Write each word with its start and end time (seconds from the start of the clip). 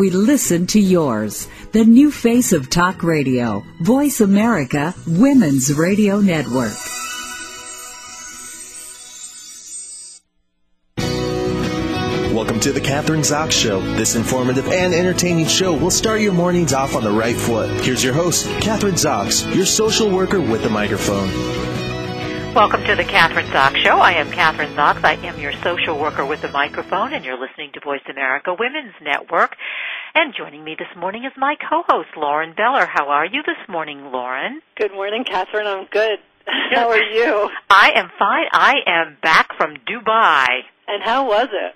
We 0.00 0.10
listen 0.10 0.68
to 0.68 0.80
yours. 0.80 1.48
The 1.72 1.84
new 1.84 2.12
face 2.12 2.52
of 2.52 2.70
talk 2.70 3.02
radio. 3.02 3.64
Voice 3.80 4.20
America 4.20 4.94
Women's 5.08 5.76
Radio 5.76 6.20
Network. 6.20 6.72
Welcome 12.32 12.60
to 12.60 12.70
the 12.70 12.80
Kathryn 12.80 13.24
Zox 13.24 13.50
Show. 13.50 13.80
This 13.96 14.14
informative 14.14 14.68
and 14.68 14.94
entertaining 14.94 15.48
show 15.48 15.74
will 15.74 15.90
start 15.90 16.20
your 16.20 16.32
mornings 16.32 16.72
off 16.72 16.94
on 16.94 17.02
the 17.02 17.10
right 17.10 17.34
foot. 17.34 17.68
Here's 17.80 18.04
your 18.04 18.14
host, 18.14 18.46
Kathryn 18.60 18.92
Zox, 18.92 19.52
your 19.52 19.66
social 19.66 20.12
worker 20.12 20.40
with 20.40 20.62
the 20.62 20.70
microphone. 20.70 21.28
Welcome 22.54 22.82
to 22.84 22.96
the 22.96 23.04
Kathryn 23.04 23.46
Zox 23.50 23.76
Show. 23.84 23.98
I 23.98 24.14
am 24.14 24.30
Catherine 24.30 24.74
Zox. 24.74 25.04
I 25.04 25.14
am 25.14 25.38
your 25.38 25.52
social 25.62 25.98
worker 25.98 26.24
with 26.24 26.40
the 26.42 26.48
microphone, 26.48 27.12
and 27.12 27.24
you're 27.24 27.38
listening 27.38 27.70
to 27.74 27.80
Voice 27.80 28.00
America 28.10 28.54
Women's 28.58 28.94
Network. 29.00 29.54
And 30.14 30.34
joining 30.36 30.64
me 30.64 30.74
this 30.78 30.88
morning 30.96 31.24
is 31.24 31.32
my 31.36 31.54
co-host, 31.68 32.08
Lauren 32.16 32.54
Beller. 32.56 32.86
How 32.86 33.08
are 33.08 33.26
you 33.26 33.42
this 33.46 33.56
morning, 33.68 34.10
Lauren? 34.12 34.60
Good 34.76 34.92
morning, 34.92 35.24
Kathryn. 35.24 35.66
I'm 35.66 35.86
good. 35.90 36.18
How 36.72 36.88
are 36.90 37.02
you? 37.02 37.50
I 37.68 37.92
am 37.94 38.10
fine. 38.18 38.46
I 38.52 38.74
am 38.86 39.16
back 39.22 39.48
from 39.56 39.74
Dubai. 39.86 40.46
And 40.86 41.02
how 41.04 41.26
was 41.28 41.48
it? 41.52 41.74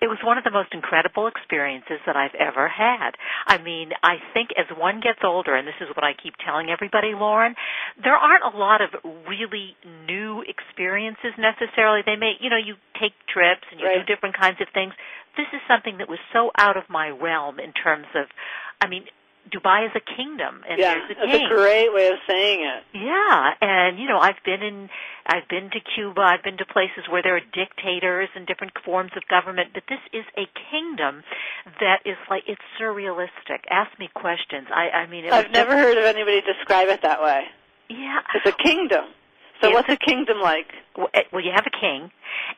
It 0.00 0.06
was 0.06 0.18
one 0.22 0.38
of 0.38 0.44
the 0.44 0.50
most 0.50 0.70
incredible 0.72 1.26
experiences 1.26 1.98
that 2.06 2.14
I've 2.16 2.34
ever 2.38 2.68
had. 2.68 3.12
I 3.46 3.58
mean, 3.58 3.90
I 4.02 4.16
think 4.34 4.50
as 4.58 4.66
one 4.78 5.00
gets 5.00 5.20
older, 5.24 5.54
and 5.54 5.66
this 5.66 5.74
is 5.80 5.88
what 5.94 6.04
I 6.04 6.12
keep 6.14 6.34
telling 6.44 6.70
everybody, 6.70 7.14
Lauren, 7.14 7.54
there 8.02 8.14
aren't 8.14 8.42
a 8.46 8.56
lot 8.56 8.80
of 8.80 8.90
really 9.26 9.74
new 10.06 10.42
experiences 10.46 11.34
necessarily. 11.38 12.02
They 12.06 12.14
may, 12.14 12.34
you 12.40 12.50
know, 12.50 12.58
you 12.58 12.74
take 13.00 13.12
trips 13.32 13.66
and 13.70 13.80
you 13.80 13.86
Right. 13.86 13.98
do 13.98 14.06
different 14.06 14.36
kinds 14.38 14.60
of 14.60 14.68
things. 14.74 14.94
This 15.38 15.46
is 15.54 15.62
something 15.70 15.98
that 15.98 16.08
was 16.10 16.18
so 16.34 16.50
out 16.58 16.76
of 16.76 16.84
my 16.90 17.08
realm 17.08 17.60
in 17.60 17.72
terms 17.72 18.06
of, 18.14 18.26
I 18.82 18.88
mean, 18.88 19.04
Dubai 19.48 19.86
is 19.86 19.92
a 19.96 20.04
kingdom, 20.04 20.60
and 20.68 20.78
yeah, 20.78 20.94
there's 20.94 21.10
a 21.10 21.26
that's 21.26 21.44
a 21.44 21.54
great 21.54 21.88
way 21.94 22.08
of 22.08 22.18
saying 22.28 22.60
it. 22.60 22.82
Yeah, 22.92 23.54
and 23.60 23.98
you 23.98 24.06
know, 24.06 24.18
I've 24.18 24.42
been 24.44 24.62
in 24.62 24.90
I've 25.26 25.48
been 25.48 25.70
to 25.70 25.80
Cuba, 25.94 26.20
I've 26.20 26.42
been 26.42 26.58
to 26.58 26.66
places 26.66 27.08
where 27.08 27.22
there 27.22 27.36
are 27.36 27.46
dictators 27.52 28.28
and 28.34 28.46
different 28.46 28.72
forms 28.84 29.12
of 29.16 29.22
government, 29.28 29.70
but 29.72 29.84
this 29.88 30.00
is 30.12 30.24
a 30.36 30.44
kingdom 30.70 31.22
that 31.80 32.04
is 32.04 32.16
like 32.28 32.42
it's 32.46 32.60
surrealistic. 32.80 33.64
Ask 33.70 33.98
me 33.98 34.10
questions. 34.12 34.68
I 34.68 34.90
I 34.90 35.06
mean 35.06 35.24
it 35.24 35.32
I've 35.32 35.50
never 35.50 35.72
heard 35.76 35.96
of 35.96 36.04
anybody 36.04 36.42
describe 36.42 36.88
it 36.88 37.00
that 37.02 37.22
way. 37.22 37.44
yeah. 37.88 38.20
It's 38.34 38.46
a 38.46 38.62
kingdom. 38.62 39.04
So 39.60 39.70
what's 39.70 39.88
a- 39.88 39.96
kingdom 39.96 40.40
like? 40.40 40.66
Well, 40.96 41.08
eh, 41.14 41.22
well, 41.32 41.44
you 41.44 41.52
have 41.54 41.66
a 41.66 41.70
king, 41.70 42.10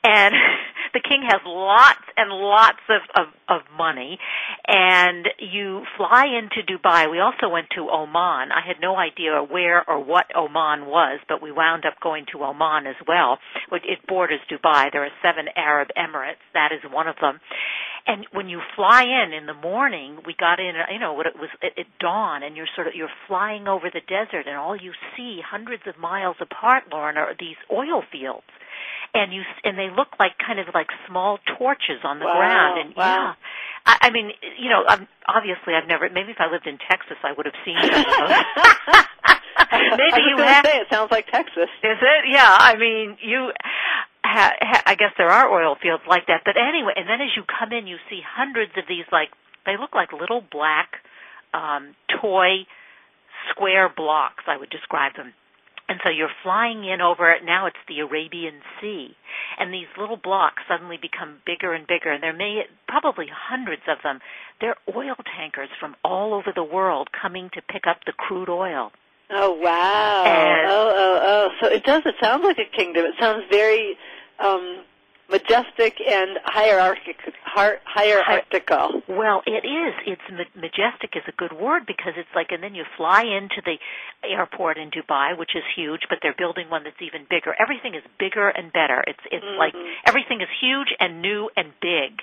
and 0.02 0.34
the 0.94 1.00
king 1.00 1.22
has 1.22 1.40
lots 1.44 2.04
and 2.16 2.30
lots 2.30 2.80
of, 2.88 3.02
of, 3.14 3.32
of 3.48 3.60
money, 3.76 4.18
and 4.66 5.28
you 5.38 5.84
fly 5.96 6.26
into 6.26 6.62
Dubai. 6.66 7.10
We 7.10 7.20
also 7.20 7.48
went 7.48 7.68
to 7.76 7.88
Oman. 7.90 8.52
I 8.52 8.60
had 8.66 8.76
no 8.80 8.96
idea 8.96 9.42
where 9.42 9.88
or 9.88 10.02
what 10.02 10.26
Oman 10.36 10.86
was, 10.86 11.20
but 11.28 11.42
we 11.42 11.52
wound 11.52 11.84
up 11.86 12.00
going 12.02 12.26
to 12.32 12.42
Oman 12.44 12.86
as 12.86 12.96
well. 13.06 13.38
It 13.72 14.06
borders 14.06 14.40
Dubai. 14.50 14.92
There 14.92 15.04
are 15.04 15.10
seven 15.22 15.46
Arab 15.56 15.88
Emirates. 15.96 16.44
That 16.54 16.70
is 16.72 16.80
one 16.90 17.08
of 17.08 17.16
them. 17.20 17.40
And 18.06 18.26
when 18.32 18.48
you 18.48 18.60
fly 18.76 19.02
in 19.04 19.32
in 19.32 19.46
the 19.46 19.54
morning, 19.54 20.18
we 20.26 20.34
got 20.38 20.58
in, 20.58 20.72
you 20.92 20.98
know, 20.98 21.12
what 21.12 21.26
it 21.26 21.36
was 21.38 21.50
at, 21.62 21.78
at 21.78 21.86
dawn, 22.00 22.42
and 22.42 22.56
you're 22.56 22.68
sort 22.74 22.86
of 22.88 22.94
you're 22.94 23.12
flying 23.28 23.68
over 23.68 23.90
the 23.92 24.00
desert, 24.00 24.46
and 24.46 24.56
all 24.56 24.74
you 24.76 24.92
see, 25.16 25.40
hundreds 25.44 25.82
of 25.86 25.98
miles 25.98 26.36
apart, 26.40 26.84
Lauren, 26.90 27.16
are 27.16 27.34
these 27.38 27.56
oil 27.70 28.02
fields, 28.10 28.48
and 29.14 29.32
you 29.32 29.42
and 29.64 29.78
they 29.78 29.88
look 29.94 30.08
like 30.18 30.32
kind 30.44 30.58
of 30.58 30.66
like 30.74 30.88
small 31.08 31.38
torches 31.58 32.00
on 32.04 32.18
the 32.18 32.24
Wow, 32.24 32.34
ground, 32.36 32.80
and 32.86 32.96
wow. 32.96 33.04
yeah. 33.04 33.34
I, 33.86 33.98
I 34.08 34.10
mean, 34.10 34.30
you 34.58 34.68
know, 34.70 34.82
I'm, 34.88 35.06
obviously 35.28 35.74
I've 35.74 35.88
never. 35.88 36.08
Maybe 36.10 36.32
if 36.32 36.40
I 36.40 36.50
lived 36.50 36.66
in 36.66 36.78
Texas, 36.88 37.16
I 37.22 37.32
would 37.36 37.46
have 37.46 37.54
seen 37.64 37.76
maybe 39.96 40.12
I 40.12 40.18
was 40.18 40.28
you 40.28 40.36
have. 40.44 40.64
say 40.64 40.78
it 40.80 40.86
sounds 40.90 41.10
like 41.10 41.26
Texas. 41.30 41.68
Is 41.82 41.98
it? 42.00 42.22
Yeah. 42.30 42.56
I 42.60 42.76
mean, 42.76 43.16
you. 43.22 43.52
Ha, 44.30 44.52
ha, 44.60 44.82
I 44.86 44.94
guess 44.94 45.10
there 45.18 45.30
are 45.30 45.50
oil 45.50 45.74
fields 45.82 46.04
like 46.08 46.26
that, 46.28 46.42
but 46.44 46.54
anyway. 46.56 46.92
And 46.94 47.08
then 47.08 47.20
as 47.20 47.34
you 47.36 47.42
come 47.42 47.72
in, 47.72 47.86
you 47.86 47.96
see 48.08 48.20
hundreds 48.22 48.72
of 48.76 48.84
these 48.88 49.04
like 49.10 49.30
they 49.66 49.76
look 49.76 49.94
like 49.94 50.12
little 50.12 50.40
black 50.40 51.02
um, 51.52 51.94
toy 52.20 52.66
square 53.50 53.88
blocks. 53.94 54.44
I 54.46 54.56
would 54.56 54.70
describe 54.70 55.16
them. 55.16 55.32
And 55.88 55.98
so 56.04 56.08
you're 56.08 56.30
flying 56.44 56.84
in 56.84 57.00
over 57.00 57.32
it. 57.32 57.42
Now 57.44 57.66
it's 57.66 57.82
the 57.88 57.98
Arabian 57.98 58.60
Sea. 58.80 59.16
And 59.58 59.74
these 59.74 59.88
little 59.98 60.16
blocks 60.16 60.62
suddenly 60.68 60.96
become 61.02 61.38
bigger 61.44 61.74
and 61.74 61.84
bigger. 61.84 62.12
And 62.12 62.22
there 62.22 62.32
may, 62.32 62.62
probably 62.86 63.26
hundreds 63.28 63.82
of 63.88 63.98
them. 64.04 64.20
They're 64.60 64.76
oil 64.94 65.16
tankers 65.36 65.68
from 65.80 65.96
all 66.04 66.32
over 66.32 66.52
the 66.54 66.62
world 66.62 67.08
coming 67.10 67.50
to 67.54 67.62
pick 67.62 67.88
up 67.88 68.04
the 68.06 68.12
crude 68.12 68.48
oil. 68.48 68.92
Oh 69.30 69.52
wow. 69.54 70.24
And- 70.26 70.70
oh 70.70 70.92
oh 70.94 71.18
oh. 71.22 71.48
So 71.60 71.72
it 71.72 71.82
does. 71.82 72.02
It 72.06 72.14
sounds 72.22 72.44
like 72.44 72.58
a 72.58 72.76
kingdom. 72.76 73.04
It 73.04 73.14
sounds 73.18 73.44
very 73.50 73.96
um 74.40 74.84
majestic 75.30 75.94
and 76.02 76.38
hierarchic 76.44 77.16
hierarchical. 77.44 79.02
Well, 79.08 79.42
it 79.46 79.62
is. 79.66 79.94
It's 80.06 80.26
ma- 80.30 80.50
majestic 80.54 81.14
is 81.14 81.22
a 81.26 81.32
good 81.32 81.54
word 81.54 81.86
because 81.86 82.14
it's 82.18 82.30
like, 82.34 82.50
and 82.50 82.62
then 82.62 82.74
you 82.74 82.84
fly 82.96 83.22
into 83.22 83.62
the 83.64 83.78
airport 84.26 84.76
in 84.78 84.90
Dubai, 84.90 85.38
which 85.38 85.54
is 85.54 85.62
huge, 85.74 86.02
but 86.10 86.18
they're 86.22 86.36
building 86.36 86.68
one 86.68 86.82
that's 86.84 87.00
even 87.00 87.26
bigger. 87.30 87.54
Everything 87.58 87.94
is 87.94 88.02
bigger 88.18 88.48
and 88.50 88.72
better. 88.72 89.02
It's 89.06 89.22
it's 89.30 89.46
like 89.58 89.74
everything 90.06 90.42
is 90.42 90.50
huge 90.60 90.90
and 90.98 91.22
new 91.22 91.48
and 91.56 91.72
big, 91.80 92.22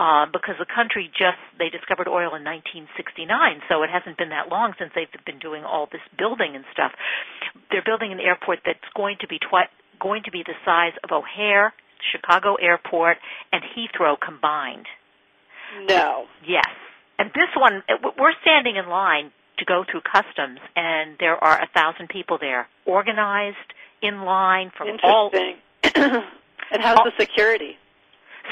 um, 0.00 0.32
because 0.32 0.56
the 0.58 0.68
country 0.68 1.08
just 1.12 1.40
they 1.60 1.68
discovered 1.68 2.08
oil 2.08 2.34
in 2.34 2.44
1969, 2.44 3.28
so 3.68 3.82
it 3.84 3.90
hasn't 3.92 4.16
been 4.16 4.30
that 4.32 4.48
long 4.48 4.72
since 4.78 4.92
they've 4.96 5.12
been 5.24 5.38
doing 5.38 5.64
all 5.64 5.88
this 5.92 6.04
building 6.16 6.56
and 6.56 6.64
stuff. 6.72 6.92
They're 7.70 7.84
building 7.84 8.12
an 8.12 8.20
airport 8.20 8.60
that's 8.64 8.84
going 8.96 9.16
to 9.20 9.28
be 9.28 9.38
twi- 9.38 9.72
going 10.00 10.22
to 10.24 10.30
be 10.30 10.42
the 10.44 10.54
size 10.64 10.92
of 11.04 11.10
O'Hare, 11.10 11.72
Chicago 12.12 12.54
Airport, 12.54 13.18
and 13.52 13.62
Heathrow 13.62 14.16
combined. 14.20 14.86
No. 15.88 16.26
Yes. 16.46 16.68
And 17.18 17.30
this 17.30 17.48
one, 17.56 17.82
we're 18.18 18.34
standing 18.42 18.76
in 18.76 18.88
line 18.88 19.32
to 19.58 19.64
go 19.64 19.84
through 19.90 20.02
customs, 20.02 20.60
and 20.74 21.16
there 21.18 21.42
are 21.42 21.60
a 21.60 21.66
thousand 21.74 22.08
people 22.08 22.38
there, 22.38 22.68
organized 22.84 23.56
in 24.02 24.22
line 24.22 24.70
from 24.76 24.88
all. 25.02 25.30
Interesting. 25.32 25.62
and 26.70 26.82
how's 26.82 26.98
the 27.04 27.12
security? 27.18 27.78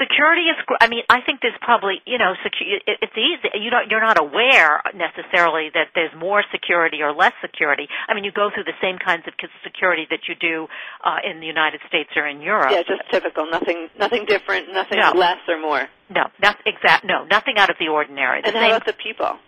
Security 0.01 0.43
is. 0.51 0.57
I 0.81 0.89
mean, 0.89 1.03
I 1.09 1.21
think 1.21 1.41
there's 1.41 1.57
probably 1.61 2.03
you 2.07 2.19
know, 2.19 2.35
secu- 2.45 2.81
it- 2.87 2.99
it's 3.03 3.17
easy. 3.17 3.49
You 3.61 3.71
don't. 3.71 3.91
You're 3.91 4.01
not 4.03 4.19
aware 4.21 4.83
necessarily 4.95 5.71
that 5.75 5.89
there's 5.95 6.13
more 6.17 6.43
security 6.51 7.03
or 7.03 7.13
less 7.13 7.33
security. 7.41 7.89
I 8.09 8.15
mean, 8.15 8.25
you 8.25 8.33
go 8.33 8.51
through 8.53 8.65
the 8.65 8.77
same 8.83 8.99
kinds 8.99 9.25
of 9.27 9.35
security 9.63 10.07
that 10.11 10.27
you 10.29 10.35
do 10.35 10.67
uh, 11.05 11.19
in 11.23 11.41
the 11.41 11.47
United 11.47 11.81
States 11.89 12.11
or 12.17 12.27
in 12.27 12.41
Europe. 12.41 12.71
Yeah, 12.73 12.83
just 12.83 13.03
typical. 13.11 13.47
Nothing 13.51 13.89
nothing 13.99 14.25
different, 14.27 14.73
nothing 14.73 14.99
No. 14.99 15.13
less 15.13 15.39
or 15.49 15.59
more. 15.61 15.89
No, 16.11 16.25
not 16.43 16.57
exact. 16.67 17.05
No, 17.05 17.25
nothing 17.25 17.59
out 17.59 17.71
of 17.71 17.77
the 17.79 17.89
ordinary. 17.89 18.41
The 18.43 18.49
And 18.49 18.55
same 18.55 18.63
how 18.71 18.77
about 18.77 18.87
the 18.87 18.93
people? 18.95 19.39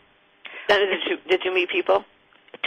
Did 0.69 1.01
you 1.09 1.17
did 1.29 1.41
you 1.45 1.53
meet 1.55 1.71
people? 1.71 2.05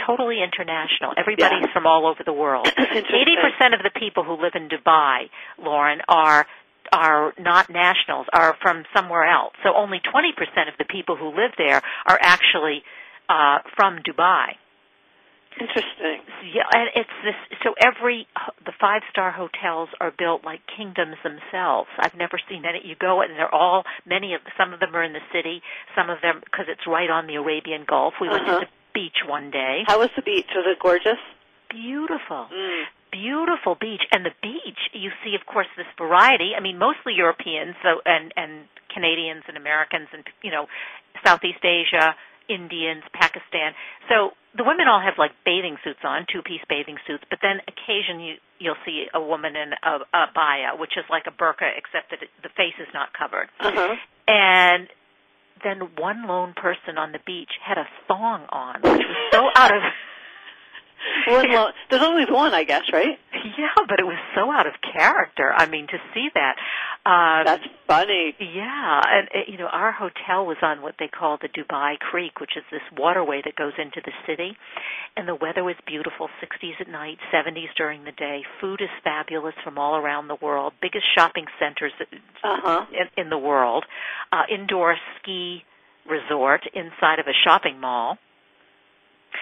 totally 0.06 0.40
international. 0.42 1.12
Everybody's 1.16 1.60
Yeah. 1.66 1.72
from 1.74 1.86
all 1.86 2.06
over 2.06 2.22
the 2.24 2.32
world. 2.32 2.66
Eighty 2.78 3.36
percent 3.36 3.74
of 3.74 3.82
the 3.82 3.90
people 3.90 4.24
who 4.24 4.32
live 4.40 4.52
in 4.54 4.68
Dubai, 4.68 5.28
Lauren, 5.58 6.00
are 6.08 6.46
are 6.92 7.32
not 7.38 7.70
nationals, 7.70 8.26
are 8.32 8.56
from 8.62 8.84
somewhere 8.94 9.24
else. 9.24 9.54
So 9.62 9.74
only 9.74 10.00
twenty 10.10 10.32
percent 10.36 10.68
of 10.68 10.74
the 10.78 10.84
people 10.84 11.16
who 11.16 11.28
live 11.28 11.52
there 11.58 11.80
are 12.06 12.18
actually 12.20 12.82
uh, 13.28 13.58
from 13.76 13.98
Dubai. 13.98 14.56
Interesting. 15.58 16.22
Yeah, 16.54 16.62
and 16.72 16.88
it's 16.94 17.10
this. 17.24 17.58
So 17.64 17.74
every 17.82 18.26
the 18.64 18.72
five 18.80 19.02
star 19.10 19.30
hotels 19.32 19.88
are 20.00 20.12
built 20.16 20.44
like 20.44 20.60
kingdoms 20.76 21.16
themselves. 21.22 21.88
I've 21.98 22.14
never 22.14 22.38
seen 22.48 22.64
any. 22.64 22.80
You 22.86 22.94
go 22.98 23.20
and 23.20 23.32
they're 23.32 23.52
all 23.54 23.84
many 24.06 24.34
of 24.34 24.40
some 24.56 24.72
of 24.72 24.80
them 24.80 24.94
are 24.94 25.02
in 25.02 25.12
the 25.12 25.26
city. 25.34 25.60
Some 25.96 26.08
of 26.08 26.18
them 26.22 26.40
because 26.44 26.66
it's 26.68 26.86
right 26.86 27.10
on 27.10 27.26
the 27.26 27.34
Arabian 27.34 27.84
Gulf. 27.86 28.14
We 28.20 28.28
went 28.28 28.42
Uh-huh. 28.48 28.60
to 28.60 28.66
the 28.66 28.70
beach 28.94 29.22
one 29.26 29.50
day. 29.50 29.82
How 29.86 29.98
was 29.98 30.08
the 30.16 30.22
beach? 30.22 30.46
Was 30.54 30.64
it 30.66 30.78
gorgeous? 30.80 31.20
Beautiful 31.68 32.48
Mm. 32.50 32.84
Beautiful 33.10 33.74
beach. 33.74 34.02
And 34.12 34.24
the 34.24 34.34
beach 34.42 34.78
you 34.92 35.10
see 35.24 35.34
of 35.34 35.46
course 35.46 35.66
this 35.76 35.86
variety. 35.98 36.52
I 36.56 36.60
mean 36.60 36.78
mostly 36.78 37.14
europeans 37.14 37.74
so 37.82 38.00
and 38.04 38.32
and 38.36 38.66
canadians 38.92 39.44
and 39.46 39.56
americans 39.56 40.08
and 40.12 40.24
you 40.42 40.50
know 40.50 40.66
southeast 41.24 41.64
asia 41.64 42.14
indians 42.48 43.02
pakistan. 43.12 43.74
So 44.08 44.30
the 44.56 44.64
women 44.64 44.88
all 44.88 45.00
have 45.00 45.14
like 45.18 45.30
bathing 45.44 45.76
suits 45.84 46.00
on 46.02 46.26
two 46.32 46.42
piece 46.42 46.62
bathing 46.68 46.98
suits. 47.06 47.24
But 47.30 47.38
then 47.42 47.60
occasion 47.68 48.20
you 48.20 48.34
you'll 48.58 48.80
see 48.84 49.06
a 49.14 49.20
woman 49.20 49.56
in 49.56 49.72
a, 49.82 49.98
abaya 50.14 50.78
which 50.78 50.96
is 50.96 51.04
like 51.08 51.24
a 51.26 51.30
burqa 51.30 51.70
except 51.76 52.10
that 52.10 52.22
it, 52.22 52.30
the 52.42 52.50
face 52.56 52.76
is 52.80 52.88
not 52.92 53.12
covered. 53.12 53.48
Uh-huh. 53.60 53.94
and 54.28 54.88
then 55.62 55.90
one 55.98 56.26
lone 56.26 56.54
person 56.56 56.96
on 56.96 57.12
the 57.12 57.20
beach 57.26 57.50
had 57.62 57.76
a 57.78 57.86
thong 58.08 58.46
on 58.50 58.76
which 58.82 59.04
was 59.06 59.16
so 59.32 59.48
out 59.54 59.74
of 59.74 59.82
One 61.28 61.50
lo- 61.50 61.70
There's 61.88 62.02
always 62.02 62.28
one, 62.30 62.52
I 62.54 62.64
guess, 62.64 62.82
right? 62.92 63.18
Yeah, 63.32 63.84
but 63.88 63.98
it 64.00 64.04
was 64.06 64.18
so 64.34 64.50
out 64.50 64.66
of 64.66 64.74
character. 64.92 65.52
I 65.54 65.66
mean, 65.66 65.86
to 65.88 65.98
see 66.14 66.28
that. 66.34 66.56
Um, 67.06 67.44
That's 67.46 67.64
funny. 67.86 68.34
Yeah, 68.38 69.00
and 69.06 69.28
uh, 69.34 69.38
you 69.50 69.56
know, 69.58 69.66
our 69.66 69.92
hotel 69.92 70.44
was 70.46 70.58
on 70.62 70.82
what 70.82 70.94
they 70.98 71.08
call 71.08 71.38
the 71.40 71.48
Dubai 71.48 71.98
Creek, 71.98 72.40
which 72.40 72.56
is 72.56 72.64
this 72.70 72.82
waterway 72.98 73.40
that 73.44 73.56
goes 73.56 73.72
into 73.78 74.00
the 74.04 74.12
city, 74.26 74.56
and 75.16 75.26
the 75.26 75.34
weather 75.34 75.64
was 75.64 75.76
beautiful, 75.86 76.28
60s 76.42 76.80
at 76.80 76.88
night, 76.88 77.18
70s 77.32 77.72
during 77.76 78.04
the 78.04 78.12
day. 78.12 78.42
Food 78.60 78.80
is 78.82 78.90
fabulous 79.02 79.54
from 79.64 79.78
all 79.78 79.96
around 79.96 80.28
the 80.28 80.36
world. 80.42 80.74
Biggest 80.82 81.06
shopping 81.16 81.46
centers 81.58 81.92
Uh-huh. 82.44 82.84
in, 82.92 83.24
in 83.24 83.30
the 83.30 83.38
world. 83.38 83.84
Uh, 84.32 84.42
indoor 84.52 84.96
ski 85.18 85.64
resort 86.08 86.62
inside 86.74 87.18
of 87.18 87.26
a 87.26 87.32
shopping 87.44 87.78
mall. 87.80 88.18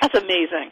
That's 0.00 0.16
amazing. 0.18 0.70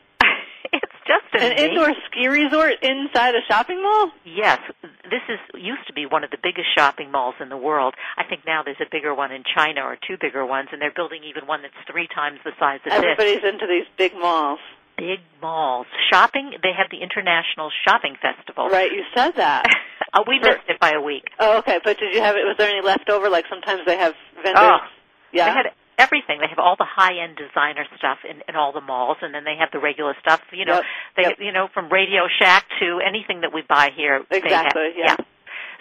it's 0.73 0.93
just 1.07 1.27
An 1.35 1.53
amazing. 1.53 1.71
indoor 1.71 1.93
ski 2.11 2.27
resort 2.29 2.75
inside 2.83 3.35
a 3.35 3.43
shopping 3.49 3.83
mall? 3.83 4.11
Yes, 4.25 4.59
this 4.83 5.23
is 5.29 5.39
used 5.55 5.87
to 5.87 5.93
be 5.93 6.07
one 6.07 6.25
of 6.25 6.31
the 6.31 6.39
biggest 6.43 6.69
shopping 6.77 7.11
malls 7.11 7.35
in 7.41 7.49
the 7.49 7.57
world. 7.57 7.95
I 8.17 8.25
think 8.25 8.43
now 8.47 8.63
there's 8.65 8.81
a 8.81 8.91
bigger 8.91 9.15
one 9.15 9.33
in 9.33 9.43
China 9.55 9.83
or 9.83 9.97
two 10.07 10.17
bigger 10.21 10.45
ones, 10.45 10.69
and 10.73 10.81
they're 10.81 10.95
building 10.95 11.21
even 11.25 11.47
one 11.47 11.63
that's 11.63 11.75
three 11.91 12.09
times 12.15 12.39
the 12.45 12.53
size 12.59 12.81
of 12.85 12.93
this. 12.93 12.95
Everybody's 12.95 13.45
into 13.45 13.67
these 13.67 13.87
big 13.97 14.13
malls. 14.19 14.59
Big 14.97 15.21
malls, 15.43 15.87
shopping. 16.11 16.53
They 16.63 16.73
have 16.73 16.89
the 16.91 17.03
International 17.05 17.71
Shopping 17.87 18.17
Festival. 18.23 18.71
Right, 18.71 18.91
you 18.91 19.05
said 19.15 19.33
that. 19.37 19.67
Uh, 20.15 20.23
we 20.29 20.39
missed 20.41 20.65
it 20.69 20.81
by 20.81 20.93
a 20.93 21.03
week. 21.03 21.25
oh, 21.39 21.59
okay. 21.59 21.79
But 21.85 21.99
did 21.99 22.15
you 22.15 22.23
have 22.23 22.35
it? 22.35 22.45
Was 22.49 22.57
there 22.57 22.71
any 22.71 22.81
leftover? 22.81 23.29
Like 23.29 23.45
sometimes 23.51 23.83
they 23.85 23.99
have 23.99 24.15
vendors. 24.37 24.55
Oh, 24.57 24.79
yeah. 25.33 25.51
They 25.51 25.53
had 25.53 25.67
everything. 25.99 26.39
They 26.41 26.49
have 26.49 26.59
all 26.59 26.77
the 26.79 26.87
high-end 26.89 27.37
designer 27.37 27.85
stuff 27.99 28.19
in, 28.29 28.43
in 28.49 28.57
all 28.57 28.73
the 28.73 28.81
malls, 28.81 29.19
and 29.23 29.35
then 29.35 29.45
they 29.45 29.57
have 29.59 29.71
the 29.73 29.79
regular 29.81 30.15
stuff. 30.21 30.41
You 30.53 30.65
know, 30.65 30.75
Yep, 30.77 30.85
they 31.17 31.23
yep. 31.23 31.37
you 31.41 31.53
know 31.53 31.69
from 31.73 31.89
Radio 31.91 32.23
Shack 32.39 32.65
to 32.81 33.01
anything 33.07 33.41
that 33.43 33.53
we 33.53 33.63
buy 33.63 33.91
here. 33.97 34.23
they 34.31 34.39
Exactly, 34.39 34.93
have. 35.07 35.19
yeah. 35.19 35.25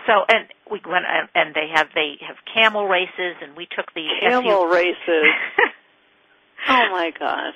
So 0.07 0.23
and 0.29 0.47
we 0.69 0.79
went 0.87 1.05
and, 1.09 1.27
and 1.33 1.55
they 1.55 1.67
have 1.73 1.87
they 1.95 2.17
have 2.27 2.37
camel 2.53 2.87
races, 2.87 3.35
and 3.41 3.55
we 3.57 3.67
took 3.75 3.91
the 3.93 4.05
camel 4.21 4.65
SU 4.67 4.73
races. 4.73 5.25
Oh 6.67 6.89
my 6.91 7.11
god. 7.19 7.53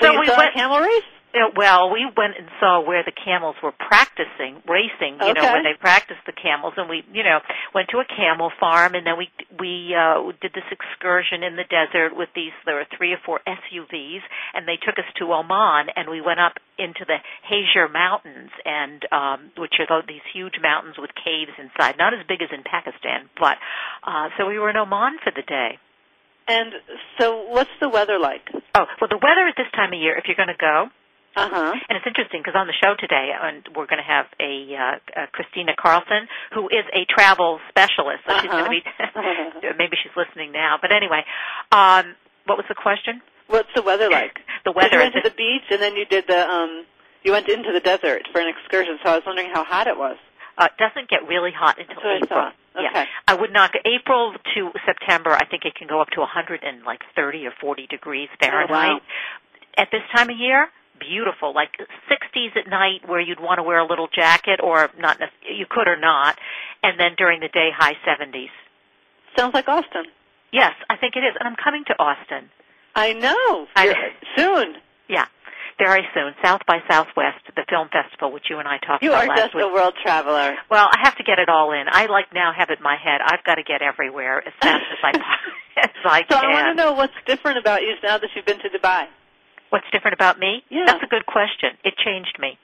so 0.00 0.12
you 0.12 0.20
we 0.20 0.28
went. 0.28 0.54
camel 0.54 0.78
race? 0.80 1.02
Uh, 1.34 1.48
Well, 1.56 1.90
we 1.90 2.04
went 2.16 2.36
and 2.36 2.48
saw 2.60 2.80
where 2.80 3.02
the 3.02 3.12
camels 3.12 3.56
were 3.62 3.72
practicing 3.72 4.62
racing. 4.68 5.16
You 5.20 5.32
know, 5.34 5.40
Okay. 5.40 5.52
where 5.52 5.62
they 5.62 5.74
practiced 5.74 6.24
the 6.26 6.32
camels, 6.32 6.74
and 6.76 6.88
we, 6.88 7.04
you 7.12 7.22
know, 7.22 7.40
went 7.74 7.88
to 7.90 7.98
a 8.00 8.04
camel 8.04 8.50
farm, 8.60 8.94
and 8.94 9.06
then 9.06 9.16
we 9.16 9.30
we 9.58 9.94
uh, 9.94 10.32
did 10.40 10.52
this 10.52 10.64
excursion 10.70 11.42
in 11.42 11.56
the 11.56 11.64
desert 11.64 12.14
with 12.14 12.28
these. 12.34 12.52
There 12.64 12.76
were 12.76 12.86
three 12.96 13.12
or 13.12 13.18
four 13.24 13.40
SUVs, 13.46 14.22
and 14.54 14.68
they 14.68 14.76
took 14.76 14.98
us 14.98 15.08
to 15.16 15.32
Oman, 15.32 15.88
and 15.96 16.08
we 16.10 16.20
went 16.20 16.40
up 16.40 16.58
into 16.78 17.04
the 17.04 17.18
Hajar 17.48 17.88
Mountains, 17.90 18.50
and 18.64 19.04
um, 19.12 19.50
which 19.56 19.74
are 19.80 20.02
these 20.06 20.22
huge 20.32 20.58
mountains 20.60 20.96
with 20.98 21.10
caves 21.14 21.52
inside. 21.58 21.96
Not 21.96 22.12
as 22.14 22.26
big 22.26 22.42
as 22.42 22.50
in 22.52 22.62
Pakistan, 22.62 23.28
but 23.38 23.56
uh, 24.04 24.28
so 24.36 24.46
we 24.46 24.58
were 24.58 24.70
in 24.70 24.76
Oman 24.76 25.18
for 25.24 25.32
the 25.34 25.42
day. 25.42 25.78
And 26.48 26.72
so 27.18 27.46
what's 27.48 27.70
the 27.80 27.88
weather 27.88 28.18
like? 28.18 28.42
Oh, 28.74 28.86
well, 29.00 29.08
the 29.08 29.16
weather 29.22 29.46
at 29.48 29.54
this 29.56 29.70
time 29.74 29.92
of 29.92 29.98
year, 30.00 30.16
if 30.18 30.24
you're 30.26 30.36
going 30.36 30.48
to 30.48 30.58
go, 30.58 30.88
Uh-huh. 31.36 31.72
And 31.88 31.96
it's 31.96 32.06
interesting 32.06 32.40
because 32.44 32.54
on 32.56 32.66
the 32.66 32.76
show 32.82 32.94
today, 32.98 33.32
and 33.32 33.64
we're 33.74 33.86
going 33.86 34.02
to 34.02 34.06
have 34.06 34.26
a 34.40 34.52
uh, 34.76 34.82
uh, 35.22 35.26
Cristina 35.32 35.72
Carlson, 35.78 36.28
who 36.52 36.68
is 36.68 36.84
a 36.92 37.04
travel 37.08 37.58
specialist. 37.68 38.20
So 38.28 38.36
she's 38.40 38.50
Uh-huh. 38.50 38.68
going 38.68 38.82
to 38.82 39.70
be 39.70 39.74
maybe 39.78 39.96
she's 40.02 40.12
listening 40.16 40.52
now. 40.52 40.76
But 40.80 40.92
anyway, 40.92 41.24
um, 41.72 42.14
what 42.46 42.58
was 42.58 42.66
the 42.68 42.74
question? 42.76 43.22
What's 43.48 43.68
the 43.74 43.82
weather 43.82 44.08
like? 44.10 44.38
The 44.64 44.70
weather. 44.72 44.94
You 44.94 44.98
went 45.10 45.14
to 45.14 45.22
the 45.24 45.34
beach 45.34 45.66
and 45.70 45.82
then 45.82 45.96
you 45.96 46.04
did 46.06 46.26
the 46.28 46.38
um 46.48 46.84
you 47.24 47.32
went 47.32 47.48
into 47.48 47.72
the 47.72 47.80
desert 47.80 48.22
for 48.30 48.40
an 48.40 48.46
excursion, 48.48 48.98
so 49.02 49.10
I 49.10 49.14
was 49.16 49.24
wondering 49.26 49.50
how 49.52 49.64
hot 49.64 49.86
it 49.88 49.96
was. 49.98 50.16
uh, 50.58 50.68
doesn't 50.78 51.08
get 51.10 51.26
really 51.26 51.50
hot 51.50 51.78
until 51.80 51.96
That's 51.96 52.24
April. 52.24 52.40
thought. 52.40 52.54
Yeah, 52.78 52.88
Okay. 52.90 53.04
I 53.26 53.34
would 53.34 53.52
not. 53.52 53.72
April 53.84 54.34
to 54.54 54.70
September, 54.86 55.30
I 55.32 55.44
think 55.46 55.64
it 55.64 55.74
can 55.74 55.88
go 55.88 56.00
up 56.00 56.08
to 56.14 56.20
100 56.20 56.62
and 56.62 56.84
like 56.84 57.00
30 57.16 57.46
or 57.46 57.52
40 57.60 57.86
degrees 57.88 58.28
Fahrenheit. 58.40 59.02
At 59.76 59.88
this 59.90 60.02
time 60.14 60.30
of 60.30 60.36
year, 60.38 60.68
beautiful, 61.06 61.54
like 61.54 61.70
60s 62.10 62.56
at 62.56 62.68
night, 62.70 63.06
where 63.06 63.20
you'd 63.20 63.40
want 63.40 63.58
to 63.58 63.62
wear 63.62 63.78
a 63.78 63.86
little 63.86 64.08
jacket, 64.08 64.60
or 64.62 64.90
not, 64.98 65.18
you 65.48 65.66
could 65.68 65.88
or 65.88 65.96
not, 65.98 66.38
and 66.82 66.98
then 66.98 67.12
during 67.16 67.40
the 67.40 67.48
day, 67.48 67.70
high 67.76 67.94
70s. 68.06 68.50
Sounds 69.36 69.54
like 69.54 69.68
Austin. 69.68 70.04
Yes, 70.52 70.72
I 70.90 70.96
think 70.96 71.16
it 71.16 71.20
is, 71.20 71.34
and 71.38 71.48
I'm 71.48 71.56
coming 71.56 71.84
to 71.86 71.94
Austin. 71.98 72.50
I 72.94 73.14
know. 73.14 73.66
I- 73.74 73.94
soon. 74.36 74.76
Yeah, 75.08 75.26
very 75.78 76.06
soon. 76.14 76.34
South 76.44 76.60
by 76.66 76.78
Southwest, 76.88 77.40
the 77.56 77.64
film 77.68 77.88
festival, 77.88 78.32
which 78.32 78.44
you 78.50 78.58
and 78.58 78.68
I 78.68 78.78
talked 78.78 79.02
about. 79.02 79.24
You 79.24 79.30
are 79.30 79.36
just 79.36 79.54
a 79.54 79.68
world 79.68 79.94
traveler. 80.02 80.54
Well, 80.70 80.88
I 80.92 80.98
have 81.02 81.16
to 81.16 81.22
get 81.24 81.38
it 81.38 81.48
all 81.48 81.72
in. 81.72 81.84
I 81.90 82.06
like 82.06 82.32
now 82.34 82.52
have 82.56 82.70
it 82.70 82.78
in 82.78 82.82
my 82.84 82.96
head. 83.02 83.20
I've 83.24 83.42
got 83.44 83.56
to 83.56 83.62
get 83.62 83.80
everywhere 83.82 84.46
as 84.46 84.52
fast 84.60 84.84
as 84.92 84.98
I 85.02 85.10
as 85.82 85.90
I 86.04 86.20
So 86.28 86.36
can. 86.38 86.44
I 86.44 86.52
want 86.52 86.76
to 86.78 86.82
know 86.84 86.92
what's 86.92 87.14
different 87.26 87.58
about 87.58 87.80
you 87.82 87.94
now 88.02 88.18
that 88.18 88.28
you've 88.36 88.44
been 88.44 88.58
to 88.60 88.68
Dubai. 88.68 89.06
What's 89.72 89.88
different 89.90 90.12
about 90.12 90.38
me? 90.38 90.60
Yeah. 90.68 90.84
That's 90.84 91.02
a 91.02 91.08
good 91.08 91.24
question. 91.24 91.80
It 91.82 91.96
changed 91.96 92.36
me. 92.38 92.58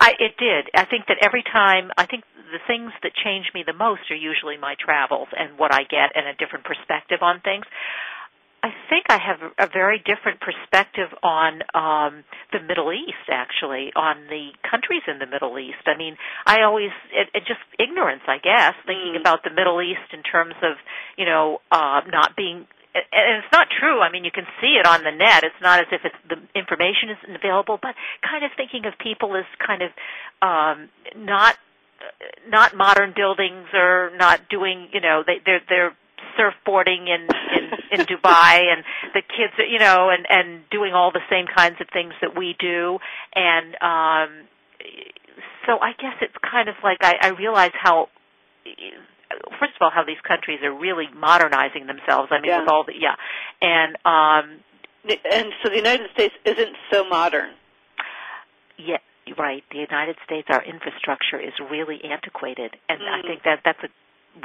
I 0.00 0.16
it 0.18 0.40
did. 0.40 0.72
I 0.74 0.86
think 0.88 1.04
that 1.12 1.18
every 1.20 1.44
time 1.44 1.90
I 1.98 2.06
think 2.06 2.24
the 2.50 2.64
things 2.66 2.92
that 3.04 3.12
change 3.12 3.52
me 3.52 3.62
the 3.62 3.76
most 3.76 4.08
are 4.10 4.16
usually 4.16 4.56
my 4.56 4.74
travels 4.80 5.28
and 5.36 5.58
what 5.58 5.72
I 5.74 5.84
get 5.84 6.16
and 6.16 6.26
a 6.26 6.34
different 6.34 6.64
perspective 6.64 7.20
on 7.20 7.40
things. 7.44 7.66
I 8.62 8.72
think 8.90 9.06
I 9.08 9.16
have 9.16 9.40
a 9.58 9.68
very 9.72 9.98
different 10.04 10.40
perspective 10.40 11.08
on 11.22 11.60
um 11.76 12.24
the 12.52 12.60
Middle 12.60 12.90
East 12.92 13.28
actually, 13.30 13.92
on 13.94 14.24
the 14.28 14.50
countries 14.64 15.02
in 15.06 15.18
the 15.18 15.26
Middle 15.26 15.58
East. 15.58 15.84
I 15.86 15.96
mean, 15.96 16.16
I 16.46 16.62
always 16.62 16.90
it, 17.12 17.28
it 17.34 17.44
just 17.46 17.60
ignorance, 17.78 18.22
I 18.26 18.38
guess, 18.38 18.74
thinking 18.86 19.12
Mm. 19.16 19.20
about 19.20 19.44
the 19.44 19.50
Middle 19.50 19.80
East 19.82 20.08
in 20.12 20.22
terms 20.22 20.54
of, 20.62 20.76
you 21.20 21.26
know, 21.26 21.60
uh 21.70 22.00
not 22.08 22.34
being 22.34 22.66
and 22.94 23.44
it's 23.44 23.52
not 23.52 23.68
true. 23.70 24.00
I 24.00 24.10
mean, 24.10 24.24
you 24.24 24.30
can 24.30 24.46
see 24.60 24.78
it 24.78 24.86
on 24.86 25.04
the 25.04 25.12
net. 25.12 25.44
It's 25.44 25.60
not 25.62 25.80
as 25.80 25.86
if 25.92 26.00
it's, 26.04 26.16
the 26.28 26.36
information 26.58 27.10
isn't 27.10 27.36
available, 27.36 27.78
but 27.80 27.94
kind 28.28 28.44
of 28.44 28.50
thinking 28.56 28.84
of 28.86 28.94
people 28.98 29.36
as 29.36 29.44
kind 29.64 29.82
of 29.82 29.90
um, 30.42 30.88
not 31.16 31.56
not 32.48 32.74
modern 32.74 33.12
buildings 33.14 33.68
or 33.74 34.10
not 34.16 34.48
doing. 34.48 34.88
You 34.92 35.00
know, 35.00 35.22
they, 35.24 35.40
they're 35.44 35.62
they're 35.68 35.96
surfboarding 36.38 37.06
in 37.06 37.28
in, 37.56 38.00
in 38.00 38.06
Dubai, 38.10 38.72
and 38.72 38.84
the 39.14 39.22
kids, 39.22 39.52
are, 39.58 39.64
you 39.64 39.78
know, 39.78 40.10
and 40.10 40.26
and 40.28 40.68
doing 40.70 40.92
all 40.92 41.12
the 41.12 41.22
same 41.30 41.46
kinds 41.46 41.76
of 41.80 41.86
things 41.92 42.14
that 42.20 42.36
we 42.36 42.56
do, 42.58 42.98
and 43.34 43.74
um, 43.80 44.46
so 45.66 45.78
I 45.78 45.92
guess 45.92 46.16
it's 46.20 46.36
kind 46.42 46.68
of 46.68 46.74
like 46.82 46.98
I, 47.02 47.16
I 47.22 47.28
realize 47.28 47.72
how 47.74 48.08
first 49.58 49.74
of 49.76 49.82
all 49.82 49.90
how 49.90 50.04
these 50.04 50.20
countries 50.26 50.60
are 50.62 50.72
really 50.72 51.06
modernizing 51.14 51.86
themselves. 51.86 52.28
I 52.32 52.40
mean, 52.40 52.50
Yeah. 52.50 52.60
with 52.60 52.68
all 52.68 52.84
the 52.84 52.94
yeah, 52.98 53.14
and 53.62 53.96
um, 54.04 54.60
And 55.08 55.52
so 55.62 55.70
the 55.70 55.76
United 55.76 56.10
States 56.12 56.34
isn't 56.44 56.76
so 56.92 57.04
modern. 57.08 57.54
yeah, 58.76 58.98
right. 59.38 59.64
The 59.70 59.78
United 59.78 60.16
States, 60.24 60.48
our 60.50 60.62
infrastructure 60.62 61.38
is 61.40 61.52
really 61.70 62.02
antiquated, 62.04 62.76
and 62.88 63.00
I 63.02 63.20
Mm. 63.22 63.26
think 63.26 63.42
that 63.44 63.60
that's 63.64 63.82
a 63.84 63.88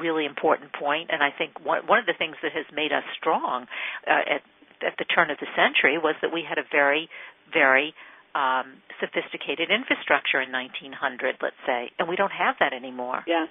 really 0.01 0.25
important 0.25 0.71
point. 0.73 1.09
And 1.11 1.21
I 1.23 1.31
think 1.31 1.59
one 1.63 1.85
one 1.87 1.99
of 1.99 2.05
the 2.05 2.13
things 2.13 2.35
that 2.41 2.51
has 2.53 2.65
made 2.71 2.91
us 2.93 3.03
strong 3.17 3.67
uh, 4.07 4.11
at 4.35 4.41
at 4.81 4.97
the 4.97 5.05
turn 5.05 5.31
of 5.31 5.39
the 5.39 5.47
century 5.55 5.97
was 5.97 6.15
that 6.21 6.31
we 6.31 6.43
had 6.43 6.57
a 6.57 6.63
very 6.63 7.09
very 7.51 7.93
um, 8.33 8.81
sophisticated 8.99 9.69
infrastructure 9.71 10.41
in 10.41 10.51
1900, 10.51 11.37
let's 11.41 11.55
say, 11.65 11.91
and 11.97 12.09
we 12.09 12.17
don't 12.17 12.33
have 12.33 12.55
that 12.59 12.73
anymore. 12.73 13.23
Yeah. 13.25 13.45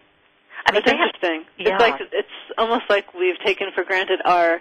I 0.67 0.73
mean, 0.73 0.83
That's 0.85 0.93
they 0.93 0.97
have, 0.97 1.11
interesting. 1.15 1.45
yeah. 1.59 1.75
It's 1.75 1.81
like 1.81 2.01
it's 2.13 2.37
almost 2.59 2.85
like 2.89 3.13
we've 3.15 3.39
taken 3.45 3.69
for 3.75 3.85
granted 3.85 4.21
our 4.25 4.61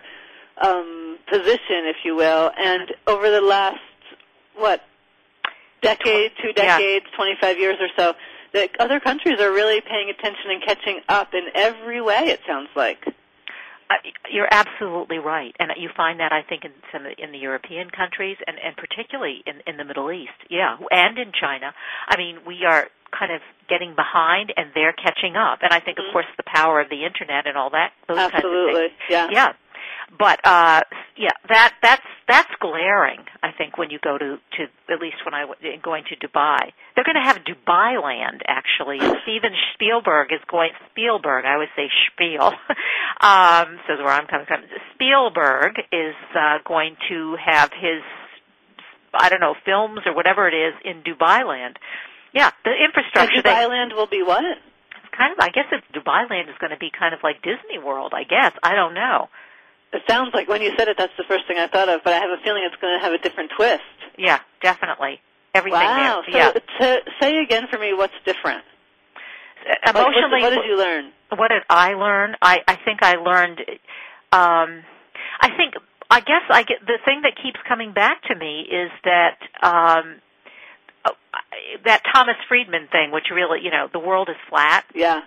um, 0.61 1.17
position, 1.29 1.87
if 1.89 1.97
you 2.03 2.15
will, 2.15 2.51
and 2.57 2.91
over 3.07 3.29
the 3.31 3.41
last 3.41 3.79
what 4.55 4.81
decade, 5.81 6.31
two 6.41 6.51
Yeah. 6.55 6.77
decades, 6.77 7.05
25 7.15 7.57
years 7.57 7.77
or 7.79 7.87
so, 7.97 8.13
the 8.53 8.69
other 8.79 8.99
countries 8.99 9.39
are 9.41 9.51
really 9.51 9.81
paying 9.81 10.09
attention 10.09 10.51
and 10.51 10.61
catching 10.63 10.99
up 11.09 11.33
in 11.33 11.47
every 11.55 12.01
way. 12.01 12.25
It 12.27 12.41
sounds 12.47 12.69
like. 12.75 13.03
Uh, 13.89 13.95
you're 14.31 14.47
absolutely 14.49 15.17
right, 15.17 15.53
and 15.59 15.71
you 15.77 15.89
find 15.95 16.19
that 16.19 16.31
I 16.31 16.41
think 16.41 16.63
in 16.63 16.71
some 16.91 17.05
in 17.17 17.31
the 17.31 17.37
European 17.37 17.89
countries, 17.89 18.37
and 18.47 18.57
and 18.63 18.75
particularly 18.77 19.43
in 19.45 19.55
in 19.67 19.77
the 19.77 19.83
Middle 19.83 20.09
East, 20.11 20.31
yeah, 20.49 20.77
and 20.89 21.17
in 21.19 21.31
China. 21.39 21.73
I 22.07 22.15
mean, 22.17 22.37
we 22.47 22.63
are 22.65 22.87
kind 23.17 23.31
of 23.31 23.41
getting 23.69 23.95
behind, 23.95 24.51
and 24.57 24.69
they're 24.75 24.93
catching 24.93 25.35
up. 25.35 25.59
And 25.61 25.71
I 25.73 25.79
think, 25.79 25.97
of 25.99 26.05
Mhm. 26.05 26.11
course, 26.13 26.25
the 26.37 26.43
power 26.43 26.79
of 26.81 26.89
the 26.89 27.05
internet 27.05 27.47
and 27.47 27.57
all 27.57 27.69
that. 27.71 27.93
Those 28.07 28.17
kinds 28.17 28.29
of 28.33 28.35
Absolutely. 28.35 28.87
things. 28.89 28.93
Yeah. 29.09 29.27
Yeah. 29.31 29.53
But 30.17 30.39
uh 30.45 30.81
yeah, 31.15 31.31
that 31.49 31.73
that's 31.81 32.05
that's 32.27 32.51
glaring. 32.59 33.25
I 33.41 33.51
think 33.51 33.77
when 33.79 33.89
you 33.89 33.97
go 33.99 34.17
to 34.17 34.37
to 34.57 34.61
at 34.93 34.99
least 35.01 35.17
when 35.25 35.33
I 35.33 35.41
w- 35.47 35.77
going 35.81 36.03
to 36.09 36.15
Dubai, 36.15 36.71
they're 36.93 37.03
going 37.03 37.15
to 37.15 37.27
have 37.29 37.37
Dubai 37.43 38.01
Land 38.01 38.43
actually. 38.47 38.99
Steven 39.23 39.53
Spielberg 39.73 40.31
is 40.31 40.39
going 40.47 40.71
Spielberg. 40.91 41.45
I 41.45 41.53
always 41.53 41.69
say 41.75 41.89
Spiel. 42.11 42.53
um, 43.21 43.79
so 43.87 43.97
where 44.03 44.13
I'm 44.13 44.27
coming 44.27 44.45
from. 44.45 44.61
Spielberg 44.93 45.79
is 45.91 46.15
uh, 46.35 46.59
going 46.65 46.95
to 47.09 47.35
have 47.43 47.71
his 47.73 48.03
I 49.15 49.29
don't 49.29 49.41
know 49.41 49.55
films 49.65 50.01
or 50.05 50.13
whatever 50.13 50.47
it 50.47 50.53
is 50.55 50.73
in 50.83 51.01
Dubai 51.01 51.45
Land. 51.47 51.79
Yeah, 52.33 52.51
the 52.65 52.71
And 52.71 52.85
infrastructure. 52.85 53.41
Dubai 53.41 53.63
they- 53.63 53.67
Land 53.67 53.93
will 53.93 54.07
be 54.07 54.23
what? 54.23 54.43
it's 54.43 55.15
kind 55.15 55.31
of 55.31 55.39
I 55.39 55.49
guess 55.49 55.65
it's 55.71 55.85
Dubai 55.93 56.29
Land 56.29 56.49
is 56.49 56.55
going 56.59 56.71
to 56.71 56.77
be 56.77 56.91
kind 56.91 57.13
of 57.13 57.21
like 57.23 57.41
Disney 57.41 57.77
World. 57.77 58.13
I 58.15 58.23
guess 58.23 58.51
I 58.63 58.75
don't 58.75 58.93
know. 58.93 59.29
It 59.93 60.01
sounds 60.09 60.33
like 60.33 60.47
when 60.47 60.61
you 60.61 60.71
said 60.75 60.87
it, 60.87 60.97
that's 60.97 61.13
the 61.17 61.23
first 61.27 61.45
thing 61.47 61.57
I 61.59 61.67
thought 61.67 61.87
of, 61.87 62.01
but 62.03 62.13
I 62.13 62.17
have 62.17 62.31
a 62.31 62.41
feeling 62.43 62.63
it's 62.65 62.81
going 62.81 62.97
to 62.97 63.03
have 63.03 63.13
a 63.13 63.19
different 63.19 63.51
twist. 63.55 63.83
Yeah, 64.17 64.39
definitely. 64.61 65.21
Everything 65.53 65.79
wow. 65.79 66.23
there. 66.25 66.33
So 66.33 66.37
yeah. 66.37 66.97
to, 66.97 67.01
say 67.21 67.37
again 67.37 67.67
for 67.69 67.77
me 67.77 67.93
what's 67.93 68.13
different. 68.25 68.63
Emotionally, 69.87 70.41
what, 70.41 70.51
what, 70.51 70.61
did 70.61 70.65
you 70.65 70.77
learn? 70.77 71.11
What 71.29 71.49
did 71.49 71.63
I 71.69 71.93
learn? 71.93 72.35
I 72.41 72.61
I 72.67 72.75
think 72.83 73.03
I 73.03 73.15
learned. 73.15 73.59
Um, 74.31 74.83
I 75.39 75.49
think 75.55 75.75
I 76.09 76.19
guess 76.19 76.41
I 76.49 76.63
get 76.63 76.79
the 76.85 76.97
thing 77.05 77.21
that 77.21 77.33
keeps 77.41 77.59
coming 77.67 77.93
back 77.93 78.23
to 78.23 78.35
me 78.35 78.61
is 78.61 78.91
that 79.05 79.37
um, 79.61 79.71
uh, 79.71 80.03
that 81.85 82.01
Thomas 82.13 82.35
Friedman 82.47 82.87
thing, 82.91 83.11
which 83.11 83.25
really, 83.33 83.59
you 83.61 83.71
know, 83.71 83.87
the 83.91 83.99
world 83.99 84.29
is 84.29 84.37
flat. 84.49 84.85
Yeah 84.93 85.21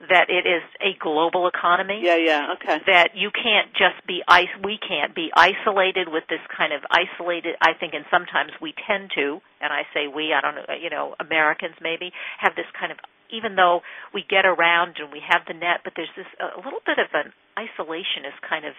that 0.00 0.28
it 0.28 0.46
is 0.46 0.62
a 0.80 0.96
global 1.00 1.48
economy. 1.48 2.00
Yeah, 2.02 2.16
yeah, 2.16 2.54
okay. 2.54 2.80
That 2.86 3.16
you 3.16 3.30
can't 3.30 3.72
just 3.72 4.04
be 4.06 4.22
ice. 4.28 4.52
We 4.62 4.78
can't 4.78 5.14
be 5.14 5.30
isolated 5.34 6.08
with 6.08 6.24
this 6.28 6.42
kind 6.56 6.72
of 6.72 6.82
isolated. 6.90 7.56
I 7.60 7.72
think, 7.72 7.94
and 7.94 8.04
sometimes 8.10 8.52
we 8.60 8.74
tend 8.86 9.10
to, 9.16 9.40
and 9.60 9.72
I 9.72 9.82
say 9.94 10.06
we. 10.06 10.32
I 10.32 10.40
don't 10.40 10.54
know. 10.54 10.66
You 10.76 10.90
know, 10.90 11.14
Americans 11.20 11.74
maybe 11.80 12.12
have 12.38 12.54
this 12.54 12.68
kind 12.78 12.92
of. 12.92 12.98
Even 13.30 13.56
though 13.56 13.80
we 14.14 14.24
get 14.28 14.46
around 14.46 15.02
and 15.02 15.10
we 15.10 15.20
have 15.26 15.42
the 15.48 15.54
net, 15.54 15.80
but 15.82 15.94
there's 15.96 16.12
this 16.16 16.26
a 16.38 16.60
little 16.62 16.78
bit 16.86 16.98
of 17.00 17.10
an 17.12 17.32
isolationist 17.58 18.38
kind 18.48 18.64
of 18.64 18.74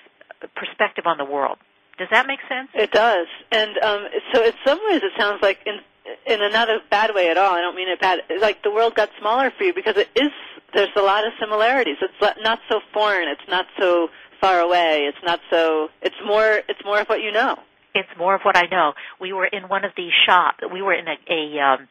perspective 0.55 1.03
on 1.05 1.17
the 1.17 1.25
world. 1.25 1.57
Does 1.97 2.07
that 2.11 2.27
make 2.27 2.39
sense? 2.47 2.69
It 2.73 2.91
does. 2.91 3.27
And 3.51 3.75
um, 3.83 4.05
so, 4.31 4.45
in 4.45 4.53
some 4.65 4.79
ways, 4.87 5.01
it 5.03 5.11
sounds 5.19 5.41
like 5.41 5.59
in 5.65 5.79
in 6.27 6.41
a 6.41 6.49
not 6.49 6.69
a 6.69 6.79
bad 6.89 7.15
way 7.15 7.29
at 7.29 7.37
all. 7.37 7.53
I 7.53 7.61
don't 7.61 7.75
mean 7.75 7.89
it 7.89 7.99
bad. 7.99 8.19
It's 8.29 8.41
like 8.41 8.63
the 8.63 8.71
world 8.71 8.95
got 8.95 9.09
smaller 9.19 9.51
for 9.57 9.63
you 9.63 9.73
because 9.73 9.97
it 9.97 10.09
is 10.15 10.31
there's 10.73 10.89
a 10.95 11.01
lot 11.01 11.25
of 11.25 11.33
similarities. 11.39 11.97
It's 12.01 12.41
not 12.41 12.59
so 12.69 12.81
foreign. 12.93 13.29
It's 13.29 13.49
not 13.49 13.65
so 13.79 14.09
far 14.41 14.59
away. 14.59 15.05
It's 15.07 15.23
not 15.23 15.39
so. 15.49 15.89
It's 16.01 16.15
more. 16.25 16.61
It's 16.67 16.83
more 16.83 16.99
of 16.99 17.07
what 17.07 17.21
you 17.21 17.31
know. 17.31 17.57
It's 17.95 18.09
more 18.17 18.35
of 18.35 18.41
what 18.43 18.55
I 18.55 18.67
know. 18.69 18.93
We 19.19 19.33
were 19.33 19.47
in 19.47 19.63
one 19.63 19.83
of 19.83 19.91
these 19.97 20.11
shops. 20.27 20.59
We 20.71 20.81
were 20.81 20.93
in 20.93 21.07
a, 21.07 21.17
a 21.33 21.59
um, 21.59 21.87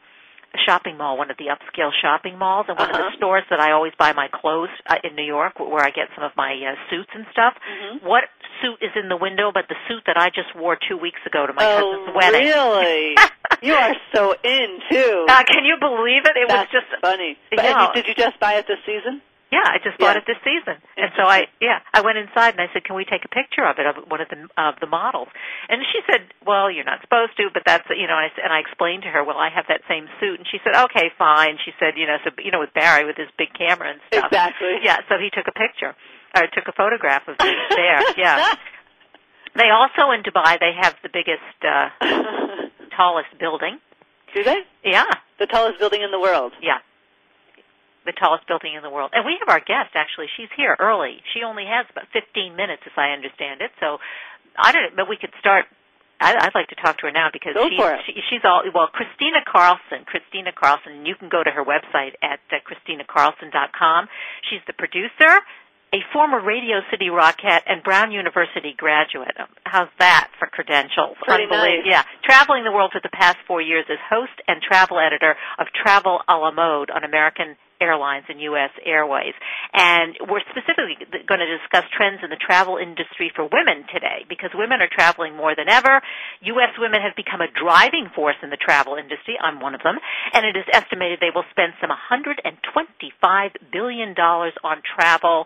shopping 0.64 0.96
mall, 0.96 1.18
one 1.18 1.30
of 1.30 1.36
the 1.36 1.46
upscale 1.46 1.90
shopping 2.00 2.38
malls, 2.38 2.66
and 2.68 2.78
one 2.78 2.90
uh-huh. 2.90 3.06
of 3.06 3.12
the 3.12 3.16
stores 3.16 3.42
that 3.50 3.60
I 3.60 3.72
always 3.72 3.92
buy 3.98 4.12
my 4.12 4.28
clothes 4.32 4.70
uh, 4.86 4.96
in 5.02 5.16
New 5.16 5.24
York, 5.24 5.58
where 5.58 5.82
I 5.82 5.90
get 5.90 6.08
some 6.14 6.24
of 6.24 6.32
my 6.36 6.52
uh, 6.52 6.74
suits 6.90 7.10
and 7.14 7.26
stuff. 7.32 7.54
Mm-hmm. 7.54 8.06
What 8.06 8.24
suit 8.62 8.78
is 8.82 8.92
in 8.96 9.08
the 9.08 9.16
window? 9.16 9.50
But 9.52 9.68
the 9.68 9.76
suit 9.88 10.02
that 10.06 10.16
I 10.16 10.30
just 10.30 10.54
wore 10.54 10.76
two 10.76 10.96
weeks 10.96 11.20
ago 11.26 11.46
to 11.46 11.52
my 11.52 11.64
oh, 11.64 11.80
cousin's 11.80 12.16
wedding. 12.16 12.46
really? 12.46 13.16
you 13.62 13.74
are 13.74 13.94
so 14.14 14.34
in 14.42 14.78
too. 14.90 15.26
Uh, 15.28 15.44
can 15.44 15.64
you 15.64 15.76
believe 15.80 16.24
it? 16.24 16.36
It 16.36 16.48
That's 16.48 16.72
was 16.72 16.82
just 16.82 16.90
funny. 17.00 17.36
But 17.50 17.64
yeah. 17.64 17.92
did 17.94 18.06
you 18.06 18.14
just 18.14 18.38
buy 18.40 18.54
it 18.54 18.66
this 18.66 18.78
season? 18.84 19.22
Yeah, 19.46 19.62
I 19.62 19.78
just 19.78 19.94
bought 20.02 20.18
it 20.18 20.26
this 20.26 20.42
season, 20.42 20.74
and 20.98 21.14
so 21.14 21.22
I 21.22 21.46
yeah 21.62 21.78
I 21.94 22.02
went 22.02 22.18
inside 22.18 22.58
and 22.58 22.60
I 22.60 22.66
said, 22.74 22.82
"Can 22.82 22.96
we 22.98 23.06
take 23.06 23.22
a 23.24 23.30
picture 23.30 23.62
of 23.62 23.78
it 23.78 23.86
of 23.86 23.94
one 24.10 24.20
of 24.20 24.26
the 24.26 24.42
of 24.58 24.74
the 24.82 24.90
models?" 24.90 25.28
And 25.70 25.86
she 25.86 26.02
said, 26.02 26.26
"Well, 26.42 26.66
you're 26.66 26.84
not 26.84 26.98
supposed 27.00 27.38
to, 27.38 27.46
but 27.54 27.62
that's 27.64 27.86
you 27.94 28.10
know." 28.10 28.18
And 28.18 28.26
I, 28.26 28.42
and 28.42 28.52
I 28.52 28.58
explained 28.58 29.06
to 29.06 29.10
her, 29.14 29.22
"Well, 29.22 29.38
I 29.38 29.48
have 29.54 29.70
that 29.70 29.86
same 29.86 30.10
suit," 30.18 30.42
and 30.42 30.48
she 30.50 30.58
said, 30.66 30.74
"Okay, 30.90 31.14
fine." 31.14 31.62
She 31.62 31.70
said, 31.78 31.94
"You 31.94 32.10
know, 32.10 32.18
so 32.26 32.34
you 32.42 32.50
know, 32.50 32.58
with 32.58 32.74
Barry 32.74 33.06
with 33.06 33.14
his 33.14 33.30
big 33.38 33.54
camera 33.54 33.94
and 33.94 34.00
stuff." 34.10 34.26
Exactly. 34.26 34.82
Yeah, 34.82 34.98
so 35.08 35.14
he 35.14 35.30
took 35.30 35.46
a 35.46 35.54
picture 35.54 35.94
or 36.36 36.46
took 36.52 36.68
a 36.68 36.72
photograph 36.76 37.26
of 37.28 37.38
me 37.38 37.54
there. 37.70 38.02
Yeah. 38.16 38.54
They 39.56 39.70
also 39.72 40.12
in 40.12 40.20
Dubai 40.20 40.60
they 40.60 40.72
have 40.78 40.96
the 41.02 41.08
biggest, 41.08 41.40
uh, 41.64 41.88
tallest 42.94 43.32
building. 43.40 43.78
Do 44.34 44.44
they? 44.44 44.58
Yeah. 44.84 45.06
The 45.38 45.46
tallest 45.46 45.78
building 45.78 46.02
in 46.02 46.10
the 46.10 46.20
world. 46.20 46.52
Yeah 46.60 46.84
the 48.06 48.14
tallest 48.14 48.46
building 48.46 48.72
in 48.78 48.82
the 48.86 48.88
world. 48.88 49.10
And 49.12 49.26
we 49.26 49.36
have 49.42 49.50
our 49.50 49.60
guest 49.60 49.92
actually. 49.98 50.30
She's 50.38 50.48
here 50.56 50.78
early. 50.78 51.18
She 51.34 51.42
only 51.42 51.66
has 51.66 51.84
about 51.90 52.06
15 52.14 52.54
minutes, 52.54 52.86
as 52.86 52.94
I 52.96 53.10
understand 53.10 53.60
it. 53.60 53.74
So 53.82 53.98
I 54.56 54.72
don't. 54.72 54.94
know, 54.94 55.04
But 55.04 55.10
we 55.10 55.18
could 55.18 55.34
start. 55.42 55.66
I, 56.18 56.32
I'd 56.32 56.54
like 56.56 56.72
to 56.72 56.78
talk 56.80 56.96
to 57.04 57.10
her 57.10 57.12
now 57.12 57.28
because 57.30 57.52
she's. 57.68 57.76
She, 58.06 58.14
she's 58.30 58.44
all 58.46 58.62
well. 58.72 58.88
Cristina 58.88 59.44
Carlson. 59.44 60.06
Cristina 60.06 60.48
Carlson. 60.54 61.04
You 61.04 61.14
can 61.18 61.28
go 61.28 61.42
to 61.44 61.50
her 61.50 61.60
website 61.60 62.16
at 62.22 62.40
uh, 62.48 62.56
ChristinaCarlson.com. 62.64 64.08
She's 64.48 64.64
the 64.66 64.72
producer, 64.72 65.44
a 65.96 66.04
former 66.12 66.44
Radio 66.44 66.80
City 66.90 67.06
Rockette 67.06 67.62
and 67.66 67.82
Brown 67.82 68.12
University 68.12 68.74
graduate. 68.76 69.32
How's 69.64 69.88
that 69.98 70.28
for 70.38 70.46
credentials? 70.46 71.16
Pretty 71.24 71.44
Unbelievable. 71.44 71.84
nice. 71.84 71.86
Yeah. 71.88 72.02
Traveling 72.22 72.64
the 72.64 72.72
world 72.72 72.92
for 72.92 73.00
the 73.02 73.08
past 73.08 73.38
four 73.46 73.62
years 73.62 73.86
as 73.88 73.96
host 74.10 74.36
and 74.46 74.60
travel 74.60 74.98
editor 74.98 75.36
of 75.58 75.68
Travel 75.72 76.20
a 76.28 76.36
la 76.36 76.50
Mode 76.50 76.90
on 76.90 77.02
American 77.02 77.56
Airlines 77.80 78.24
and 78.28 78.40
U.S. 78.40 78.70
Airways. 78.84 79.34
And 79.72 80.16
we're 80.28 80.44
specifically 80.48 80.96
going 81.28 81.40
to 81.40 81.50
discuss 81.60 81.84
trends 81.96 82.20
in 82.24 82.30
the 82.30 82.40
travel 82.40 82.76
industry 82.76 83.30
for 83.34 83.44
women 83.44 83.84
today 83.92 84.24
because 84.28 84.50
women 84.54 84.80
are 84.80 84.88
traveling 84.90 85.36
more 85.36 85.54
than 85.54 85.68
ever. 85.68 86.00
U.S. 86.56 86.72
women 86.78 87.00
have 87.02 87.16
become 87.16 87.40
a 87.40 87.52
driving 87.52 88.08
force 88.14 88.36
in 88.42 88.50
the 88.50 88.56
travel 88.56 88.96
industry. 88.96 89.36
I'm 89.40 89.60
one 89.60 89.74
of 89.74 89.82
them. 89.82 89.96
And 90.32 90.44
it 90.46 90.56
is 90.56 90.64
estimated 90.72 91.20
they 91.20 91.34
will 91.34 91.48
spend 91.52 91.72
some 91.80 91.90
$125 91.92 92.40
billion 93.72 94.14
on 94.16 94.76
travel 94.82 95.44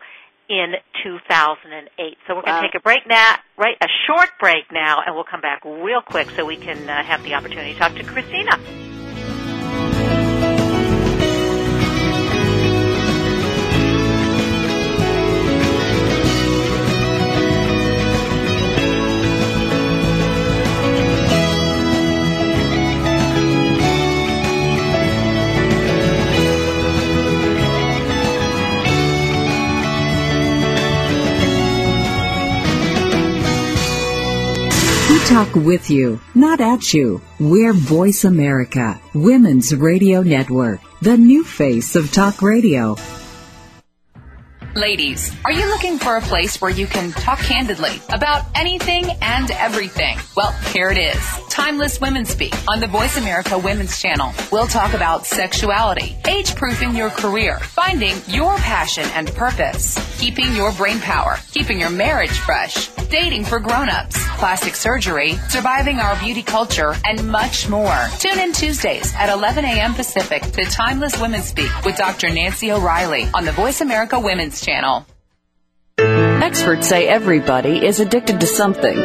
in 0.51 0.75
2008. 1.05 2.19
So 2.27 2.35
we're 2.35 2.43
going 2.43 2.61
to 2.61 2.69
take 2.69 2.75
a 2.75 2.83
break 2.83 3.07
now, 3.07 3.37
right? 3.57 3.77
A 3.81 3.89
short 4.07 4.31
break 4.41 4.65
now, 4.73 5.01
and 5.07 5.15
we'll 5.15 5.25
come 5.25 5.41
back 5.41 5.65
real 5.65 6.03
quick 6.03 6.29
so 6.31 6.45
we 6.45 6.57
can 6.57 6.89
uh, 6.89 7.05
have 7.05 7.23
the 7.23 7.35
opportunity 7.35 7.73
to 7.73 7.79
talk 7.79 7.95
to 7.95 8.03
Cristina. 8.03 8.59
Talk 35.31 35.55
with 35.55 35.89
you, 35.89 36.21
not 36.35 36.61
at 36.61 36.93
you. 36.93 37.21
We're 37.39 37.73
Voice 37.73 38.25
America, 38.25 39.01
Women's 39.15 39.73
Radio 39.73 40.23
Network, 40.23 40.81
the 41.03 41.17
new 41.17 41.45
face 41.45 41.95
of 41.95 42.11
talk 42.11 42.43
radio. 42.43 42.97
Ladies, 44.77 45.33
are 45.45 45.51
you 45.51 45.67
looking 45.67 45.99
for 45.99 46.17
a 46.17 46.21
place 46.21 46.61
where 46.61 46.71
you 46.71 46.87
can 46.87 47.11
talk 47.11 47.41
candidly 47.41 48.01
about 48.09 48.45
anything 48.55 49.05
and 49.21 49.51
everything? 49.51 50.17
Well, 50.37 50.53
here 50.73 50.91
it 50.91 50.99
is. 50.99 51.21
Timeless 51.49 52.01
Women 52.01 52.25
Speak 52.25 52.55
on 52.69 52.79
the 52.79 52.87
Voice 52.87 53.17
America 53.17 53.59
Women's 53.59 54.01
Channel. 54.01 54.33
We'll 54.53 54.69
talk 54.69 54.95
about 54.95 55.27
sexuality, 55.27 56.17
age 56.29 56.55
proofing 56.55 56.95
your 56.95 57.11
career, 57.11 57.59
finding 57.59 58.15
your 58.29 58.57
passion 58.59 59.05
and 59.15 59.27
purpose, 59.35 59.99
keeping 60.21 60.55
your 60.55 60.71
brain 60.73 61.01
power, 61.01 61.39
keeping 61.51 61.81
your 61.81 61.91
marriage 61.91 62.39
fresh, 62.39 62.89
dating 63.11 63.45
for 63.45 63.59
grown-ups, 63.59 64.25
plastic 64.39 64.77
surgery, 64.77 65.35
surviving 65.49 65.99
our 65.99 66.17
beauty 66.21 66.43
culture, 66.43 66.95
and 67.05 67.29
much 67.29 67.69
more. 67.69 68.07
Tune 68.21 68.39
in 68.39 68.53
Tuesdays 68.53 69.13
at 69.17 69.29
11 69.29 69.65
a.m. 69.65 69.95
Pacific 69.95 70.43
to 70.43 70.65
Timeless 70.67 71.21
Women 71.21 71.43
Speak 71.43 71.71
with 71.85 71.97
Dr. 71.97 72.31
Nancy 72.31 72.71
O'Reilly 72.71 73.29
on 73.35 73.45
the 73.45 73.53
Voice 73.53 73.81
America 73.81 74.19
Women's 74.19 74.60
Channel. 74.61 75.07
Experts 75.99 76.89
say 76.89 77.07
everybody 77.07 77.85
is 77.85 78.01
addicted 78.01 78.41
to 78.41 78.47
something. 78.47 78.97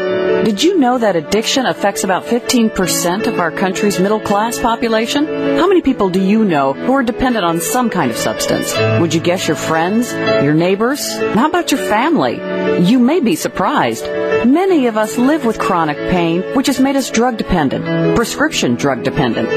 Did 0.46 0.64
you 0.64 0.80
know 0.80 0.98
that 0.98 1.16
addiction 1.16 1.66
affects 1.66 2.04
about 2.04 2.26
15% 2.26 3.28
of 3.28 3.40
our 3.40 3.52
country's 3.52 4.00
middle 4.00 4.20
class 4.20 4.58
population? 4.58 5.26
How 5.26 5.68
many 5.68 5.82
people 5.82 6.10
do 6.10 6.22
you 6.22 6.46
know 6.46 6.74
who 6.74 6.94
are 6.94 7.04
dependent 7.04 7.46
on 7.46 7.60
some 7.62 7.90
kind 7.90 8.12
of 8.12 8.18
substance? 8.18 8.74
Would 9.00 9.14
you 9.14 9.20
guess 9.20 9.48
your 9.48 9.58
friends? 9.58 10.14
Your 10.14 10.54
neighbors? 10.54 11.18
How 11.36 11.48
about 11.48 11.72
your 11.72 11.82
family? 11.82 12.36
You 12.84 13.00
may 13.00 13.20
be 13.20 13.36
surprised. 13.36 14.06
Many 14.46 14.88
of 14.88 14.98
us 14.98 15.18
live 15.18 15.46
with 15.46 15.60
chronic 15.60 15.98
pain, 16.10 16.42
which 16.56 16.68
has 16.68 16.80
made 16.80 16.96
us 16.96 17.10
drug 17.10 17.38
dependent, 17.38 18.16
prescription 18.16 18.76
drug 18.76 19.04
dependent. 19.04 19.50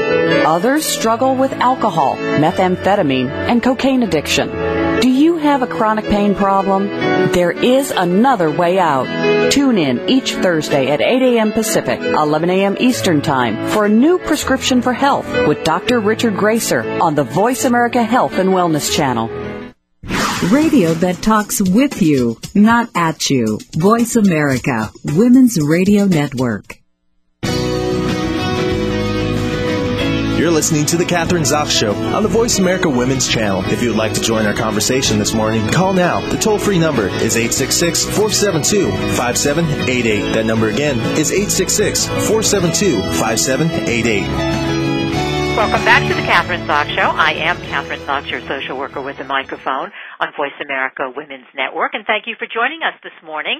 Others 0.45 0.85
struggle 0.85 1.35
with 1.35 1.53
alcohol, 1.53 2.15
methamphetamine, 2.15 3.29
and 3.29 3.61
cocaine 3.61 4.03
addiction. 4.03 4.49
Have 5.41 5.61
a 5.61 5.67
chronic 5.67 6.05
pain 6.05 6.35
problem? 6.35 6.87
There 7.31 7.51
is 7.51 7.91
another 7.91 8.51
way 8.51 8.77
out. 8.77 9.51
Tune 9.51 9.77
in 9.77 10.09
each 10.09 10.33
Thursday 10.33 10.91
at 10.91 10.99
8 10.99 11.21
a.m. 11.21 11.53
Pacific, 11.53 12.01
11 12.01 12.49
a.m. 12.49 12.75
Eastern 12.77 13.21
Time 13.21 13.69
for 13.69 13.85
a 13.85 13.89
new 13.89 14.19
prescription 14.19 14.81
for 14.81 14.91
health 14.91 15.27
with 15.47 15.63
Dr. 15.63 16.01
Richard 16.01 16.35
Gracer 16.35 16.83
on 17.01 17.15
the 17.15 17.23
Voice 17.23 17.63
America 17.63 18.03
Health 18.03 18.33
and 18.33 18.49
Wellness 18.49 18.93
Channel. 18.93 19.27
Radio 20.51 20.93
that 20.95 21.21
talks 21.21 21.61
with 21.61 22.01
you, 22.01 22.37
not 22.53 22.89
at 22.93 23.29
you. 23.29 23.59
Voice 23.77 24.17
America, 24.17 24.91
Women's 25.05 25.57
Radio 25.61 26.05
Network. 26.05 26.78
You're 30.39 30.51
listening 30.51 30.85
to 30.85 30.95
The 30.95 31.03
Kathryn 31.03 31.43
Zox 31.43 31.69
Show 31.69 31.93
on 31.93 32.23
the 32.23 32.29
Voice 32.29 32.59
America 32.59 32.89
Women's 32.89 33.27
Channel. 33.27 33.61
If 33.65 33.83
you 33.83 33.89
would 33.89 33.97
like 33.97 34.13
to 34.13 34.21
join 34.21 34.45
our 34.45 34.53
conversation 34.53 35.19
this 35.19 35.33
morning, 35.33 35.67
call 35.67 35.91
now. 35.91 36.21
The 36.29 36.37
toll 36.37 36.57
free 36.57 36.79
number 36.79 37.07
is 37.07 37.35
866 37.35 38.05
472 38.05 38.89
5788. 39.17 40.31
That 40.31 40.45
number 40.45 40.69
again 40.69 40.97
is 41.19 41.33
866 41.33 42.07
472 42.07 43.01
5788. 43.19 44.21
Welcome 45.57 45.83
back 45.83 46.07
to 46.07 46.15
the 46.15 46.21
Kathryn 46.21 46.65
Zox 46.67 46.95
Show. 46.95 47.11
I 47.11 47.33
am 47.33 47.57
Kathryn 47.57 47.99
Zox, 48.05 48.31
your 48.31 48.39
social 48.47 48.77
worker 48.77 49.01
with 49.01 49.19
a 49.19 49.25
microphone 49.25 49.91
on 50.21 50.31
Voice 50.37 50.55
America 50.63 51.11
Women's 51.13 51.47
Network, 51.53 51.95
and 51.95 52.05
thank 52.05 52.27
you 52.27 52.35
for 52.39 52.47
joining 52.47 52.79
us 52.81 52.93
this 53.03 53.11
morning. 53.25 53.59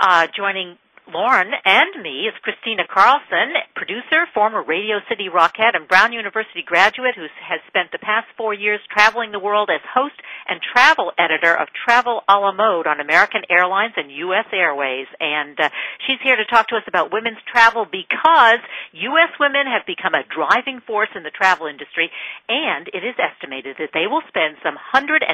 Uh, 0.00 0.26
joining 0.36 0.78
Lauren 1.08 1.48
and 1.64 2.02
me 2.02 2.28
is 2.28 2.36
Cristina 2.44 2.84
Carlson, 2.84 3.56
producer, 3.74 4.28
former 4.34 4.62
Radio 4.62 5.00
City 5.08 5.32
Rockette, 5.32 5.72
and 5.72 5.88
Brown 5.88 6.12
University 6.12 6.60
graduate 6.60 7.14
who 7.16 7.24
has 7.40 7.60
spent 7.66 7.88
the 7.92 7.98
past 7.98 8.28
four 8.36 8.52
years 8.52 8.80
traveling 8.92 9.32
the 9.32 9.40
world 9.40 9.70
as 9.72 9.80
host 9.88 10.20
and 10.46 10.60
travel 10.60 11.12
editor 11.16 11.56
of 11.56 11.68
Travel 11.72 12.20
a 12.28 12.36
la 12.36 12.52
Mode 12.52 12.86
on 12.86 13.00
American 13.00 13.40
Airlines 13.48 13.94
and 13.96 14.12
U.S. 14.28 14.44
Airways. 14.52 15.08
And 15.18 15.56
uh, 15.58 15.70
she's 16.04 16.20
here 16.22 16.36
to 16.36 16.44
talk 16.44 16.68
to 16.68 16.76
us 16.76 16.84
about 16.86 17.10
women's 17.10 17.40
travel 17.50 17.86
because 17.88 18.60
U.S. 18.92 19.32
women 19.40 19.64
have 19.64 19.88
become 19.88 20.12
a 20.12 20.28
driving 20.28 20.84
force 20.84 21.08
in 21.16 21.22
the 21.22 21.32
travel 21.32 21.68
industry, 21.68 22.12
and 22.50 22.84
it 22.92 23.00
is 23.00 23.16
estimated 23.16 23.80
that 23.80 23.96
they 23.96 24.04
will 24.04 24.22
spend 24.28 24.60
some 24.60 24.76
$125 24.92 25.24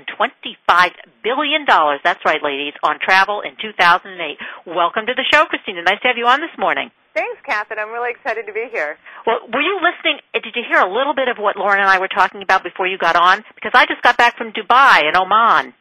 billion, 1.27 1.67
that's 1.67 2.23
right, 2.25 2.43
ladies, 2.45 2.75
on 2.85 3.03
travel 3.03 3.43
in 3.43 3.59
2008. 3.59 4.39
Welcome 4.71 5.07
to 5.11 5.19
the 5.19 5.27
show, 5.35 5.43
Cristina. 5.51 5.64
Cristina. 5.65 5.83
Nice 5.83 6.01
to 6.03 6.09
have 6.09 6.17
you 6.17 6.27
on 6.27 6.41
this 6.41 6.57
morning. 6.59 6.91
Thanks, 7.15 7.41
Kathryn. 7.49 7.79
I'm 7.79 7.91
really 7.91 8.11
excited 8.11 8.47
to 8.47 8.53
be 8.53 8.67
here. 8.71 8.97
Well, 9.27 9.39
were 9.53 9.63
you 9.63 9.81
listening? 9.81 10.19
Uh, 10.35 10.41
did 10.43 10.55
you 10.57 10.63
hear 10.69 10.81
a 10.81 10.93
little 10.93 11.15
bit 11.15 11.29
of 11.29 11.39
what 11.39 11.57
Lauren 11.57 11.81
and 11.81 11.89
I 11.89 11.99
were 11.99 12.09
talking 12.09 12.43
about 12.43 12.63
before 12.63 12.87
you 12.87 12.99
got 12.99 13.17
on? 13.17 13.45
Because 13.55 13.73
I 13.75 13.87
just 13.87 14.03
got 14.03 14.17
back 14.17 14.37
from 14.37 14.53
Dubai 14.53 15.07
and 15.07 15.17
Oman. 15.17 15.75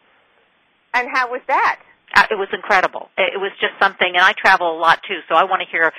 And 0.93 1.07
how 1.11 1.31
was 1.31 1.41
that? 1.47 1.79
Uh, 2.15 2.27
it 2.29 2.35
was 2.35 2.47
incredible. 2.53 3.09
It 3.17 3.39
was 3.39 3.51
just 3.59 3.73
something, 3.81 4.07
and 4.07 4.23
I 4.23 4.33
travel 4.33 4.77
a 4.77 4.79
lot 4.79 4.99
too, 5.07 5.19
so 5.27 5.35
I 5.35 5.45
want 5.45 5.63
to 5.63 5.67
hear 5.69 5.91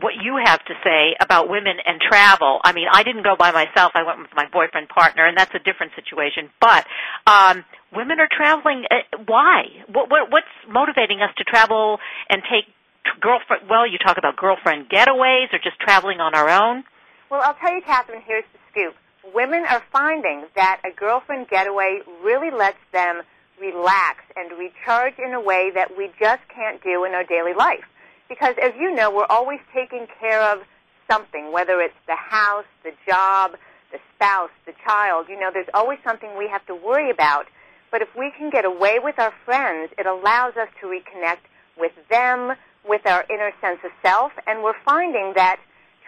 what 0.00 0.14
you 0.24 0.40
have 0.42 0.64
to 0.64 0.74
say 0.82 1.14
about 1.20 1.50
women 1.50 1.76
and 1.84 2.00
travel. 2.00 2.60
I 2.64 2.72
mean, 2.72 2.86
I 2.90 3.02
didn't 3.02 3.24
go 3.24 3.36
by 3.36 3.52
myself. 3.52 3.92
I 3.94 4.04
went 4.04 4.20
with 4.20 4.30
my 4.34 4.46
boyfriend 4.50 4.88
partner, 4.88 5.26
and 5.26 5.36
that's 5.36 5.54
a 5.54 5.58
different 5.58 5.92
situation. 5.94 6.48
But 6.62 6.86
um, 7.26 7.62
women 7.94 8.18
are 8.18 8.28
traveling. 8.34 8.84
Uh, 8.90 9.18
why? 9.26 9.64
What, 9.92 10.10
what, 10.10 10.32
what's 10.32 10.46
motivating 10.66 11.20
us 11.20 11.28
to 11.36 11.44
travel 11.44 11.98
and 12.30 12.40
take 12.48 12.72
girlfriend? 13.20 13.68
Well, 13.68 13.86
you 13.86 13.98
talk 13.98 14.18
about 14.18 14.36
girlfriend 14.36 14.88
getaways 14.88 15.52
or 15.52 15.58
just 15.58 15.78
traveling 15.80 16.20
on 16.20 16.34
our 16.34 16.48
own. 16.48 16.84
Well, 17.30 17.40
I'll 17.42 17.54
tell 17.54 17.72
you, 17.72 17.82
Kathryn. 17.82 18.22
Here's 18.24 18.44
the 18.52 18.58
scoop. 18.70 18.94
Women 19.34 19.64
are 19.68 19.82
finding 19.92 20.46
that 20.56 20.80
a 20.84 20.90
girlfriend 20.94 21.48
getaway 21.48 22.00
really 22.22 22.50
lets 22.50 22.78
them 22.92 23.22
relax 23.60 24.18
and 24.36 24.50
recharge 24.58 25.14
in 25.18 25.32
a 25.32 25.40
way 25.40 25.70
that 25.74 25.96
we 25.96 26.10
just 26.18 26.42
can't 26.54 26.82
do 26.82 27.04
in 27.04 27.12
our 27.12 27.24
daily 27.24 27.54
life. 27.54 27.84
Because 28.28 28.56
as 28.62 28.72
you 28.78 28.92
know, 28.94 29.10
we're 29.10 29.30
always 29.30 29.60
taking 29.72 30.06
care 30.18 30.42
of 30.42 30.62
something, 31.08 31.52
whether 31.52 31.80
it's 31.80 31.94
the 32.06 32.16
house, 32.16 32.64
the 32.82 32.92
job, 33.06 33.52
the 33.92 33.98
spouse, 34.14 34.50
the 34.66 34.72
child. 34.84 35.26
You 35.28 35.38
know, 35.38 35.50
there's 35.52 35.70
always 35.74 35.98
something 36.04 36.36
we 36.36 36.48
have 36.48 36.66
to 36.66 36.74
worry 36.74 37.10
about. 37.10 37.46
But 37.90 38.02
if 38.02 38.08
we 38.16 38.32
can 38.36 38.50
get 38.50 38.64
away 38.64 38.98
with 39.02 39.18
our 39.18 39.32
friends, 39.44 39.92
it 39.98 40.06
allows 40.06 40.56
us 40.56 40.68
to 40.80 40.86
reconnect 40.86 41.44
with 41.78 41.92
them, 42.10 42.56
with 42.86 43.06
our 43.06 43.24
inner 43.30 43.52
sense 43.60 43.80
of 43.84 43.90
self, 44.02 44.32
and 44.46 44.62
we're 44.62 44.78
finding 44.84 45.32
that 45.36 45.60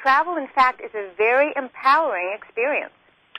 travel, 0.02 0.37
in 0.37 0.49
fact, 0.54 0.81
is 0.85 0.90
a 0.95 1.11
very 1.16 1.52
empowering 1.57 2.37
experience. 2.37 2.93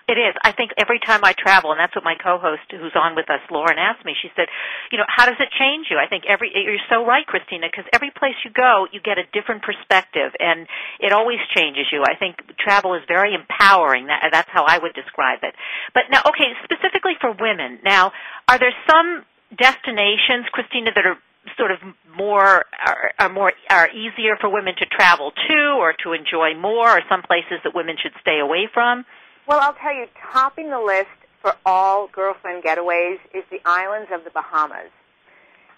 It 0.08 0.22
is. 0.22 0.38
I 0.46 0.54
think 0.54 0.70
every 0.78 1.00
time 1.02 1.26
I 1.26 1.34
travel, 1.34 1.72
and 1.74 1.80
that's 1.80 1.96
what 1.98 2.06
my 2.06 2.14
co-host, 2.14 2.62
who's 2.70 2.94
on 2.94 3.16
with 3.18 3.26
us, 3.26 3.42
Lauren, 3.50 3.82
asked 3.82 4.06
me. 4.06 4.14
She 4.22 4.30
said, 4.36 4.46
"You 4.92 5.00
know, 5.00 5.06
how 5.10 5.26
does 5.26 5.40
it 5.40 5.50
change 5.58 5.88
you?" 5.90 5.98
I 5.98 6.06
think 6.06 6.26
every 6.30 6.54
you're 6.54 6.78
so 6.90 7.04
right, 7.04 7.26
Cristina, 7.26 7.66
because 7.74 7.90
every 7.92 8.12
place 8.12 8.38
you 8.46 8.52
go, 8.52 8.86
you 8.92 9.02
get 9.02 9.18
a 9.18 9.26
different 9.34 9.64
perspective, 9.64 10.30
and 10.40 10.68
it 11.00 11.12
always 11.12 11.40
changes 11.58 11.88
you. 11.92 12.04
I 12.06 12.14
think 12.14 12.38
travel 12.60 12.94
is 12.94 13.02
very 13.08 13.34
empowering. 13.34 14.06
That, 14.06 14.30
that's 14.32 14.50
how 14.54 14.66
I 14.66 14.78
would 14.78 14.94
describe 14.94 15.40
it. 15.42 15.56
But 15.96 16.04
now, 16.12 16.22
okay, 16.30 16.54
specifically 16.64 17.18
for 17.20 17.32
women, 17.34 17.80
now, 17.84 18.14
are 18.48 18.60
there 18.60 18.74
some 18.86 19.26
destinations, 19.58 20.46
Cristina, 20.54 20.92
that 20.94 21.06
are 21.06 21.18
sort 21.58 21.72
of 21.72 21.80
more 22.18 22.66
are, 22.86 23.12
are 23.20 23.30
more 23.30 23.54
are 23.70 23.90
easier 23.90 24.38
for 24.40 24.50
women 24.50 24.76
to 24.78 24.86
travel 24.86 25.32
to 25.32 25.78
or 25.78 25.94
to 26.04 26.14
enjoy 26.14 26.56
more, 26.56 26.98
or 26.98 27.02
some 27.10 27.22
places 27.22 27.60
that 27.64 27.76
women 27.76 27.96
should 28.02 28.14
stay 28.22 28.40
away 28.40 28.68
from? 28.74 29.06
Well, 29.48 29.60
I'll 29.60 29.76
tell 29.76 29.94
you, 29.94 30.08
topping 30.32 30.70
the 30.70 30.80
list 30.80 31.10
for 31.42 31.56
all 31.66 32.08
girlfriend 32.08 32.64
getaways 32.64 33.20
is 33.34 33.44
the 33.52 33.62
islands 33.66 34.10
of 34.12 34.24
the 34.24 34.32
Bahamas. 34.32 34.90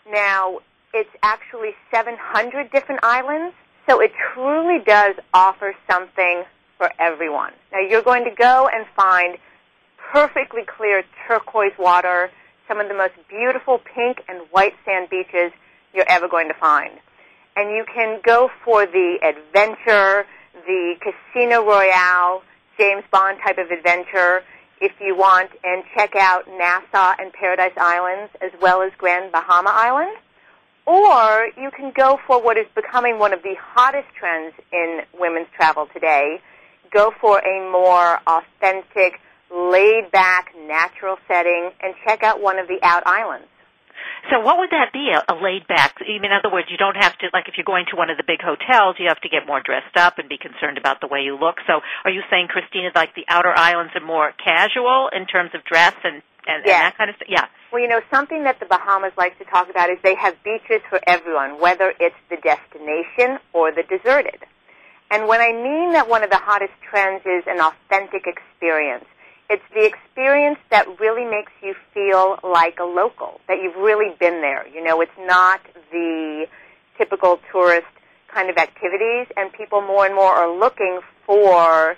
Now, 0.09 0.59
it's 0.93 1.09
actually 1.21 1.71
700 1.91 2.71
different 2.71 3.01
islands, 3.03 3.53
so 3.89 3.99
it 3.99 4.11
truly 4.33 4.79
does 4.85 5.15
offer 5.33 5.75
something 5.89 6.43
for 6.77 6.91
everyone. 6.99 7.51
Now, 7.73 7.79
you're 7.79 8.03
going 8.03 8.23
to 8.23 8.31
go 8.31 8.69
and 8.71 8.85
find 8.95 9.37
perfectly 10.11 10.61
clear 10.65 11.03
turquoise 11.27 11.73
water, 11.77 12.31
some 12.67 12.79
of 12.79 12.87
the 12.87 12.93
most 12.93 13.13
beautiful 13.29 13.79
pink 13.79 14.23
and 14.27 14.41
white 14.51 14.73
sand 14.85 15.09
beaches 15.09 15.51
you're 15.93 16.09
ever 16.09 16.27
going 16.27 16.47
to 16.47 16.53
find. 16.53 16.91
And 17.55 17.71
you 17.71 17.85
can 17.91 18.19
go 18.23 18.49
for 18.63 18.85
the 18.85 19.17
adventure, 19.23 20.25
the 20.65 20.95
Casino 21.01 21.65
Royale, 21.65 22.43
James 22.77 23.03
Bond 23.11 23.39
type 23.43 23.57
of 23.57 23.71
adventure 23.71 24.43
if 24.79 24.91
you 25.01 25.15
want, 25.17 25.49
and 25.63 25.83
check 25.95 26.15
out 26.15 26.47
Nassau 26.47 27.15
and 27.19 27.33
Paradise 27.33 27.73
Islands 27.77 28.31
as 28.41 28.51
well 28.61 28.83
as 28.83 28.91
Grand 28.97 29.31
Bahama 29.31 29.71
Island. 29.73 30.15
Or 30.85 31.49
you 31.57 31.71
can 31.75 31.91
go 31.95 32.19
for 32.27 32.41
what 32.41 32.57
is 32.57 32.67
becoming 32.75 33.19
one 33.19 33.33
of 33.33 33.43
the 33.43 33.55
hottest 33.59 34.07
trends 34.17 34.53
in 34.71 35.01
women's 35.19 35.47
travel 35.55 35.87
today. 35.91 36.39
Go 36.93 37.11
for 37.19 37.39
a 37.39 37.71
more 37.71 38.19
authentic, 38.27 39.19
laid 39.51 40.11
back, 40.11 40.53
natural 40.67 41.17
setting 41.27 41.71
and 41.81 41.93
check 42.05 42.23
out 42.23 42.41
one 42.41 42.59
of 42.59 42.67
the 42.67 42.79
out 42.83 43.03
islands. 43.05 43.47
So 44.31 44.39
what 44.39 44.57
would 44.57 44.71
that 44.71 44.91
be? 44.91 45.11
A, 45.13 45.23
a 45.31 45.35
laid 45.35 45.67
back? 45.67 45.95
In 46.01 46.31
other 46.31 46.51
words, 46.51 46.67
you 46.69 46.77
don't 46.77 46.97
have 46.97 47.17
to 47.19 47.27
like 47.31 47.47
if 47.47 47.55
you're 47.55 47.67
going 47.67 47.85
to 47.91 47.95
one 47.95 48.09
of 48.09 48.17
the 48.17 48.27
big 48.27 48.41
hotels, 48.41 48.95
you 48.99 49.07
have 49.07 49.21
to 49.21 49.29
get 49.29 49.47
more 49.47 49.61
dressed 49.61 49.95
up 49.95 50.19
and 50.19 50.27
be 50.27 50.37
concerned 50.37 50.77
about 50.77 50.99
the 50.99 51.07
way 51.07 51.21
you 51.21 51.37
look. 51.37 51.55
So 51.65 51.79
are 52.03 52.11
you 52.11 52.21
saying, 52.29 52.47
Cristina, 52.49 52.91
like 52.93 53.15
the 53.15 53.25
outer 53.29 53.53
islands 53.55 53.93
are 53.95 54.05
more 54.05 54.33
casual 54.43 55.09
in 55.15 55.27
terms 55.27 55.51
of 55.53 55.63
dress 55.63 55.95
and 56.03 56.21
and, 56.47 56.63
yes. 56.65 56.75
and 56.75 56.83
that 56.83 56.97
kind 56.97 57.09
of 57.09 57.15
stuff? 57.17 57.27
Yeah. 57.29 57.45
Well, 57.71 57.81
you 57.81 57.87
know, 57.87 58.01
something 58.09 58.43
that 58.43 58.59
the 58.59 58.65
Bahamas 58.65 59.11
likes 59.17 59.37
to 59.39 59.45
talk 59.45 59.69
about 59.69 59.89
is 59.89 59.97
they 60.03 60.15
have 60.15 60.35
beaches 60.43 60.81
for 60.89 60.99
everyone, 61.05 61.59
whether 61.59 61.93
it's 61.99 62.15
the 62.29 62.37
destination 62.37 63.39
or 63.53 63.71
the 63.71 63.83
deserted. 63.83 64.39
And 65.11 65.27
when 65.27 65.39
I 65.39 65.51
mean 65.51 65.93
that 65.93 66.09
one 66.09 66.23
of 66.23 66.29
the 66.29 66.37
hottest 66.37 66.73
trends 66.89 67.23
is 67.25 67.43
an 67.47 67.59
authentic 67.59 68.27
experience, 68.27 69.05
it's 69.49 69.63
the 69.73 69.85
experience 69.85 70.59
that 70.71 70.99
really 70.99 71.25
makes 71.25 71.51
you 71.61 71.73
feel 71.93 72.37
like 72.43 72.79
a 72.79 72.83
local, 72.83 73.39
that 73.47 73.61
you've 73.61 73.77
really 73.77 74.13
been 74.19 74.41
there. 74.41 74.67
You 74.67 74.83
know, 74.83 75.01
it's 75.01 75.17
not 75.19 75.61
the 75.91 76.47
typical 76.97 77.39
tourist 77.51 77.87
kind 78.27 78.49
of 78.49 78.57
activities, 78.57 79.27
and 79.37 79.51
people 79.53 79.81
more 79.81 80.05
and 80.05 80.13
more 80.13 80.33
are 80.33 80.53
looking 80.53 80.99
for 81.25 81.95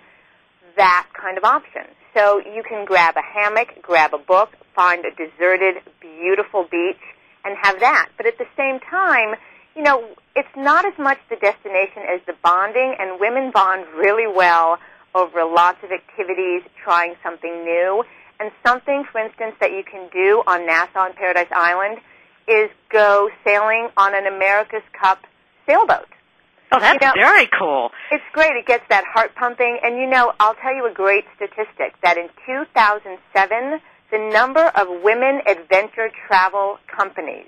that 0.78 1.08
kind 1.20 1.38
of 1.38 1.44
option. 1.44 1.84
So 2.14 2.40
you 2.40 2.64
can 2.68 2.86
grab 2.86 3.16
a 3.18 3.22
hammock, 3.22 3.82
grab 3.82 4.14
a 4.14 4.18
book, 4.18 4.50
find 4.76 5.04
a 5.06 5.12
deserted, 5.12 5.82
beautiful 6.00 6.68
beach, 6.70 7.02
and 7.44 7.58
have 7.62 7.80
that. 7.80 8.10
But 8.18 8.28
at 8.28 8.38
the 8.38 8.48
same 8.56 8.80
time, 8.80 9.36
you 9.76 9.84
know, 9.84 10.08
it's 10.36 10.56
not 10.56 10.86
as 10.86 10.98
much 10.98 11.18
the 11.30 11.36
destination 11.36 12.04
as 12.08 12.22
the 12.28 12.34
bonding, 12.44 12.96
and 13.00 13.20
women 13.20 13.52
bond 13.52 13.86
really 13.96 14.28
well 14.28 14.78
over 15.16 15.44
lots 15.44 15.78
of 15.84 15.92
activities, 15.92 16.62
trying 16.84 17.16
something 17.24 17.64
new. 17.64 18.04
And 18.40 18.52
something, 18.66 19.04
for 19.12 19.20
instance, 19.20 19.56
that 19.60 19.72
you 19.72 19.84
can 19.84 20.10
do 20.14 20.44
on 20.48 20.66
Nassau 20.66 21.06
and 21.06 21.16
Paradise 21.16 21.52
Island 21.52 22.00
is 22.48 22.70
go 22.90 23.30
sailing 23.44 23.90
on 23.98 24.16
an 24.16 24.26
America's 24.26 24.84
Cup 25.00 25.20
sailboat. 25.68 26.08
Oh, 26.72 26.80
that's 26.80 27.02
you 27.02 27.08
know, 27.08 27.14
very 27.16 27.50
cool. 27.58 27.90
It's 28.12 28.24
great. 28.32 28.56
It 28.56 28.66
gets 28.66 28.84
that 28.90 29.04
heart 29.06 29.36
pumping. 29.36 29.80
And 29.84 29.98
you 29.98 30.08
know, 30.08 30.34
I'll 30.40 30.56
tell 30.56 30.74
you 30.74 30.86
a 30.86 30.94
great 30.94 31.26
statistic 31.36 31.96
that 32.02 32.18
in 32.18 32.30
2007, 32.46 33.82
the 34.12 34.30
number 34.32 34.66
of 34.76 34.88
women 35.04 35.42
adventure 35.48 36.10
travel 36.28 36.78
companies 36.88 37.48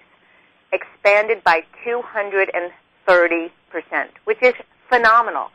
expanded 0.71 1.43
by 1.43 1.61
230%, 1.85 3.51
which 4.25 4.41
is 4.41 4.53
phenomenal. 4.89 5.49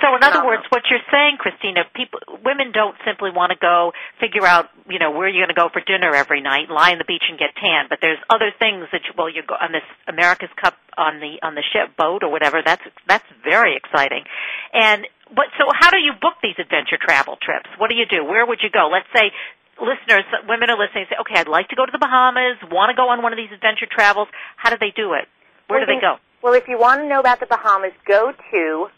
So 0.00 0.16
in 0.16 0.24
other 0.24 0.44
words, 0.44 0.64
what 0.70 0.82
you're 0.88 1.04
saying, 1.12 1.36
Cristina, 1.36 1.84
people, 1.94 2.20
women 2.44 2.72
don't 2.72 2.96
simply 3.04 3.30
want 3.30 3.52
to 3.52 3.58
go 3.60 3.92
figure 4.18 4.46
out, 4.46 4.72
you 4.88 4.98
know, 4.98 5.12
where 5.12 5.28
you're 5.28 5.44
going 5.44 5.54
to 5.54 5.60
go 5.60 5.68
for 5.68 5.84
dinner 5.84 6.14
every 6.16 6.40
night, 6.40 6.72
lie 6.72 6.92
on 6.92 6.98
the 6.98 7.04
beach 7.04 7.24
and 7.28 7.38
get 7.38 7.52
tan. 7.60 7.86
But 7.88 8.00
there's 8.00 8.18
other 8.32 8.48
things 8.56 8.88
that, 8.92 9.04
you, 9.04 9.12
well, 9.16 9.28
you 9.28 9.42
go 9.44 9.60
on 9.60 9.72
this 9.72 9.84
America's 10.08 10.52
Cup 10.56 10.76
on 10.96 11.20
the 11.20 11.38
on 11.44 11.54
the 11.54 11.64
ship 11.72 11.96
boat 11.96 12.22
or 12.24 12.30
whatever. 12.30 12.60
That's 12.64 12.82
that's 13.06 13.24
very 13.44 13.76
exciting. 13.76 14.24
And 14.72 15.06
but 15.28 15.52
so 15.60 15.68
how 15.72 15.90
do 15.90 15.98
you 15.98 16.12
book 16.16 16.40
these 16.42 16.56
adventure 16.58 16.98
travel 17.00 17.36
trips? 17.40 17.68
What 17.78 17.88
do 17.88 17.96
you 17.96 18.04
do? 18.08 18.24
Where 18.24 18.44
would 18.44 18.60
you 18.62 18.70
go? 18.70 18.88
Let's 18.92 19.08
say 19.14 19.32
listeners, 19.80 20.24
women 20.48 20.68
are 20.68 20.76
listening, 20.76 21.06
say, 21.08 21.16
okay, 21.20 21.40
I'd 21.40 21.48
like 21.48 21.68
to 21.68 21.76
go 21.76 21.86
to 21.86 21.92
the 21.92 21.98
Bahamas, 21.98 22.60
want 22.68 22.90
to 22.92 22.96
go 22.96 23.08
on 23.08 23.22
one 23.22 23.32
of 23.32 23.38
these 23.40 23.52
adventure 23.52 23.88
travels. 23.88 24.28
How 24.56 24.70
do 24.70 24.76
they 24.76 24.92
do 24.94 25.14
it? 25.14 25.24
Where 25.68 25.80
well, 25.80 25.88
do 25.88 25.94
they 25.94 26.00
go? 26.00 26.16
Well, 26.42 26.54
if 26.54 26.68
you 26.68 26.78
want 26.78 27.00
to 27.00 27.08
know 27.08 27.20
about 27.20 27.40
the 27.40 27.46
Bahamas, 27.46 27.92
go 28.06 28.32
to 28.32 28.88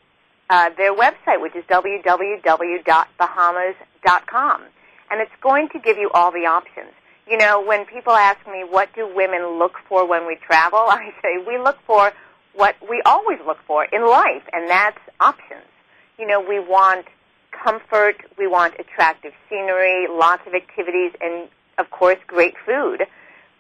uh, 0.50 0.70
their 0.76 0.94
website, 0.94 1.40
which 1.40 1.56
is 1.56 1.64
www.bahamas.com, 1.64 4.62
and 5.10 5.20
it's 5.20 5.32
going 5.40 5.68
to 5.70 5.78
give 5.78 5.96
you 5.98 6.10
all 6.12 6.30
the 6.30 6.46
options. 6.46 6.92
You 7.26 7.38
know, 7.38 7.62
when 7.62 7.86
people 7.86 8.12
ask 8.12 8.46
me 8.46 8.64
what 8.68 8.94
do 8.94 9.08
women 9.14 9.58
look 9.58 9.78
for 9.88 10.06
when 10.06 10.26
we 10.26 10.36
travel, 10.36 10.78
I 10.88 11.14
say 11.22 11.38
we 11.46 11.56
look 11.58 11.78
for 11.86 12.12
what 12.54 12.76
we 12.88 13.00
always 13.06 13.38
look 13.46 13.58
for 13.66 13.84
in 13.84 14.06
life, 14.06 14.42
and 14.52 14.68
that's 14.68 14.98
options. 15.20 15.64
You 16.18 16.26
know, 16.26 16.40
we 16.40 16.60
want 16.60 17.06
comfort, 17.52 18.16
we 18.38 18.46
want 18.46 18.74
attractive 18.78 19.32
scenery, 19.48 20.06
lots 20.10 20.42
of 20.46 20.54
activities, 20.54 21.12
and 21.20 21.48
of 21.78 21.90
course, 21.90 22.18
great 22.26 22.54
food. 22.66 23.06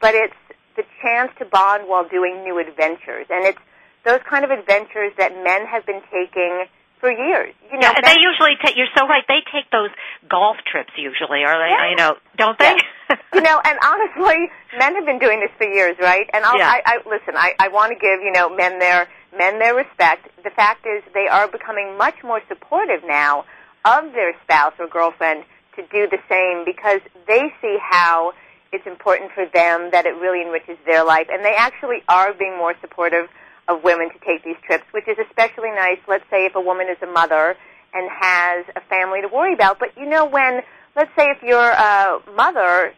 But 0.00 0.14
it's 0.14 0.34
the 0.76 0.84
chance 1.00 1.30
to 1.38 1.44
bond 1.44 1.84
while 1.86 2.08
doing 2.08 2.42
new 2.42 2.58
adventures, 2.58 3.26
and 3.30 3.46
it's 3.46 3.58
those 4.04 4.20
kind 4.28 4.44
of 4.44 4.50
adventures 4.50 5.12
that 5.18 5.32
men 5.32 5.66
have 5.66 5.86
been 5.86 6.02
taking 6.10 6.66
for 7.02 7.10
years. 7.10 7.52
You 7.70 7.80
know, 7.80 7.90
yeah, 7.90 8.00
they 8.00 8.16
usually 8.22 8.54
take. 8.64 8.76
You're 8.76 8.94
so 8.96 9.06
right. 9.06 9.24
They 9.26 9.42
take 9.52 9.68
those 9.70 9.90
golf 10.30 10.56
trips 10.70 10.94
usually, 10.96 11.42
or 11.42 11.52
they, 11.58 11.74
yeah. 11.74 11.90
you 11.90 11.96
know, 11.96 12.14
don't 12.38 12.58
they? 12.58 12.76
Yeah. 13.10 13.16
you 13.34 13.40
know, 13.42 13.60
and 13.64 13.76
honestly, 13.84 14.48
men 14.78 14.94
have 14.94 15.04
been 15.04 15.18
doing 15.18 15.40
this 15.40 15.50
for 15.58 15.66
years, 15.66 15.96
right? 16.00 16.30
And 16.32 16.44
I'll, 16.44 16.56
yeah. 16.56 16.70
I, 16.70 16.80
I 16.86 16.96
listen. 17.04 17.34
I, 17.36 17.52
I 17.58 17.68
want 17.68 17.90
to 17.90 17.98
give 17.98 18.22
you 18.22 18.32
know 18.32 18.54
men 18.54 18.78
their 18.78 19.08
men 19.36 19.58
their 19.58 19.74
respect. 19.74 20.30
The 20.44 20.50
fact 20.50 20.86
is, 20.86 21.02
they 21.12 21.26
are 21.26 21.48
becoming 21.48 21.98
much 21.98 22.22
more 22.22 22.40
supportive 22.48 23.02
now 23.04 23.44
of 23.84 24.12
their 24.12 24.32
spouse 24.44 24.74
or 24.78 24.86
girlfriend 24.86 25.44
to 25.74 25.82
do 25.90 26.06
the 26.06 26.22
same 26.30 26.64
because 26.64 27.00
they 27.26 27.52
see 27.60 27.78
how 27.80 28.32
it's 28.72 28.86
important 28.86 29.32
for 29.34 29.44
them 29.52 29.90
that 29.90 30.06
it 30.06 30.14
really 30.16 30.40
enriches 30.40 30.78
their 30.86 31.04
life, 31.04 31.26
and 31.30 31.44
they 31.44 31.54
actually 31.56 31.98
are 32.08 32.32
being 32.32 32.56
more 32.56 32.74
supportive 32.80 33.28
of 33.68 33.84
women 33.84 34.10
to 34.10 34.18
take 34.26 34.44
these 34.44 34.56
trips, 34.66 34.84
which 34.92 35.08
is 35.08 35.16
especially 35.18 35.70
nice. 35.70 35.98
Let's 36.08 36.24
say 36.30 36.46
if 36.46 36.54
a 36.54 36.60
woman 36.60 36.88
is 36.88 36.96
a 37.02 37.06
mother 37.06 37.56
and 37.94 38.10
has 38.10 38.64
a 38.74 38.80
family 38.88 39.20
to 39.20 39.28
worry 39.28 39.54
about, 39.54 39.78
but 39.78 39.96
you 39.96 40.06
know 40.06 40.24
when, 40.24 40.62
let's 40.96 41.10
say 41.16 41.26
if 41.30 41.42
you're 41.42 41.60
a 41.70 42.20
mother, 42.34 42.94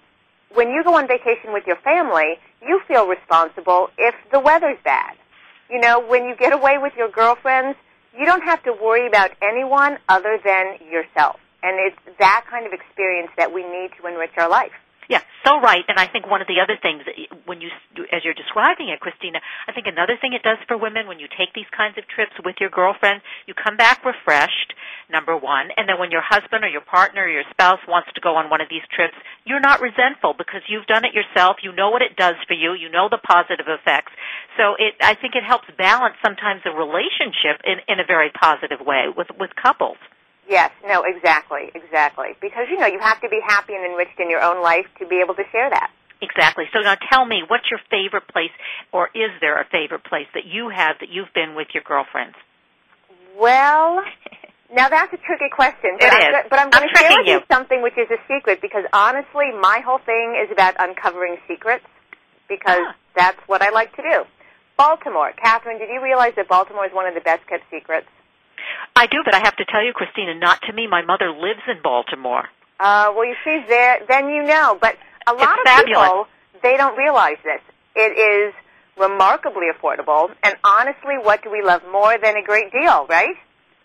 when 0.54 0.70
you 0.70 0.84
go 0.84 0.94
on 0.94 1.08
vacation 1.08 1.52
with 1.52 1.66
your 1.66 1.76
family, 1.76 2.38
you 2.66 2.80
feel 2.86 3.06
responsible 3.06 3.88
if 3.98 4.14
the 4.32 4.40
weather's 4.40 4.78
bad. 4.84 5.16
You 5.68 5.80
know, 5.80 6.00
when 6.06 6.24
you 6.24 6.36
get 6.36 6.52
away 6.52 6.78
with 6.78 6.92
your 6.96 7.10
girlfriends, 7.10 7.76
you 8.16 8.24
don't 8.24 8.44
have 8.44 8.62
to 8.64 8.72
worry 8.72 9.06
about 9.06 9.32
anyone 9.42 9.98
other 10.08 10.38
than 10.44 10.76
yourself. 10.90 11.40
And 11.62 11.78
it's 11.80 12.18
that 12.18 12.44
kind 12.48 12.66
of 12.66 12.72
experience 12.72 13.30
that 13.36 13.52
we 13.52 13.62
need 13.62 13.90
to 14.00 14.06
enrich 14.06 14.32
our 14.36 14.48
life. 14.48 14.72
Yeah, 15.08 15.20
so 15.44 15.60
right. 15.60 15.84
And 15.88 15.98
I 15.98 16.06
think 16.06 16.26
one 16.26 16.40
of 16.40 16.48
the 16.48 16.60
other 16.60 16.78
things 16.80 17.04
when 17.44 17.60
you, 17.60 17.68
as 18.12 18.24
you're 18.24 18.34
describing 18.34 18.88
it, 18.88 19.00
Cristina, 19.00 19.40
I 19.68 19.72
think 19.72 19.86
another 19.86 20.16
thing 20.16 20.32
it 20.32 20.42
does 20.42 20.56
for 20.66 20.76
women 20.76 21.06
when 21.06 21.20
you 21.20 21.28
take 21.28 21.52
these 21.52 21.68
kinds 21.76 21.98
of 21.98 22.08
trips 22.08 22.32
with 22.44 22.56
your 22.60 22.70
girlfriend, 22.70 23.20
you 23.46 23.52
come 23.52 23.76
back 23.76 24.04
refreshed, 24.04 24.72
number 25.12 25.36
one, 25.36 25.68
and 25.76 25.88
then 25.88 25.98
when 26.00 26.10
your 26.10 26.24
husband 26.24 26.64
or 26.64 26.68
your 26.68 26.80
partner 26.80 27.24
or 27.24 27.28
your 27.28 27.44
spouse 27.50 27.80
wants 27.86 28.08
to 28.14 28.20
go 28.20 28.36
on 28.36 28.48
one 28.48 28.60
of 28.60 28.68
these 28.70 28.84
trips, 28.88 29.14
you're 29.44 29.60
not 29.60 29.80
resentful 29.84 30.32
because 30.32 30.64
you've 30.68 30.86
done 30.86 31.04
it 31.04 31.12
yourself. 31.12 31.56
You 31.62 31.72
know 31.72 31.90
what 31.90 32.02
it 32.02 32.16
does 32.16 32.36
for 32.48 32.54
you. 32.54 32.72
You 32.72 32.88
know 32.88 33.08
the 33.10 33.20
positive 33.20 33.68
effects. 33.68 34.12
So 34.56 34.74
it, 34.80 34.94
I 35.00 35.14
think 35.14 35.34
it 35.36 35.44
helps 35.44 35.68
balance 35.76 36.16
sometimes 36.24 36.62
a 36.64 36.72
relationship 36.72 37.60
in, 37.64 37.84
in 37.88 38.00
a 38.00 38.06
very 38.06 38.30
positive 38.30 38.80
way 38.80 39.12
with 39.14 39.28
with 39.38 39.50
couples. 39.60 39.98
Yes, 40.48 40.70
no, 40.86 41.04
exactly, 41.04 41.70
exactly. 41.74 42.36
Because, 42.40 42.66
you 42.70 42.78
know, 42.78 42.86
you 42.86 43.00
have 43.00 43.20
to 43.22 43.28
be 43.28 43.40
happy 43.46 43.74
and 43.74 43.84
enriched 43.84 44.18
in 44.18 44.28
your 44.28 44.42
own 44.42 44.62
life 44.62 44.86
to 44.98 45.06
be 45.06 45.20
able 45.24 45.34
to 45.34 45.44
share 45.50 45.70
that. 45.70 45.90
Exactly. 46.20 46.64
So 46.72 46.80
now 46.80 46.96
tell 47.10 47.24
me, 47.24 47.42
what's 47.48 47.64
your 47.70 47.80
favorite 47.90 48.28
place, 48.28 48.52
or 48.92 49.08
is 49.14 49.30
there 49.40 49.60
a 49.60 49.64
favorite 49.64 50.04
place 50.04 50.26
that 50.34 50.44
you 50.44 50.68
have 50.68 50.96
that 51.00 51.08
you've 51.08 51.32
been 51.34 51.54
with 51.54 51.68
your 51.74 51.82
girlfriends? 51.82 52.36
Well, 53.38 54.02
now 54.72 54.88
that's 54.88 55.12
a 55.12 55.18
tricky 55.18 55.50
question. 55.52 55.96
But 55.98 56.06
it 56.06 56.12
I'm, 56.12 56.34
is. 56.34 56.50
But 56.50 56.58
I'm 56.58 56.70
going 56.70 56.88
to 56.88 56.98
share 56.98 57.10
with 57.18 57.26
you. 57.26 57.40
something 57.50 57.82
which 57.82 57.98
is 57.98 58.08
a 58.10 58.20
secret 58.28 58.60
because 58.60 58.84
honestly, 58.92 59.50
my 59.60 59.80
whole 59.84 59.98
thing 59.98 60.40
is 60.42 60.50
about 60.52 60.74
uncovering 60.78 61.36
secrets 61.48 61.84
because 62.48 62.80
ah. 62.80 62.94
that's 63.16 63.38
what 63.46 63.62
I 63.62 63.70
like 63.70 63.94
to 63.96 64.02
do. 64.02 64.24
Baltimore. 64.76 65.32
Kathryn, 65.32 65.78
did 65.78 65.88
you 65.90 66.02
realize 66.02 66.32
that 66.36 66.48
Baltimore 66.48 66.86
is 66.86 66.92
one 66.92 67.06
of 67.06 67.14
the 67.14 67.20
best 67.20 67.46
kept 67.46 67.64
secrets? 67.70 68.06
I 68.96 69.06
do, 69.06 69.18
but 69.24 69.34
I 69.34 69.40
have 69.40 69.56
to 69.56 69.64
tell 69.64 69.84
you, 69.84 69.92
Cristina, 69.92 70.34
not 70.34 70.62
to 70.62 70.72
me. 70.72 70.86
My 70.86 71.02
mother 71.02 71.30
lives 71.30 71.60
in 71.68 71.82
Baltimore. 71.82 72.44
Uh, 72.78 73.12
well, 73.14 73.24
you 73.24 73.34
see, 73.44 73.64
there, 73.68 73.98
then 74.08 74.28
you 74.28 74.44
know. 74.44 74.78
But 74.80 74.96
a 75.26 75.32
lot 75.32 75.42
it's 75.42 75.60
of 75.60 75.64
fabulous. 75.64 76.08
people, 76.08 76.26
they 76.62 76.76
don't 76.76 76.96
realize 76.96 77.38
this. 77.42 77.60
It 77.96 78.18
is 78.18 78.54
remarkably 78.96 79.66
affordable, 79.72 80.30
and 80.42 80.54
honestly, 80.62 81.16
what 81.20 81.42
do 81.42 81.50
we 81.50 81.62
love 81.62 81.82
more 81.90 82.16
than 82.22 82.36
a 82.36 82.42
great 82.42 82.70
deal, 82.70 83.06
right? 83.08 83.34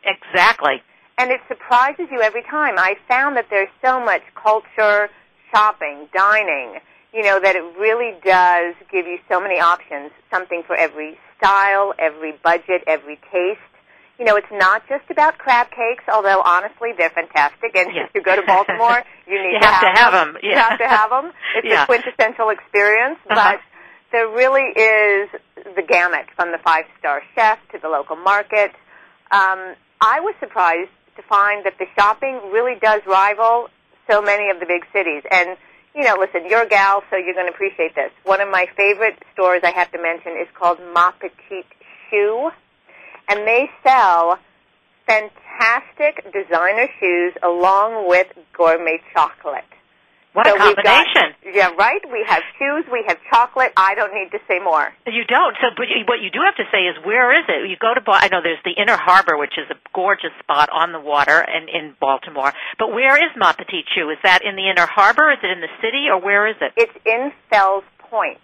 Exactly. 0.03 0.81
And 1.17 1.31
it 1.31 1.41
surprises 1.47 2.07
you 2.11 2.21
every 2.21 2.43
time. 2.43 2.75
I 2.77 2.95
found 3.07 3.35
that 3.37 3.47
there's 3.49 3.69
so 3.83 3.99
much 3.99 4.21
culture, 4.35 5.09
shopping, 5.51 6.07
dining, 6.13 6.79
you 7.13 7.23
know, 7.23 7.39
that 7.39 7.55
it 7.55 7.63
really 7.77 8.15
does 8.23 8.75
give 8.91 9.07
you 9.07 9.17
so 9.27 9.41
many 9.41 9.59
options, 9.59 10.11
something 10.31 10.63
for 10.65 10.75
every 10.75 11.17
style, 11.37 11.93
every 11.97 12.33
budget, 12.43 12.83
every 12.85 13.19
taste 13.31 13.59
you 14.19 14.25
know, 14.25 14.35
it's 14.35 14.51
not 14.51 14.83
just 14.89 15.09
about 15.09 15.37
crab 15.37 15.67
cakes, 15.71 16.03
although 16.11 16.41
honestly 16.45 16.91
they're 16.97 17.09
fantastic. 17.09 17.73
And 17.73 17.87
yes. 17.95 18.09
if 18.09 18.15
you 18.15 18.21
go 18.21 18.35
to 18.35 18.45
Baltimore, 18.45 19.01
you 19.27 19.41
need 19.41 19.53
you 19.53 19.59
to 19.61 19.65
have, 19.65 19.81
have, 19.81 19.95
to 19.95 20.01
have 20.01 20.11
them. 20.13 20.37
You 20.43 20.49
Yeah. 20.51 20.69
have 20.69 20.79
to 20.79 20.87
have 20.87 21.09
them. 21.09 21.31
It's 21.55 21.67
Yeah. 21.67 21.83
a 21.83 21.85
quintessential 21.85 22.49
experience, 22.49 23.17
Uh-huh. 23.29 23.55
but 23.55 23.61
there 24.11 24.27
really 24.27 24.67
is 24.75 25.29
the 25.75 25.81
gamut 25.87 26.25
from 26.35 26.51
the 26.51 26.57
five-star 26.57 27.23
chef 27.33 27.59
to 27.71 27.79
the 27.79 27.87
local 27.87 28.17
market. 28.17 28.71
Um, 29.31 29.75
I 30.01 30.19
was 30.19 30.35
surprised 30.39 30.91
to 31.15 31.21
find 31.23 31.63
that 31.65 31.77
the 31.79 31.85
shopping 31.95 32.51
really 32.51 32.75
does 32.75 33.01
rival 33.05 33.69
so 34.09 34.21
many 34.21 34.49
of 34.49 34.59
the 34.59 34.65
big 34.65 34.85
cities. 34.91 35.23
And 35.31 35.55
you 35.95 36.03
know, 36.03 36.15
listen, 36.19 36.47
you're 36.47 36.63
a 36.63 36.69
gal, 36.69 37.03
so 37.09 37.17
you're 37.17 37.33
going 37.33 37.47
to 37.47 37.51
appreciate 37.53 37.95
this. 37.95 38.11
One 38.23 38.41
of 38.41 38.49
my 38.49 38.67
favorite 38.77 39.17
stores 39.33 39.61
I 39.63 39.71
have 39.71 39.91
to 39.91 39.97
mention 40.01 40.33
is 40.33 40.47
called 40.53 40.77
Ma 40.93 41.11
Petite 41.11 41.65
Shoe 42.09 42.51
and 43.29 43.47
they 43.47 43.69
sell 43.83 44.39
fantastic 45.05 46.25
designer 46.33 46.87
shoes 46.99 47.33
along 47.43 48.07
with 48.07 48.27
gourmet 48.55 49.01
chocolate. 49.13 49.63
What 50.33 50.45
so 50.45 50.53
a 50.53 50.57
combination! 50.59 51.33
Got, 51.43 51.55
yeah, 51.55 51.71
right. 51.77 52.01
We 52.05 52.23
have 52.27 52.43
shoes. 52.59 52.85
We 52.91 53.03
have 53.07 53.17
chocolate. 53.31 53.73
I 53.75 53.95
don't 53.95 54.13
need 54.13 54.29
to 54.31 54.39
say 54.47 54.59
more. 54.59 54.93
You 55.07 55.25
don't. 55.25 55.57
So, 55.59 55.73
but 55.75 55.89
you, 55.89 56.05
what 56.05 56.21
you 56.21 56.29
do 56.29 56.39
have 56.45 56.55
to 56.57 56.69
say 56.71 56.85
is, 56.85 56.95
where 57.03 57.33
is 57.33 57.45
it? 57.49 57.67
You 57.67 57.75
go 57.81 57.95
to. 57.95 58.01
I 58.07 58.29
know 58.29 58.37
there's 58.43 58.61
the 58.63 58.79
Inner 58.79 58.95
Harbor, 58.95 59.37
which 59.37 59.57
is 59.57 59.65
a 59.71 59.77
gorgeous 59.93 60.31
spot 60.39 60.69
on 60.71 60.91
the 60.91 60.99
water, 60.99 61.41
and 61.41 61.67
in 61.67 61.95
Baltimore. 61.99 62.53
But 62.77 62.93
where 62.93 63.17
is 63.17 63.31
Ma 63.37 63.53
Petite 63.53 63.89
Shoe? 63.95 64.11
Is 64.11 64.19
that 64.23 64.43
in 64.45 64.55
the 64.55 64.69
Inner 64.69 64.85
Harbor? 64.85 65.31
Is 65.31 65.39
it 65.41 65.49
in 65.49 65.61
the 65.61 65.73
city, 65.81 66.05
or 66.13 66.21
where 66.21 66.47
is 66.47 66.57
it? 66.61 66.73
It's 66.77 66.93
in 67.05 67.31
Fells 67.49 67.83
Point. 67.97 68.37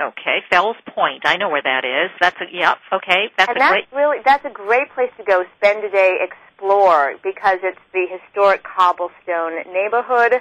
Okay, 0.00 0.38
Fells 0.48 0.76
Point. 0.94 1.26
I 1.26 1.36
know 1.36 1.50
where 1.50 1.62
that 1.62 1.84
is. 1.84 2.10
That's 2.20 2.36
a 2.40 2.46
yep. 2.50 2.78
Okay, 2.92 3.28
that's 3.36 3.48
and 3.48 3.56
a 3.56 3.60
that's 3.60 3.72
great. 3.72 3.86
really 3.92 4.18
that's 4.24 4.44
a 4.44 4.50
great 4.50 4.90
place 4.94 5.10
to 5.18 5.24
go 5.24 5.44
spend 5.58 5.84
a 5.84 5.90
day, 5.90 6.18
explore 6.20 7.14
because 7.22 7.58
it's 7.62 7.78
the 7.92 8.06
historic 8.08 8.62
cobblestone 8.64 9.72
neighborhood. 9.72 10.40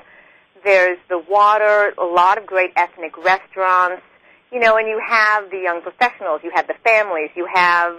There's 0.63 0.97
the 1.09 1.19
water, 1.19 1.93
a 1.97 2.05
lot 2.05 2.37
of 2.37 2.45
great 2.45 2.71
ethnic 2.75 3.17
restaurants, 3.17 4.03
you 4.51 4.59
know, 4.59 4.77
and 4.77 4.87
you 4.87 5.01
have 5.05 5.49
the 5.51 5.59
young 5.59 5.81
professionals, 5.81 6.41
you 6.43 6.51
have 6.53 6.67
the 6.67 6.75
families, 6.83 7.29
you 7.35 7.47
have 7.53 7.95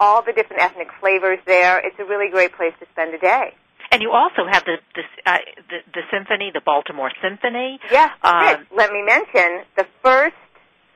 all 0.00 0.22
the 0.22 0.32
different 0.32 0.62
ethnic 0.62 0.88
flavors 1.00 1.38
there. 1.46 1.78
It's 1.78 1.98
a 1.98 2.04
really 2.04 2.30
great 2.30 2.54
place 2.54 2.72
to 2.80 2.86
spend 2.92 3.14
a 3.14 3.18
day. 3.18 3.54
And 3.90 4.00
you 4.00 4.10
also 4.12 4.48
have 4.50 4.64
the 4.64 4.76
the, 4.94 5.02
uh, 5.30 5.38
the 5.68 5.78
the 5.92 6.00
symphony, 6.10 6.50
the 6.52 6.62
Baltimore 6.64 7.12
Symphony. 7.22 7.78
Yes, 7.90 8.10
Um, 8.22 8.66
let 8.74 8.90
me 8.90 9.02
mention 9.02 9.64
the 9.76 9.86
first 10.02 10.36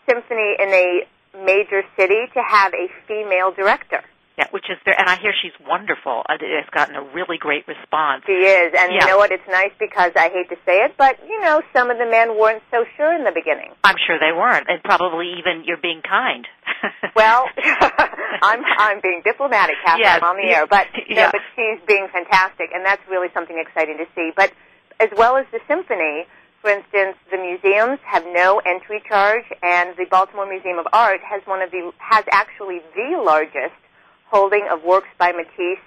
symphony 0.09 0.57
in 0.59 0.69
a 0.73 1.07
major 1.45 1.83
city 1.97 2.27
to 2.35 2.41
have 2.47 2.73
a 2.73 2.89
female 3.07 3.53
director. 3.53 4.03
Yeah, 4.39 4.49
which 4.51 4.69
is 4.69 4.77
there, 4.85 4.95
and 4.99 5.09
I 5.09 5.17
hear 5.19 5.33
she's 5.41 5.57
wonderful. 5.67 6.23
Uh, 6.29 6.37
It's 6.39 6.69
gotten 6.69 6.95
a 6.95 7.01
really 7.01 7.39
great 7.39 7.67
response. 7.67 8.23
She 8.27 8.33
is, 8.37 8.75
and 8.79 8.93
Yeah. 8.93 9.01
you 9.01 9.07
know 9.07 9.17
what? 9.17 9.33
It's 9.33 9.49
nice 9.49 9.73
because 9.79 10.13
I 10.15 10.29
hate 10.29 10.51
to 10.51 10.57
say 10.67 10.85
it, 10.85 10.93
but 10.99 11.17
you 11.27 11.41
know, 11.41 11.63
some 11.75 11.91
of 11.91 11.97
the 11.97 12.05
men 12.05 12.37
weren't 12.37 12.63
so 12.71 12.85
sure 12.99 13.15
in 13.15 13.25
the 13.25 13.33
beginning. 13.33 13.73
I'm 13.83 13.97
sure 14.07 14.19
they 14.19 14.33
weren't, 14.37 14.69
and 14.69 14.83
probably 14.85 15.37
even 15.39 15.65
you're 15.65 15.79
being 15.81 16.03
kind. 16.03 16.47
Well, 17.17 17.49
I'm 18.43 18.63
I'm 18.79 19.01
being 19.01 19.23
diplomatic, 19.25 19.77
Kathryn. 19.87 20.01
Yes. 20.01 20.19
I'm 20.23 20.29
on 20.29 20.37
the 20.37 20.53
air, 20.53 20.67
but 20.67 20.87
no, 20.93 21.01
Yeah. 21.17 21.31
but 21.33 21.41
she's 21.57 21.81
being 21.87 22.07
fantastic, 22.13 22.71
and 22.75 22.85
that's 22.85 23.01
really 23.09 23.29
something 23.33 23.59
exciting 23.59 23.97
to 23.97 24.07
see. 24.15 24.33
But 24.37 24.53
as 25.01 25.09
well 25.17 25.39
as 25.39 25.47
the 25.51 25.61
symphony, 25.67 26.27
For 26.61 26.71
instance, 26.71 27.17
the 27.31 27.39
museums 27.39 27.99
have 28.05 28.25
no 28.27 28.61
entry 28.65 29.03
charge, 29.09 29.45
and 29.63 29.95
the 29.97 30.07
Baltimore 30.11 30.49
Museum 30.49 30.79
of 30.79 30.87
Art 30.93 31.21
has 31.23 31.43
one 31.47 31.63
of 31.63 31.71
the 31.71 31.93
has 31.99 32.25
actually 32.33 32.81
the 32.95 33.23
largest 33.23 33.77
holding 34.31 34.67
of 34.71 34.83
works 34.83 35.09
by 35.19 35.33
Matisse 35.33 35.85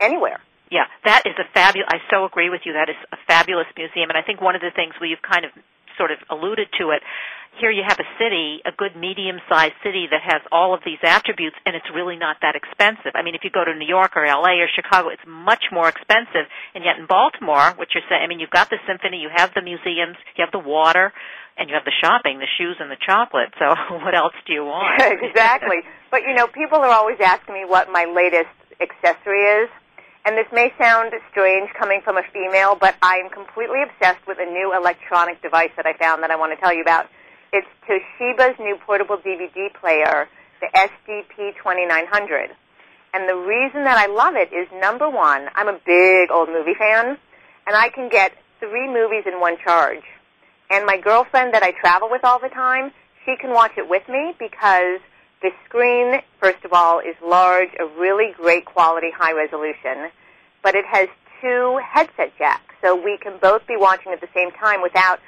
anywhere. 0.00 0.40
Yeah, 0.70 0.86
that 1.04 1.22
is 1.26 1.34
a 1.38 1.44
fabulous. 1.52 1.88
I 1.90 1.98
so 2.10 2.24
agree 2.24 2.50
with 2.50 2.62
you. 2.64 2.72
That 2.72 2.88
is 2.88 2.96
a 3.12 3.16
fabulous 3.28 3.66
museum, 3.76 4.10
and 4.10 4.18
I 4.18 4.22
think 4.22 4.40
one 4.40 4.56
of 4.56 4.60
the 4.60 4.72
things 4.74 4.94
we've 5.00 5.22
kind 5.22 5.44
of 5.44 5.52
sort 5.96 6.10
of 6.10 6.18
alluded 6.30 6.68
to 6.80 6.90
it. 6.90 7.02
Here 7.60 7.70
you 7.70 7.84
have 7.86 7.98
a 8.00 8.08
city, 8.18 8.58
a 8.66 8.72
good 8.74 8.96
medium-sized 8.96 9.78
city 9.82 10.10
that 10.10 10.22
has 10.26 10.42
all 10.50 10.74
of 10.74 10.80
these 10.84 10.98
attributes, 11.02 11.54
and 11.64 11.76
it's 11.76 11.86
really 11.94 12.16
not 12.16 12.38
that 12.42 12.56
expensive. 12.56 13.14
I 13.14 13.22
mean, 13.22 13.34
if 13.34 13.44
you 13.44 13.50
go 13.50 13.64
to 13.64 13.74
New 13.74 13.86
York 13.86 14.16
or 14.16 14.26
LA 14.26 14.58
or 14.58 14.68
Chicago, 14.74 15.08
it's 15.08 15.22
much 15.26 15.70
more 15.70 15.88
expensive. 15.88 16.50
And 16.74 16.82
yet 16.82 16.98
in 16.98 17.06
Baltimore, 17.06 17.72
what 17.78 17.94
you're 17.94 18.02
saying, 18.10 18.22
I 18.22 18.26
mean, 18.26 18.40
you've 18.40 18.50
got 18.50 18.70
the 18.70 18.82
symphony, 18.86 19.22
you 19.22 19.30
have 19.32 19.54
the 19.54 19.62
museums, 19.62 20.18
you 20.34 20.42
have 20.42 20.50
the 20.50 20.58
water, 20.58 21.12
and 21.56 21.70
you 21.70 21.74
have 21.78 21.84
the 21.84 21.94
shopping, 22.02 22.42
the 22.42 22.50
shoes, 22.58 22.76
and 22.80 22.90
the 22.90 22.98
chocolate. 22.98 23.54
So 23.58 23.70
what 24.02 24.14
else 24.14 24.34
do 24.46 24.52
you 24.52 24.64
want? 24.64 24.98
exactly. 25.22 25.86
But 26.10 26.22
you 26.22 26.34
know, 26.34 26.48
people 26.48 26.78
are 26.78 26.90
always 26.90 27.18
asking 27.22 27.54
me 27.54 27.64
what 27.64 27.86
my 27.90 28.04
latest 28.04 28.50
accessory 28.80 29.62
is. 29.62 29.70
And 30.26 30.38
this 30.38 30.48
may 30.52 30.72
sound 30.80 31.12
strange 31.30 31.68
coming 31.78 32.00
from 32.02 32.16
a 32.16 32.22
female, 32.32 32.76
but 32.80 32.96
I 33.02 33.16
am 33.18 33.28
completely 33.28 33.84
obsessed 33.84 34.26
with 34.26 34.38
a 34.40 34.46
new 34.46 34.74
electronic 34.74 35.42
device 35.42 35.70
that 35.76 35.86
I 35.86 35.92
found 35.98 36.22
that 36.22 36.30
I 36.30 36.36
want 36.36 36.56
to 36.56 36.60
tell 36.60 36.74
you 36.74 36.80
about. 36.80 37.06
It's 37.54 37.68
Toshiba's 37.86 38.58
new 38.58 38.76
portable 38.84 39.16
DVD 39.16 39.72
player, 39.72 40.26
the 40.60 40.66
SDP2900. 40.74 42.48
And 43.14 43.28
the 43.28 43.36
reason 43.36 43.84
that 43.84 43.96
I 43.96 44.06
love 44.06 44.34
it 44.34 44.52
is 44.52 44.66
number 44.80 45.08
one, 45.08 45.46
I'm 45.54 45.68
a 45.68 45.78
big 45.86 46.32
old 46.32 46.48
movie 46.48 46.74
fan, 46.76 47.16
and 47.68 47.76
I 47.76 47.90
can 47.90 48.08
get 48.08 48.32
three 48.58 48.88
movies 48.92 49.22
in 49.24 49.38
one 49.38 49.56
charge. 49.62 50.02
And 50.68 50.84
my 50.84 50.96
girlfriend 50.96 51.54
that 51.54 51.62
I 51.62 51.70
travel 51.70 52.08
with 52.10 52.24
all 52.24 52.40
the 52.40 52.48
time, 52.48 52.90
she 53.24 53.36
can 53.40 53.50
watch 53.54 53.78
it 53.78 53.88
with 53.88 54.02
me 54.08 54.34
because 54.36 54.98
the 55.40 55.50
screen, 55.64 56.22
first 56.40 56.64
of 56.64 56.72
all, 56.72 56.98
is 56.98 57.14
large, 57.24 57.68
a 57.78 57.86
really 58.00 58.32
great 58.36 58.64
quality, 58.64 59.12
high 59.16 59.32
resolution, 59.32 60.10
but 60.64 60.74
it 60.74 60.86
has 60.86 61.08
two 61.40 61.78
headset 61.88 62.36
jacks, 62.36 62.74
so 62.82 62.96
we 62.96 63.16
can 63.16 63.38
both 63.40 63.64
be 63.68 63.76
watching 63.76 64.10
at 64.10 64.20
the 64.20 64.28
same 64.34 64.50
time 64.50 64.82
without, 64.82 65.20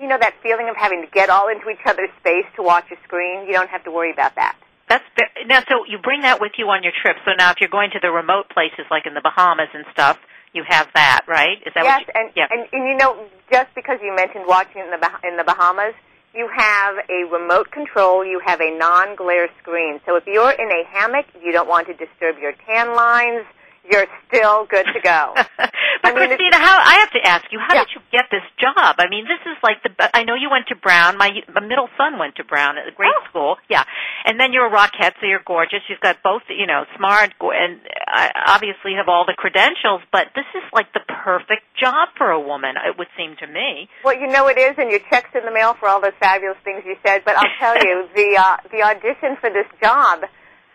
you 0.00 0.08
know, 0.08 0.18
that 0.18 0.34
feeling 0.42 0.68
of 0.68 0.76
having 0.76 1.02
to 1.02 1.08
get 1.10 1.30
all 1.30 1.48
into 1.48 1.68
each 1.70 1.84
other's 1.86 2.10
space 2.20 2.46
to 2.56 2.62
watch 2.62 2.86
a 2.90 2.96
screen. 3.04 3.46
You 3.46 3.52
don't 3.52 3.70
have 3.70 3.84
to 3.84 3.90
worry 3.90 4.12
about 4.12 4.34
that. 4.36 4.56
That's 4.88 5.04
now. 5.46 5.60
So 5.68 5.84
you 5.86 5.98
bring 5.98 6.22
that 6.22 6.40
with 6.40 6.52
you 6.56 6.66
on 6.70 6.82
your 6.82 6.92
trip. 7.02 7.16
So 7.24 7.32
now, 7.36 7.50
if 7.50 7.60
you're 7.60 7.68
going 7.68 7.90
to 7.92 8.00
the 8.00 8.10
remote 8.10 8.48
places 8.48 8.86
like 8.90 9.06
in 9.06 9.14
the 9.14 9.20
Bahamas 9.20 9.68
and 9.74 9.84
stuff, 9.92 10.18
you 10.54 10.64
have 10.66 10.88
that, 10.94 11.22
right? 11.28 11.58
Is 11.66 11.74
that 11.74 11.84
yes, 11.84 12.00
what 12.00 12.14
you, 12.14 12.20
and, 12.20 12.32
yeah. 12.34 12.46
and 12.50 12.68
and 12.72 12.88
you 12.88 12.96
know, 12.96 13.28
just 13.52 13.68
because 13.74 13.98
you 14.02 14.14
mentioned 14.16 14.44
watching 14.46 14.80
in 14.80 14.90
the 14.90 14.98
Bah- 14.98 15.20
in 15.24 15.36
the 15.36 15.44
Bahamas, 15.44 15.94
you 16.32 16.48
have 16.54 16.96
a 17.10 17.28
remote 17.30 17.70
control, 17.70 18.24
you 18.24 18.40
have 18.44 18.60
a 18.60 18.76
non-glare 18.78 19.48
screen. 19.60 20.00
So 20.06 20.16
if 20.16 20.26
you're 20.26 20.52
in 20.52 20.70
a 20.70 20.84
hammock, 20.88 21.26
you 21.42 21.52
don't 21.52 21.68
want 21.68 21.86
to 21.88 21.94
disturb 21.94 22.38
your 22.38 22.52
tan 22.64 22.94
lines, 22.94 23.44
you're 23.90 24.06
still 24.28 24.66
good 24.66 24.86
to 24.94 25.00
go. 25.02 25.32
but 25.58 25.70
I 26.04 26.12
mean, 26.14 26.28
Cristina, 26.28 26.56
how 26.58 26.76
I 26.84 26.94
have 27.00 27.10
to 27.12 27.22
ask 27.26 27.44
you, 27.50 27.58
how 27.58 27.74
Yeah. 27.74 27.84
did 27.84 27.94
you 27.96 28.02
get 28.12 28.26
this 28.30 28.44
job? 28.60 28.96
I 28.98 29.08
mean, 29.08 29.24
this 29.24 29.40
is 29.50 29.56
like 29.62 29.82
the. 29.82 29.90
I 30.16 30.24
know 30.24 30.34
you 30.34 30.50
went 30.50 30.68
to 30.68 30.76
Brown. 30.76 31.16
My, 31.16 31.30
my 31.52 31.60
middle 31.60 31.88
son 31.96 32.18
went 32.18 32.36
to 32.36 32.44
Brown 32.44 32.78
at 32.78 32.86
a 32.88 32.92
great 32.92 33.12
Oh. 33.16 33.24
school. 33.30 33.56
Yeah, 33.68 33.84
and 34.24 34.38
then 34.38 34.52
you're 34.52 34.66
a 34.66 34.70
Rockette, 34.70 35.14
so 35.20 35.26
you're 35.26 35.42
gorgeous. 35.44 35.80
You've 35.88 36.00
got 36.00 36.22
both, 36.22 36.42
you 36.48 36.66
know, 36.66 36.84
smart 36.96 37.32
and 37.40 37.80
uh, 38.14 38.28
obviously 38.46 38.94
have 38.96 39.08
all 39.08 39.24
the 39.26 39.34
credentials. 39.36 40.02
But 40.12 40.28
this 40.34 40.46
is 40.54 40.62
like 40.72 40.92
the 40.92 41.00
perfect 41.24 41.62
job 41.80 42.08
for 42.16 42.30
a 42.30 42.40
woman. 42.40 42.74
It 42.86 42.98
would 42.98 43.08
seem 43.16 43.36
to 43.40 43.46
me. 43.46 43.88
Well, 44.04 44.14
you 44.18 44.26
know 44.28 44.48
it 44.48 44.58
is, 44.58 44.74
and 44.78 44.90
your 44.90 45.00
check's 45.10 45.30
in 45.34 45.44
the 45.44 45.52
mail 45.52 45.74
for 45.80 45.88
all 45.88 46.00
those 46.00 46.16
fabulous 46.20 46.58
things 46.64 46.82
you 46.86 46.96
said. 47.04 47.22
But 47.24 47.36
I'll 47.36 47.54
tell 47.58 47.76
you, 47.78 48.06
the 48.14 48.36
uh, 48.38 48.56
the 48.70 48.82
audition 48.82 49.36
for 49.40 49.50
this 49.50 49.66
job 49.82 50.22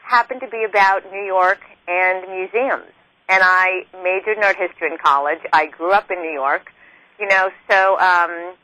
happened 0.04 0.42
to 0.42 0.48
be 0.50 0.66
about 0.68 1.10
New 1.12 1.24
York 1.26 1.60
and 1.88 2.28
museums. 2.30 2.92
And 3.30 3.42
I 3.42 3.86
majored 4.04 4.38
in 4.38 4.44
art 4.44 4.58
history 4.58 4.92
in 4.92 4.98
college. 5.04 5.40
I 5.52 5.68
grew 5.68 5.92
up 5.92 6.12
in 6.12 6.22
New 6.22 6.34
York, 6.34 6.72
you 7.20 7.28
know. 7.28 7.50
So, 7.70 8.00
um, 8.00 8.56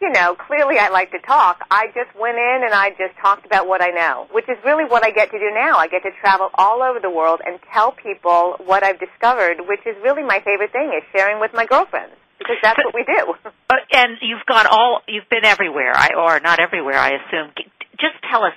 you 0.00 0.10
know, 0.10 0.34
clearly 0.34 0.76
I 0.78 0.88
like 0.88 1.12
to 1.12 1.20
talk. 1.20 1.60
I 1.70 1.86
just 1.94 2.14
went 2.18 2.36
in 2.36 2.60
and 2.64 2.74
I 2.74 2.90
just 2.90 3.16
talked 3.22 3.46
about 3.46 3.66
what 3.66 3.80
I 3.80 3.88
know, 3.88 4.26
which 4.32 4.48
is 4.48 4.58
really 4.64 4.84
what 4.84 5.04
I 5.04 5.10
get 5.10 5.30
to 5.30 5.38
do 5.38 5.50
now. 5.54 5.78
I 5.78 5.88
get 5.88 6.02
to 6.02 6.10
travel 6.20 6.50
all 6.54 6.82
over 6.82 7.00
the 7.00 7.10
world 7.10 7.40
and 7.46 7.58
tell 7.72 7.92
people 7.92 8.56
what 8.66 8.82
I've 8.82 8.98
discovered, 8.98 9.64
which 9.66 9.80
is 9.86 9.96
really 10.02 10.22
my 10.22 10.40
favorite 10.44 10.72
thing, 10.72 10.92
is 10.96 11.04
sharing 11.16 11.40
with 11.40 11.52
my 11.54 11.64
girlfriends 11.64 12.14
because 12.38 12.56
that's 12.62 12.78
what 12.84 12.94
we 12.94 13.04
do. 13.04 13.34
Uh, 13.70 13.76
and 13.92 14.18
you've 14.20 14.44
gone 14.46 14.66
all. 14.70 15.00
You've 15.08 15.28
been 15.30 15.44
everywhere, 15.44 15.90
I, 15.96 16.10
or 16.14 16.38
not 16.38 16.60
everywhere, 16.60 16.98
I 16.98 17.16
assume. 17.16 17.50
Just 17.98 18.14
tell 18.30 18.44
us. 18.44 18.52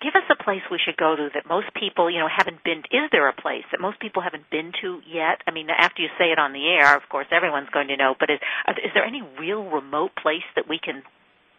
Give 0.00 0.14
us 0.14 0.22
a 0.30 0.40
place 0.42 0.62
we 0.70 0.78
should 0.78 0.96
go 0.96 1.16
to 1.16 1.28
that 1.34 1.48
most 1.48 1.74
people, 1.74 2.08
you 2.08 2.20
know, 2.20 2.28
haven't 2.30 2.62
been. 2.62 2.86
Is 2.94 3.10
there 3.10 3.28
a 3.28 3.32
place 3.34 3.64
that 3.72 3.80
most 3.80 3.98
people 3.98 4.22
haven't 4.22 4.48
been 4.48 4.70
to 4.80 5.00
yet? 5.04 5.42
I 5.46 5.50
mean, 5.50 5.68
after 5.70 6.02
you 6.02 6.08
say 6.18 6.26
it 6.30 6.38
on 6.38 6.52
the 6.52 6.68
air, 6.68 6.94
of 6.96 7.02
course, 7.08 7.26
everyone's 7.32 7.68
going 7.70 7.88
to 7.88 7.96
know. 7.96 8.14
But 8.18 8.30
is, 8.30 8.38
is 8.78 8.92
there 8.94 9.04
any 9.04 9.22
real 9.40 9.64
remote 9.64 10.12
place 10.14 10.46
that 10.54 10.68
we 10.68 10.78
can 10.78 11.02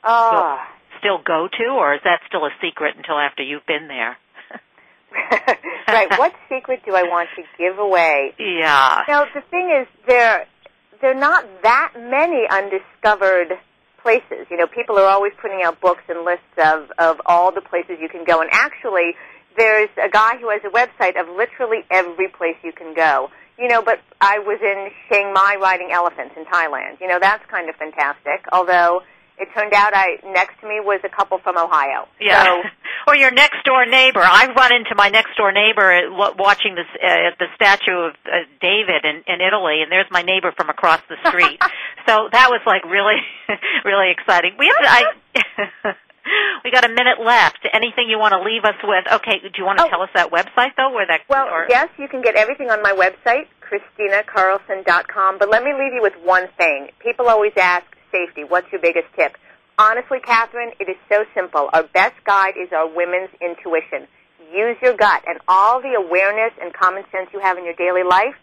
Oh. 0.03 0.57
still 0.99 1.17
go 1.21 1.49
to, 1.51 1.65
or 1.73 1.93
is 1.95 2.01
that 2.05 2.21
still 2.27 2.45
a 2.45 2.51
secret 2.61 2.95
until 2.95 3.19
after 3.19 3.43
you've 3.43 3.65
been 3.65 3.89
there? 3.89 4.17
right. 5.87 6.07
What 6.17 6.33
secret 6.47 6.81
do 6.85 6.95
I 6.95 7.03
want 7.03 7.29
to 7.35 7.43
give 7.57 7.77
away? 7.77 8.33
Yeah. 8.39 9.01
Now, 9.07 9.25
the 9.33 9.41
thing 9.51 9.69
is, 9.81 9.87
there 10.07 10.45
there 11.01 11.11
are 11.11 11.19
not 11.19 11.45
that 11.63 11.93
many 11.97 12.47
undiscovered 12.49 13.53
places. 14.01 14.47
You 14.49 14.57
know, 14.57 14.67
people 14.67 14.97
are 14.97 15.05
always 15.05 15.33
putting 15.41 15.61
out 15.63 15.79
books 15.81 16.03
and 16.09 16.25
lists 16.25 16.55
of 16.57 16.91
of 16.97 17.21
all 17.25 17.51
the 17.51 17.61
places 17.61 17.97
you 18.01 18.09
can 18.09 18.23
go, 18.25 18.41
and 18.41 18.49
actually, 18.51 19.15
there's 19.57 19.89
a 20.01 20.09
guy 20.09 20.37
who 20.37 20.49
has 20.49 20.61
a 20.65 20.69
website 20.69 21.19
of 21.19 21.27
literally 21.35 21.83
every 21.91 22.27
place 22.27 22.55
you 22.63 22.71
can 22.71 22.93
go. 22.93 23.29
You 23.57 23.67
know, 23.67 23.81
but 23.81 23.99
I 24.21 24.39
was 24.39 24.59
in 24.61 24.89
Chiang 25.09 25.33
Mai 25.33 25.57
riding 25.61 25.91
elephants 25.91 26.33
in 26.37 26.45
Thailand. 26.45 27.01
You 27.01 27.07
know, 27.07 27.19
that's 27.19 27.45
kind 27.47 27.69
of 27.69 27.75
fantastic. 27.75 28.45
Although 28.53 29.01
it 29.39 29.47
turned 29.55 29.73
out, 29.73 29.93
I 29.93 30.19
next 30.33 30.59
to 30.61 30.67
me 30.67 30.79
was 30.79 30.99
a 31.03 31.09
couple 31.09 31.39
from 31.39 31.57
Ohio. 31.57 32.07
Yeah. 32.19 32.43
So, 32.43 32.61
or 33.07 33.15
your 33.15 33.31
next 33.31 33.63
door 33.65 33.85
neighbor. 33.85 34.21
I 34.21 34.51
run 34.53 34.73
into 34.75 34.95
my 34.95 35.09
next 35.09 35.35
door 35.37 35.51
neighbor 35.51 36.09
watching 36.37 36.75
this 36.75 36.87
uh, 37.01 37.31
the 37.39 37.47
statue 37.55 38.11
of 38.11 38.13
uh, 38.25 38.43
David 38.61 39.05
in, 39.05 39.23
in 39.27 39.41
Italy, 39.41 39.81
and 39.81 39.91
there's 39.91 40.07
my 40.11 40.21
neighbor 40.21 40.51
from 40.55 40.69
across 40.69 41.01
the 41.09 41.15
street. 41.29 41.59
so 42.07 42.27
that 42.31 42.49
was 42.49 42.61
like 42.65 42.83
really, 42.85 43.17
really 43.85 44.11
exciting. 44.11 44.55
We 44.59 44.67
have 44.67 44.85
I. 44.85 45.93
we 46.63 46.71
got 46.71 46.83
a 46.85 46.89
minute 46.89 47.19
left. 47.23 47.59
Anything 47.73 48.09
you 48.09 48.19
want 48.19 48.33
to 48.33 48.41
leave 48.43 48.63
us 48.65 48.75
with? 48.83 49.05
Okay. 49.11 49.39
Do 49.41 49.49
you 49.57 49.65
want 49.65 49.79
to 49.79 49.85
Oh. 49.85 49.89
tell 49.89 50.01
us 50.01 50.09
that 50.15 50.31
website 50.31 50.75
though, 50.77 50.91
where 50.91 51.07
that? 51.07 51.21
Well, 51.29 51.47
or, 51.47 51.65
yes, 51.69 51.87
you 51.97 52.07
can 52.07 52.21
get 52.21 52.35
everything 52.35 52.69
on 52.69 52.81
my 52.83 52.91
website, 52.91 53.47
ChristinaCarlson.com. 53.65 55.37
But 55.39 55.49
let 55.49 55.63
me 55.63 55.71
leave 55.73 55.93
you 55.93 56.01
with 56.01 56.13
one 56.23 56.47
thing. 56.57 56.89
People 56.99 57.27
always 57.29 57.53
ask, 57.57 57.85
safety, 58.11 58.43
what's 58.43 58.71
your 58.71 58.81
biggest 58.81 59.07
tip? 59.15 59.37
Honestly, 59.77 60.19
Kathryn, 60.19 60.73
it 60.79 60.89
is 60.89 60.97
so 61.07 61.25
simple. 61.33 61.69
Our 61.73 61.83
best 61.83 62.15
guide 62.25 62.55
is 62.61 62.71
our 62.73 62.87
women's 62.87 63.29
intuition. 63.41 64.07
Use 64.53 64.77
your 64.81 64.95
gut 64.95 65.23
and 65.27 65.39
all 65.47 65.81
the 65.81 65.93
awareness 65.93 66.51
and 66.61 66.73
common 66.73 67.03
sense 67.11 67.29
you 67.33 67.39
have 67.39 67.57
in 67.57 67.65
your 67.65 67.75
daily 67.75 68.03
life. 68.03 68.35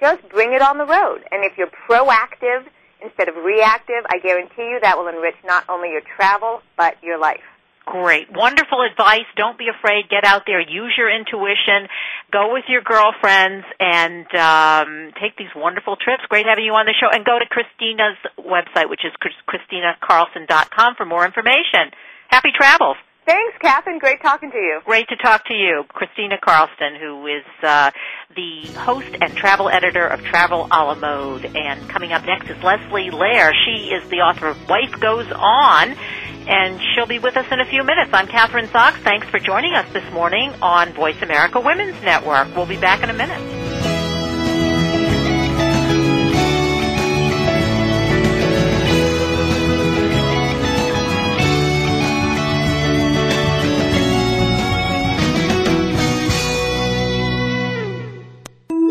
Just 0.00 0.28
bring 0.28 0.52
it 0.52 0.62
on 0.62 0.78
the 0.78 0.84
road. 0.84 1.24
And 1.30 1.44
if 1.44 1.56
you're 1.56 1.70
proactive 1.88 2.66
instead 3.02 3.28
of 3.28 3.36
reactive, 3.36 4.04
I 4.08 4.18
guarantee 4.18 4.70
you 4.70 4.78
that 4.82 4.98
will 4.98 5.08
enrich 5.08 5.36
not 5.44 5.64
only 5.68 5.90
your 5.90 6.02
travel, 6.16 6.62
but 6.76 6.96
your 7.02 7.18
life. 7.18 7.42
Great. 7.86 8.32
Wonderful 8.32 8.80
advice. 8.80 9.28
Don't 9.36 9.58
be 9.58 9.68
afraid. 9.68 10.08
Get 10.08 10.24
out 10.24 10.44
there. 10.46 10.60
Use 10.60 10.94
your 10.96 11.10
intuition. 11.14 11.88
Go 12.32 12.52
with 12.52 12.64
your 12.68 12.80
girlfriends 12.80 13.66
and 13.78 14.26
um, 14.34 15.12
take 15.20 15.36
these 15.36 15.52
wonderful 15.54 15.96
trips. 15.96 16.22
Great 16.28 16.46
having 16.46 16.64
you 16.64 16.72
on 16.72 16.86
the 16.86 16.94
show. 16.98 17.12
And 17.12 17.24
go 17.24 17.38
to 17.38 17.44
Cristina's 17.44 18.16
website, 18.40 18.88
which 18.88 19.04
is 19.04 19.12
Chris- 19.20 19.34
ChristinaCarlson.com 19.48 20.94
for 20.96 21.04
more 21.04 21.26
information. 21.26 21.92
Happy 22.28 22.50
travels. 22.56 22.96
Thanks, 23.26 23.56
Kathryn. 23.62 24.00
Great 24.00 24.20
talking 24.20 24.50
to 24.50 24.56
you. 24.58 24.80
Great 24.84 25.08
to 25.08 25.16
talk 25.16 25.46
to 25.46 25.54
you. 25.54 25.84
Cristina 25.88 26.36
Carlson, 26.38 26.96
who 27.00 27.26
is 27.26 27.44
uh, 27.62 27.90
the 28.36 28.66
host 28.80 29.16
and 29.18 29.34
travel 29.34 29.70
editor 29.70 30.06
of 30.06 30.22
Travel 30.24 30.68
a 30.70 30.84
la 30.84 30.94
Mode. 30.94 31.46
And 31.56 31.88
coming 31.88 32.12
up 32.12 32.26
next 32.26 32.50
is 32.50 32.62
Leslie 32.62 33.10
Lehr. 33.10 33.52
She 33.64 33.88
is 33.88 34.06
the 34.10 34.18
author 34.18 34.48
of 34.48 34.68
Wife 34.68 35.00
Goes 35.00 35.30
On, 35.32 35.96
and 36.46 36.80
she'll 36.94 37.06
be 37.06 37.18
with 37.18 37.36
us 37.36 37.46
in 37.50 37.60
a 37.60 37.64
few 37.66 37.82
minutes. 37.84 38.10
I'm 38.12 38.26
Kathryn 38.26 38.66
Zox. 38.68 39.02
Thanks 39.02 39.28
for 39.28 39.38
joining 39.38 39.74
us 39.74 39.90
this 39.92 40.04
morning 40.12 40.52
on 40.62 40.92
Voice 40.92 41.20
America 41.22 41.60
Women's 41.60 42.00
Network. 42.02 42.54
We'll 42.54 42.66
be 42.66 42.76
back 42.76 43.02
in 43.02 43.10
a 43.10 43.14
minute. 43.14 43.63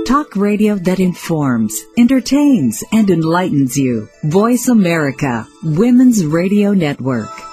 Talk 0.06 0.36
radio 0.36 0.76
that 0.76 1.00
informs, 1.00 1.82
entertains, 1.98 2.84
and 2.92 3.10
enlightens 3.10 3.78
you. 3.78 4.10
Voice 4.26 4.68
America, 4.68 5.48
Women's 5.64 6.26
Radio 6.26 6.74
Network. 6.74 7.53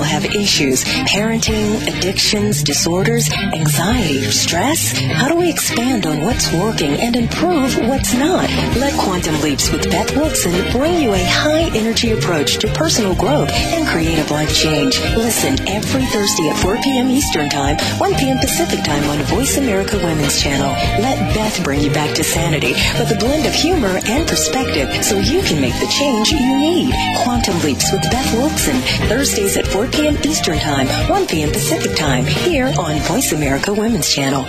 have 0.00 0.24
issues 0.24 0.84
parenting, 0.84 1.86
addictions, 1.86 2.62
disorders, 2.62 3.30
anxiety, 3.32 4.22
stress. 4.30 4.96
How 4.98 5.28
do 5.28 5.36
we 5.36 5.50
expand 5.50 6.06
on 6.06 6.22
what's 6.22 6.52
working 6.52 6.92
and 7.00 7.16
improve 7.16 7.76
what's 7.88 8.14
not? 8.14 8.48
Let 8.76 8.94
Quantum 8.98 9.40
Leaps 9.40 9.70
with 9.70 9.90
Beth 9.90 10.16
Wilson 10.16 10.52
bring 10.72 11.00
you 11.00 11.12
a 11.12 11.24
high 11.24 11.70
energy 11.76 12.12
approach 12.12 12.58
to 12.58 12.68
personal 12.68 13.14
growth 13.14 13.50
and 13.50 13.86
creative 13.86 14.30
life 14.30 14.54
change. 14.54 14.98
Listen 15.16 15.56
every 15.68 16.04
Thursday 16.06 16.48
at 16.48 16.58
4 16.58 16.76
p.m. 16.82 17.10
Eastern 17.10 17.48
Time, 17.48 17.76
1 17.98 18.14
p.m. 18.14 18.38
Pacific 18.38 18.84
Time 18.84 19.04
on 19.10 19.18
Voice 19.26 19.56
America 19.56 19.96
Women's 19.96 20.40
Channel. 20.40 20.70
Let 21.02 21.34
Beth 21.34 21.62
bring 21.64 21.80
you 21.80 21.90
back 21.90 22.14
to 22.16 22.24
sanity 22.24 22.72
with 22.98 23.10
a 23.10 23.16
blend 23.18 23.46
of 23.46 23.52
humor 23.52 24.00
and 24.06 24.28
perspective 24.28 25.04
so 25.04 25.18
you 25.18 25.42
can 25.42 25.60
make 25.60 25.74
the 25.80 25.86
change 25.86 26.30
you 26.30 26.58
need. 26.58 26.94
Quantum 27.22 27.58
Leaps 27.60 27.90
with 27.92 28.02
Beth 28.10 28.32
Wilson, 28.34 28.76
Thursdays 29.08 29.56
at 29.56 29.66
4 29.66 29.85
p.m. 29.92 30.16
Eastern 30.24 30.58
Time, 30.58 30.86
1 31.08 31.26
p.m. 31.26 31.50
Pacific 31.50 31.96
Time, 31.96 32.24
here 32.24 32.72
on 32.78 32.98
Voice 33.00 33.32
America 33.32 33.72
Women's 33.72 34.12
Channel. 34.12 34.44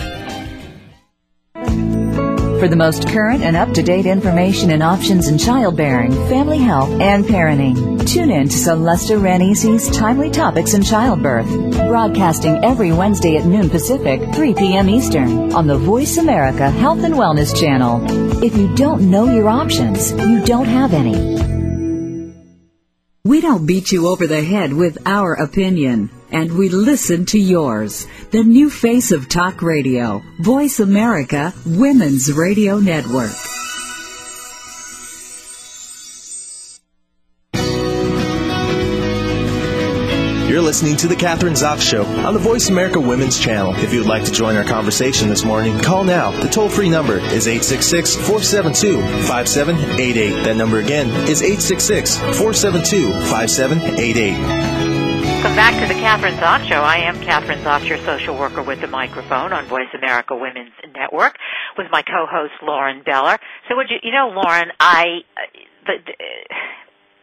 For 2.60 2.68
the 2.68 2.76
most 2.76 3.08
current 3.08 3.44
and 3.44 3.56
up-to-date 3.56 4.08
information 4.08 4.72
and 4.72 4.82
options 4.82 5.28
in 5.28 5.38
childbearing, 5.38 6.12
family 6.28 6.58
health, 6.58 6.90
and 7.00 7.24
parenting, 7.24 8.08
tune 8.08 8.32
in 8.32 8.50
to 8.50 8.56
Celesta 8.56 9.20
Ranisi's 9.20 9.96
Timely 9.96 10.32
Topics 10.32 10.74
in 10.74 10.82
Childbirth, 10.82 11.48
broadcasting 11.88 12.64
every 12.64 12.92
Wednesday 12.92 13.38
at 13.38 13.46
noon 13.46 13.70
Pacific, 13.70 14.22
3 14.34 14.56
p.m. 14.56 14.90
Eastern, 14.90 15.54
on 15.54 15.68
the 15.68 15.78
Voice 15.78 16.18
America 16.18 16.72
Health 16.72 17.04
and 17.04 17.14
Wellness 17.14 17.56
Channel. 17.56 18.44
If 18.44 18.58
you 18.58 18.74
don't 18.76 19.12
know 19.12 19.32
your 19.32 19.50
options, 19.50 20.12
you 20.14 20.44
don't 20.44 20.66
have 20.66 20.94
any. 20.94 21.57
We 23.28 23.42
don't 23.42 23.66
beat 23.66 23.92
you 23.92 24.08
over 24.08 24.26
the 24.26 24.42
head 24.42 24.72
with 24.72 24.98
our 25.06 25.34
opinion, 25.34 26.10
and 26.32 26.58
we 26.58 26.70
listen 26.70 27.26
to 27.26 27.38
yours. 27.38 28.08
The 28.32 28.42
new 28.42 28.70
face 28.70 29.12
of 29.12 29.28
talk 29.28 29.62
radio, 29.62 30.24
Voice 30.40 30.80
America 30.80 31.54
Women's 31.66 32.32
Radio 32.32 32.80
Network. 32.80 33.57
Listening 40.68 40.98
to 40.98 41.08
The 41.08 41.16
Kathryn 41.16 41.54
Zox 41.54 41.80
Show 41.80 42.04
on 42.04 42.34
the 42.34 42.42
Voice 42.42 42.68
America 42.68 43.00
Women's 43.00 43.40
Channel. 43.40 43.74
If 43.78 43.94
you'd 43.94 44.06
like 44.06 44.26
to 44.26 44.34
join 44.34 44.58
our 44.58 44.66
conversation 44.66 45.30
this 45.30 45.46
morning, 45.46 45.80
call 45.80 46.04
now. 46.04 46.32
The 46.32 46.50
toll 46.50 46.68
free 46.68 46.90
number 46.90 47.20
is 47.20 47.48
866 47.48 48.16
472 48.16 49.00
5788. 49.28 50.44
That 50.44 50.58
number 50.58 50.80
again 50.80 51.08
is 51.30 51.42
866 51.42 52.18
472 52.18 53.14
5788. 53.32 54.32
Welcome 55.40 55.56
back 55.56 55.80
to 55.80 55.88
the 55.88 55.98
Kathryn 56.02 56.38
Zox 56.38 56.68
Show. 56.68 56.82
I 56.82 56.98
am 56.98 57.16
Kathryn 57.22 57.64
Zox, 57.64 57.88
your 57.88 58.00
social 58.00 58.38
worker 58.38 58.62
with 58.62 58.82
the 58.82 58.88
microphone 58.88 59.54
on 59.54 59.68
Voice 59.68 59.88
America 59.96 60.36
Women's 60.36 60.74
Network, 60.94 61.38
with 61.78 61.88
my 61.94 62.02
co-host 62.02 62.56
Lauren 62.62 63.04
Beller. 63.04 63.38
So, 63.70 63.78
would 63.78 63.88
you, 63.90 64.00
you 64.04 64.12
know, 64.12 64.34
Lauren, 64.36 64.68
I, 64.82 65.20
uh, 65.38 65.48
the, 65.86 65.94
the, 66.06 66.14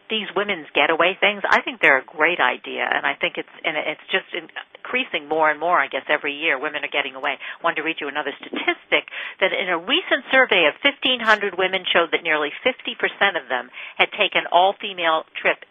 these 0.09 0.27
women's 0.35 0.67
getaway 0.73 1.17
things, 1.19 1.41
I 1.49 1.61
think 1.61 1.81
they're 1.81 1.99
a 1.99 2.05
great 2.05 2.39
idea, 2.39 2.85
and 2.85 3.05
I 3.05 3.15
think 3.15 3.37
it's 3.37 3.49
and 3.63 3.77
it's 3.77 4.05
just 4.11 4.29
increasing 4.33 5.27
more 5.27 5.49
and 5.49 5.59
more. 5.59 5.79
I 5.79 5.87
guess 5.87 6.05
every 6.09 6.33
year 6.33 6.59
women 6.59 6.83
are 6.83 6.91
getting 6.91 7.15
away. 7.15 7.37
I 7.37 7.63
wanted 7.63 7.77
to 7.77 7.83
read 7.83 7.97
you 7.99 8.07
another 8.07 8.33
statistic 8.37 9.09
that 9.41 9.51
in 9.53 9.69
a 9.69 9.77
recent 9.77 10.25
survey 10.31 10.69
of 10.69 10.75
1,500 10.83 11.57
women 11.57 11.83
showed 11.91 12.11
that 12.11 12.23
nearly 12.23 12.51
50% 12.65 12.95
of 13.41 13.49
them 13.49 13.69
had 13.97 14.11
taken 14.11 14.45
all-female 14.51 15.25
trips 15.41 15.65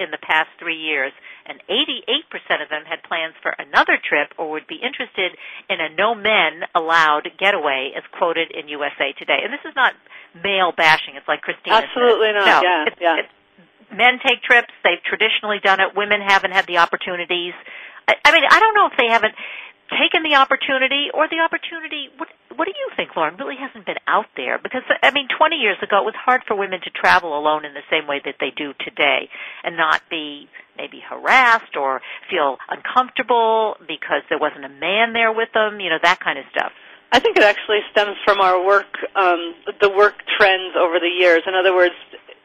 in 0.00 0.10
the 0.10 0.18
past 0.18 0.48
three 0.58 0.80
years, 0.80 1.12
and 1.46 1.60
88% 1.68 2.62
of 2.62 2.68
them 2.70 2.84
had 2.88 3.02
plans 3.02 3.34
for 3.42 3.54
another 3.58 3.98
trip 4.00 4.32
or 4.38 4.50
would 4.50 4.66
be 4.66 4.76
interested 4.76 5.36
in 5.68 5.80
a 5.80 5.94
no 5.94 6.14
men 6.14 6.64
allowed 6.74 7.28
getaway, 7.38 7.92
as 7.94 8.02
quoted 8.16 8.50
in 8.50 8.68
USA 8.68 9.12
Today. 9.18 9.40
And 9.44 9.52
this 9.52 9.60
is 9.68 9.76
not 9.76 9.92
male 10.42 10.72
bashing. 10.72 11.16
It's 11.16 11.28
like 11.28 11.42
Cristina 11.42 11.76
Absolutely 11.76 12.28
said. 12.28 12.40
not. 12.40 12.62
No, 12.62 12.68
yeah, 12.68 12.84
it's, 12.86 12.96
yeah. 13.00 13.16
It's, 13.18 13.28
men 13.92 14.18
take 14.24 14.42
trips. 14.42 14.72
They've 14.84 15.02
traditionally 15.02 15.58
done 15.62 15.80
it. 15.80 15.96
Women 15.96 16.20
haven't 16.20 16.52
had 16.52 16.66
the 16.66 16.78
opportunities. 16.78 17.54
I, 18.08 18.14
I 18.24 18.32
mean, 18.32 18.44
I 18.48 18.60
don't 18.60 18.74
know 18.74 18.86
if 18.86 18.96
they 18.98 19.08
haven't 19.08 19.34
taken 19.90 20.22
the 20.22 20.38
opportunity 20.38 21.10
or 21.12 21.26
the 21.28 21.42
opportunity. 21.42 22.08
What 22.16 22.28
What 22.54 22.66
do 22.66 22.72
you 22.74 22.88
think, 22.96 23.16
Lauren? 23.16 23.36
Really 23.36 23.58
hasn't 23.58 23.86
been 23.86 23.98
out 24.06 24.26
there 24.36 24.58
because 24.58 24.82
I 25.02 25.10
mean, 25.10 25.28
20 25.36 25.56
years 25.56 25.78
ago, 25.82 26.02
it 26.02 26.06
was 26.06 26.18
hard 26.18 26.42
for 26.46 26.54
women 26.56 26.80
to 26.82 26.90
travel 26.90 27.36
alone 27.36 27.64
in 27.64 27.74
the 27.74 27.86
same 27.90 28.06
way 28.06 28.20
that 28.24 28.36
they 28.40 28.50
do 28.54 28.72
today, 28.80 29.28
and 29.64 29.76
not 29.76 30.02
be 30.10 30.48
maybe 30.76 31.02
harassed 31.02 31.76
or 31.76 32.00
feel 32.30 32.56
uncomfortable 32.68 33.76
because 33.86 34.22
there 34.28 34.38
wasn't 34.38 34.64
a 34.64 34.72
man 34.80 35.12
there 35.12 35.32
with 35.32 35.52
them. 35.52 35.80
You 35.80 35.90
know, 35.90 35.98
that 36.02 36.20
kind 36.20 36.38
of 36.38 36.44
stuff. 36.50 36.72
I 37.12 37.18
think 37.18 37.36
it 37.36 37.42
actually 37.42 37.80
stems 37.90 38.16
from 38.24 38.40
our 38.40 38.64
work, 38.64 38.94
um, 39.16 39.54
the 39.80 39.90
work 39.90 40.14
trends 40.38 40.76
over 40.78 41.00
the 41.00 41.10
years. 41.10 41.42
In 41.44 41.54
other 41.54 41.74
words, 41.74 41.94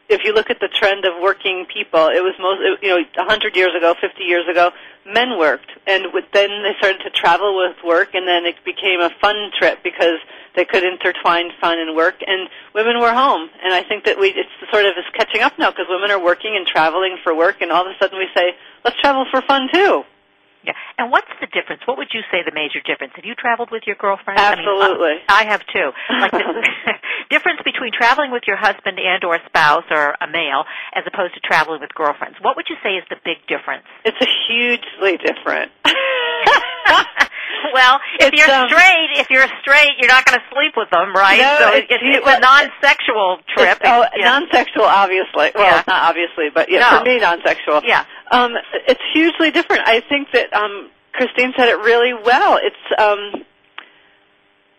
if 0.07 0.21
you 0.23 0.33
look 0.33 0.49
at 0.49 0.59
the 0.59 0.67
trend 0.67 1.05
of 1.05 1.13
working 1.21 1.65
people, 1.65 2.07
it 2.09 2.21
was 2.21 2.33
most, 2.39 2.61
you 2.81 2.89
know, 2.89 2.97
a 2.97 3.25
100 3.25 3.55
years 3.55 3.73
ago, 3.75 3.95
50 3.99 4.23
years 4.23 4.47
ago, 4.47 4.71
men 5.05 5.37
worked, 5.37 5.71
and 5.87 6.13
with, 6.13 6.25
then 6.33 6.49
they 6.63 6.73
started 6.77 7.01
to 7.03 7.09
travel 7.09 7.57
with 7.57 7.77
work, 7.83 8.13
and 8.13 8.27
then 8.27 8.45
it 8.45 8.55
became 8.63 9.01
a 9.01 9.09
fun 9.21 9.51
trip 9.57 9.81
because 9.83 10.19
they 10.55 10.65
could 10.65 10.83
intertwine 10.83 11.49
fun 11.59 11.79
and 11.79 11.95
work, 11.95 12.21
and 12.25 12.49
women 12.73 12.99
were 12.99 13.13
home. 13.13 13.49
And 13.63 13.73
I 13.73 13.83
think 13.83 14.05
that 14.05 14.19
we, 14.19 14.29
it's 14.29 14.49
sort 14.71 14.85
of 14.85 14.93
is 14.97 15.05
catching 15.13 15.41
up 15.41 15.57
now 15.57 15.71
because 15.71 15.87
women 15.89 16.11
are 16.11 16.23
working 16.23 16.55
and 16.55 16.65
traveling 16.67 17.17
for 17.23 17.33
work, 17.33 17.61
and 17.61 17.71
all 17.71 17.85
of 17.85 17.91
a 17.91 17.97
sudden 17.99 18.17
we 18.17 18.27
say, 18.35 18.53
let's 18.83 18.99
travel 19.01 19.25
for 19.31 19.41
fun 19.41 19.69
too. 19.73 20.03
Yeah. 20.65 20.73
And 20.97 21.11
what's 21.11 21.29
the 21.39 21.47
difference? 21.47 21.81
What 21.85 21.97
would 21.97 22.09
you 22.13 22.21
say 22.31 22.41
the 22.45 22.51
major 22.53 22.81
difference? 22.81 23.13
Have 23.15 23.25
you 23.25 23.35
traveled 23.35 23.69
with 23.71 23.83
your 23.85 23.95
girlfriend? 23.95 24.39
Absolutely. 24.39 25.21
I, 25.29 25.45
mean, 25.45 25.45
I 25.45 25.45
have 25.45 25.61
too. 25.71 25.91
Like 26.09 26.31
the 26.31 26.41
difference 27.29 27.61
between 27.63 27.91
traveling 27.93 28.31
with 28.31 28.43
your 28.47 28.57
husband 28.57 28.97
and 28.99 29.23
or 29.23 29.37
spouse 29.45 29.85
or 29.91 30.15
a 30.21 30.27
male 30.27 30.65
as 30.93 31.03
opposed 31.05 31.33
to 31.35 31.39
traveling 31.41 31.81
with 31.81 31.93
girlfriends. 31.93 32.37
What 32.41 32.55
would 32.57 32.65
you 32.69 32.75
say 32.83 32.97
is 32.97 33.03
the 33.09 33.17
big 33.23 33.37
difference? 33.47 33.85
It's 34.03 34.17
a 34.19 34.29
hugely 34.47 35.17
different. 35.21 35.71
well, 37.73 37.99
if 38.19 38.31
It's, 38.31 38.37
you're 38.39 38.49
um, 38.51 38.67
straight, 38.69 39.09
if 39.17 39.29
you're 39.29 39.47
straight, 39.61 39.97
you're 39.99 40.09
not 40.11 40.25
going 40.25 40.39
to 40.39 40.45
sleep 40.53 40.73
with 40.77 40.89
them, 40.91 41.13
right? 41.13 41.39
No, 41.41 41.57
so 41.59 41.67
it's- 41.75 41.87
it's, 41.89 42.03
it's 42.03 42.27
a 42.27 42.39
non-sexual 42.39 43.39
trip. 43.55 43.77
It's, 43.81 43.89
oh, 43.89 44.05
yeah. 44.15 44.29
non-sexual, 44.29 44.83
obviously. 44.85 45.51
Well, 45.55 45.65
Yeah. 45.65 45.83
not 45.87 46.09
obviously, 46.09 46.49
but 46.53 46.69
yeah, 46.69 46.79
No. 46.91 46.99
for 46.99 47.05
me, 47.05 47.19
non-sexual. 47.19 47.81
Yeah. 47.85 48.05
Um, 48.31 48.53
it's 48.87 49.01
hugely 49.13 49.51
different. 49.51 49.83
I 49.85 50.01
think 50.07 50.29
that 50.33 50.53
um, 50.53 50.89
Christine 51.13 51.53
said 51.55 51.69
it 51.69 51.77
really 51.79 52.13
well. 52.13 52.59
It's 52.61 52.99
um, 52.99 53.45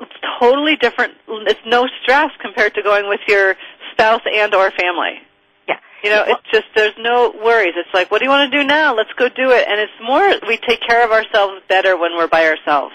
it's 0.01 0.13
totally 0.41 0.77
different. 0.77 1.15
It's 1.29 1.61
no 1.67 1.87
stress 2.03 2.31
compared 2.41 2.75
to 2.75 2.83
going 2.83 3.09
with 3.09 3.21
your 3.29 3.55
spouse 3.93 4.21
and 4.31 4.55
or 4.55 4.71
family. 4.73 5.23
Yeah. 5.69 5.79
You 6.05 6.11
know, 6.11 6.25
it's 6.27 6.51
just 6.53 6.67
there's 6.75 6.95
no 6.99 7.33
worries. 7.43 7.75
It's 7.77 7.93
like, 7.95 8.11
what 8.11 8.19
do 8.19 8.25
you 8.25 8.31
want 8.31 8.51
to 8.51 8.59
do 8.59 8.67
now? 8.67 8.95
Let's 8.95 9.13
go 9.17 9.29
do 9.29 9.51
it. 9.51 9.67
And 9.69 9.81
it's 9.81 9.93
more 10.03 10.35
we 10.47 10.59
take 10.59 10.81
care 10.81 11.05
of 11.05 11.11
ourselves 11.13 11.63
better 11.69 11.97
when 11.97 12.17
we're 12.17 12.29
by 12.29 12.47
ourselves. 12.47 12.95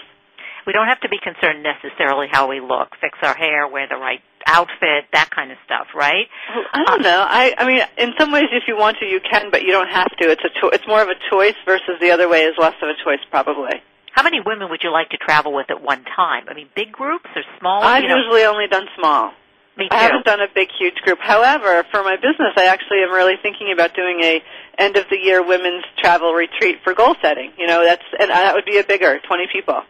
We 0.68 0.74
don't 0.74 0.88
have 0.88 1.00
to 1.02 1.10
be 1.10 1.18
concerned 1.18 1.64
necessarily 1.64 2.28
how 2.32 2.48
we 2.48 2.60
look, 2.60 2.90
fix 3.02 3.18
our 3.24 3.36
hair, 3.36 3.68
wear 3.68 3.88
the 3.90 3.98
right 3.98 4.22
outfit, 4.48 5.06
that 5.14 5.30
kind 5.30 5.52
of 5.52 5.58
stuff, 5.66 5.88
right? 5.96 6.28
I 6.74 6.84
don't 6.86 7.02
know. 7.02 7.26
I 7.28 7.54
I 7.58 7.68
mean, 7.68 7.82
in 7.98 8.14
some 8.20 8.32
ways, 8.32 8.46
if 8.52 8.64
you 8.68 8.76
want 8.78 8.98
to, 9.00 9.06
you 9.06 9.20
can, 9.20 9.52
but 9.52 9.62
you 9.62 9.72
don't 9.72 9.90
have 9.90 10.10
to. 10.20 10.30
It's 10.30 10.44
a 10.44 10.50
cho- 10.60 10.70
it's 10.70 10.86
more 10.88 11.02
of 11.02 11.10
a 11.10 11.16
choice 11.30 11.56
versus 11.66 11.98
the 12.00 12.12
other 12.12 12.28
way 12.28 12.42
is 12.42 12.56
less 12.58 12.76
of 12.82 12.90
a 12.90 12.98
choice, 13.04 13.20
probably. 13.30 13.82
How 14.12 14.24
many 14.24 14.40
women 14.46 14.70
would 14.70 14.82
you 14.84 14.92
like 14.92 15.10
to 15.10 15.18
travel 15.18 15.54
with 15.54 15.70
at 15.70 15.82
one 15.82 16.04
time? 16.04 16.44
I 16.50 16.54
mean, 16.54 16.68
big 16.76 16.92
groups 16.92 17.30
or 17.36 17.44
small? 17.60 17.82
I've 17.82 18.04
you 18.04 18.10
know, 18.10 18.18
usually 18.18 18.44
only 18.44 18.68
done 18.68 18.88
small. 19.00 19.32
me 19.78 19.88
too. 19.88 19.96
I 19.96 20.04
haven't 20.04 20.26
done 20.26 20.42
a 20.42 20.48
big, 20.54 20.68
huge 20.78 20.96
group. 21.06 21.20
However, 21.22 21.86
for 21.92 22.04
my 22.04 22.18
business, 22.18 22.54
I 22.58 22.66
actually 22.66 23.04
am 23.08 23.12
really 23.14 23.36
thinking 23.42 23.72
about 23.72 23.96
doing 23.96 24.20
a 24.22 24.44
end 24.78 24.98
of 24.98 25.06
the 25.10 25.18
year 25.18 25.42
women's 25.46 25.86
travel 26.00 26.34
retreat 26.34 26.80
for 26.84 26.94
goal 26.94 27.16
setting. 27.22 27.52
You 27.58 27.68
know, 27.68 27.86
that's 27.86 28.04
and 28.20 28.30
that 28.30 28.54
would 28.54 28.66
be 28.66 28.80
a 28.80 28.84
bigger 28.84 29.20
twenty 29.28 29.48
people. 29.52 29.82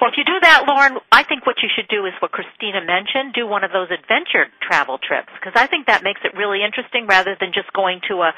Well, 0.00 0.08
if 0.10 0.16
you 0.16 0.24
do 0.24 0.40
that, 0.40 0.64
Lauren, 0.66 0.96
I 1.12 1.24
think 1.24 1.44
what 1.44 1.56
you 1.62 1.68
should 1.76 1.88
do 1.88 2.06
is 2.06 2.12
what 2.20 2.32
Cristina 2.32 2.80
mentioned: 2.80 3.34
do 3.34 3.46
one 3.46 3.64
of 3.64 3.70
those 3.70 3.90
adventure 3.90 4.48
travel 4.64 4.96
trips 4.96 5.28
because 5.36 5.52
I 5.54 5.66
think 5.66 5.86
that 5.86 6.02
makes 6.02 6.20
it 6.24 6.32
really 6.34 6.64
interesting 6.64 7.06
rather 7.06 7.36
than 7.38 7.52
just 7.52 7.70
going 7.72 8.00
to 8.08 8.22
a 8.22 8.32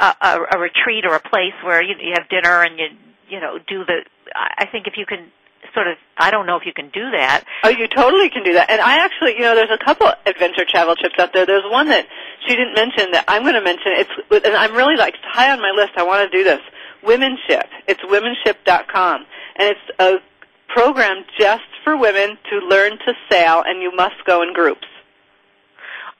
a, 0.00 0.38
a 0.56 0.58
retreat 0.58 1.04
or 1.04 1.14
a 1.14 1.20
place 1.20 1.54
where 1.62 1.82
you, 1.82 1.94
you 2.00 2.14
have 2.16 2.28
dinner 2.28 2.62
and 2.64 2.78
you 2.78 2.86
you 3.28 3.40
know 3.40 3.58
do 3.58 3.84
the. 3.84 4.04
I 4.34 4.66
think 4.72 4.86
if 4.86 4.94
you 4.96 5.04
can 5.04 5.30
sort 5.74 5.86
of 5.86 5.96
I 6.16 6.30
don't 6.30 6.46
know 6.46 6.56
if 6.56 6.64
you 6.64 6.72
can 6.72 6.88
do 6.88 7.10
that. 7.12 7.44
Oh, 7.62 7.68
you 7.68 7.88
totally 7.88 8.30
can 8.30 8.42
do 8.42 8.54
that. 8.54 8.70
And 8.70 8.80
I 8.80 9.04
actually, 9.04 9.34
you 9.34 9.40
know, 9.40 9.54
there's 9.54 9.70
a 9.70 9.82
couple 9.84 10.08
adventure 10.24 10.64
travel 10.64 10.96
trips 10.96 11.16
out 11.18 11.32
there. 11.32 11.44
There's 11.44 11.68
one 11.68 11.88
that 11.88 12.06
she 12.46 12.56
didn't 12.56 12.74
mention 12.74 13.12
that 13.12 13.24
I'm 13.28 13.42
going 13.42 13.54
to 13.54 13.62
mention. 13.62 13.92
It's 14.00 14.10
and 14.30 14.56
I'm 14.56 14.72
really 14.72 14.96
like 14.96 15.14
high 15.22 15.50
on 15.52 15.60
my 15.60 15.72
list. 15.76 15.92
I 15.96 16.04
want 16.04 16.30
to 16.30 16.36
do 16.36 16.42
this. 16.42 16.60
Womenship. 17.04 17.68
It's 17.86 18.00
womenship.com, 18.00 19.26
and 19.58 19.76
it's 19.76 19.80
a 19.98 20.16
program 20.74 21.24
just 21.38 21.62
for 21.84 21.96
women 21.96 22.38
to 22.50 22.58
learn 22.66 22.92
to 22.92 23.12
sail, 23.30 23.62
and 23.66 23.82
you 23.82 23.92
must 23.94 24.16
go 24.26 24.42
in 24.42 24.52
groups. 24.52 24.86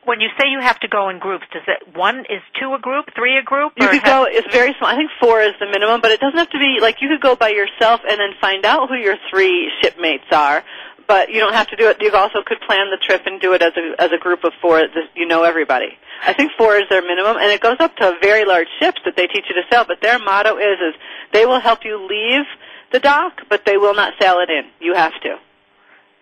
When 0.05 0.21
you 0.21 0.29
say 0.39 0.49
you 0.49 0.59
have 0.61 0.81
to 0.81 0.89
go 0.89 1.11
in 1.11 1.21
groups, 1.21 1.45
does 1.53 1.63
it 1.69 1.97
one 1.97 2.21
is 2.21 2.43
two 2.61 2.75
a 2.75 2.81
group, 2.81 3.07
three 3.15 3.39
a 3.39 3.43
group? 3.43 3.75
You 3.79 3.89
could 3.89 4.03
go. 4.03 4.27
It's 4.29 4.53
very 4.53 4.75
small. 4.79 4.91
I 4.91 4.97
think 4.97 5.11
four 5.21 5.41
is 5.43 5.55
the 5.61 5.67
minimum, 5.67 6.01
but 6.01 6.11
it 6.11 6.19
doesn't 6.19 6.39
have 6.39 6.51
to 6.51 6.59
be 6.59 6.79
like 6.81 6.97
you 7.01 7.09
could 7.09 7.21
go 7.21 7.37
by 7.37 7.51
yourself 7.51 8.01
and 8.09 8.19
then 8.19 8.31
find 8.41 8.65
out 8.65 8.89
who 8.89 8.97
your 8.97 9.17
three 9.31 9.71
shipmates 9.81 10.27
are. 10.33 10.65
But 11.07 11.31
you 11.31 11.39
don't 11.39 11.53
have 11.53 11.69
to 11.69 11.77
do 11.77 11.89
it. 11.89 11.99
You 12.01 12.11
also 12.15 12.43
could 12.45 12.61
plan 12.67 12.91
the 12.91 12.97
trip 12.97 13.23
and 13.27 13.41
do 13.41 13.53
it 13.53 13.63
as 13.63 13.73
a 13.77 14.03
as 14.03 14.11
a 14.11 14.19
group 14.19 14.43
of 14.43 14.53
four. 14.61 14.79
that 14.81 15.11
You 15.15 15.27
know 15.27 15.45
everybody. 15.45 15.99
I 16.25 16.33
think 16.33 16.51
four 16.59 16.77
is 16.77 16.89
their 16.91 17.03
minimum, 17.03 17.37
and 17.37 17.51
it 17.51 17.61
goes 17.61 17.77
up 17.79 17.95
to 17.97 18.15
very 18.21 18.45
large 18.45 18.69
ships 18.81 19.01
that 19.05 19.15
they 19.15 19.29
teach 19.29 19.47
you 19.49 19.55
to 19.55 19.63
sail. 19.71 19.85
But 19.87 20.01
their 20.01 20.19
motto 20.19 20.57
is 20.59 20.79
is 20.81 20.95
they 21.33 21.47
will 21.47 21.61
help 21.61 21.85
you 21.85 21.97
leave 21.99 22.47
the 22.93 23.01
dock, 23.01 23.43
but 23.49 23.65
they 23.65 23.77
will 23.77 23.95
not 23.95 24.15
sail 24.21 24.39
it 24.41 24.51
in. 24.51 24.71
You 24.81 24.95
have 24.95 25.13
to. 25.23 25.37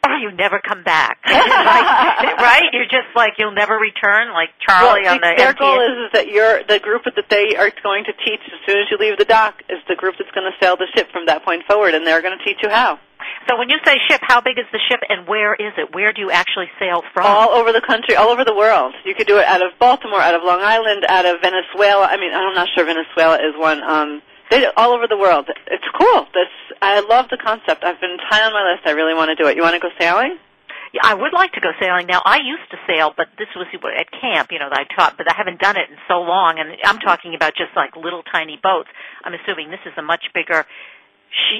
or 0.04 0.16
you 0.16 0.30
never 0.32 0.60
come 0.60 0.82
back. 0.82 1.18
right? 1.26 2.36
right? 2.38 2.68
You're 2.72 2.84
just 2.88 3.14
like 3.14 3.34
you'll 3.38 3.54
never 3.54 3.76
return, 3.76 4.32
like 4.32 4.50
Charlie 4.66 5.02
well, 5.02 5.14
on 5.14 5.20
the 5.20 5.34
their 5.36 5.52
goal 5.52 5.80
is, 5.80 6.06
is 6.06 6.12
that 6.14 6.28
you're 6.28 6.62
the 6.64 6.78
group 6.78 7.02
that 7.04 7.28
they 7.28 7.56
are 7.56 7.70
going 7.82 8.04
to 8.04 8.12
teach 8.24 8.40
as 8.46 8.60
soon 8.66 8.78
as 8.80 8.86
you 8.90 8.96
leave 8.98 9.18
the 9.18 9.24
dock 9.24 9.62
is 9.68 9.78
the 9.88 9.96
group 9.96 10.14
that's 10.18 10.30
going 10.30 10.50
to 10.50 10.56
sail 10.64 10.76
the 10.76 10.88
ship 10.94 11.10
from 11.12 11.26
that 11.26 11.44
point 11.44 11.64
forward, 11.66 11.94
and 11.94 12.06
they're 12.06 12.22
going 12.22 12.36
to 12.36 12.44
teach 12.44 12.58
you 12.62 12.70
how. 12.70 12.98
So 13.48 13.58
when 13.58 13.68
you 13.68 13.76
say 13.84 13.98
ship, 14.08 14.20
how 14.22 14.40
big 14.40 14.58
is 14.58 14.64
the 14.72 14.80
ship 14.88 15.00
and 15.08 15.26
where 15.28 15.54
is 15.54 15.72
it? 15.76 15.94
Where 15.94 16.12
do 16.12 16.20
you 16.20 16.30
actually 16.30 16.70
sail 16.78 17.02
from? 17.12 17.26
All 17.26 17.50
over 17.50 17.72
the 17.72 17.80
country, 17.80 18.16
all 18.16 18.28
over 18.28 18.44
the 18.44 18.54
world. 18.54 18.94
You 19.04 19.14
could 19.14 19.26
do 19.26 19.38
it 19.38 19.44
out 19.44 19.62
of 19.62 19.78
Baltimore, 19.78 20.20
out 20.20 20.34
of 20.34 20.42
Long 20.42 20.60
Island, 20.62 21.04
out 21.08 21.26
of 21.26 21.40
Venezuela. 21.42 22.06
I 22.06 22.16
mean, 22.16 22.32
I'm 22.32 22.54
not 22.54 22.68
sure 22.74 22.84
Venezuela 22.84 23.36
is 23.36 23.54
one. 23.56 23.82
Um, 23.82 24.22
they 24.50 24.66
all 24.76 24.92
over 24.92 25.06
the 25.06 25.16
world. 25.16 25.48
It's 25.66 25.84
cool. 25.98 26.26
This 26.34 26.50
I 26.82 27.00
love 27.00 27.26
the 27.30 27.38
concept. 27.38 27.84
I've 27.84 28.00
been 28.00 28.16
high 28.20 28.44
on 28.44 28.52
my 28.52 28.72
list. 28.72 28.86
I 28.86 28.92
really 28.92 29.14
want 29.14 29.28
to 29.28 29.36
do 29.36 29.48
it. 29.48 29.56
You 29.56 29.62
want 29.62 29.74
to 29.74 29.80
go 29.80 29.90
sailing? 29.98 30.38
Yeah, 30.92 31.02
I 31.04 31.14
would 31.14 31.32
like 31.32 31.52
to 31.52 31.60
go 31.60 31.70
sailing. 31.80 32.06
Now, 32.08 32.20
I 32.24 32.38
used 32.38 32.68
to 32.72 32.78
sail, 32.88 33.14
but 33.16 33.28
this 33.38 33.46
was 33.54 33.66
at 33.70 34.10
camp, 34.10 34.50
you 34.50 34.58
know, 34.58 34.68
that 34.68 34.80
I 34.80 34.94
taught, 34.94 35.16
but 35.16 35.30
I 35.30 35.34
haven't 35.36 35.60
done 35.60 35.76
it 35.76 35.88
in 35.88 35.96
so 36.08 36.18
long, 36.18 36.58
and 36.58 36.74
I'm 36.82 36.98
talking 36.98 37.34
about 37.34 37.54
just 37.54 37.70
like 37.76 37.94
little 37.94 38.24
tiny 38.24 38.58
boats. 38.60 38.88
I'm 39.22 39.34
assuming 39.34 39.70
this 39.70 39.86
is 39.86 39.92
a 39.96 40.02
much 40.02 40.24
bigger. 40.34 40.66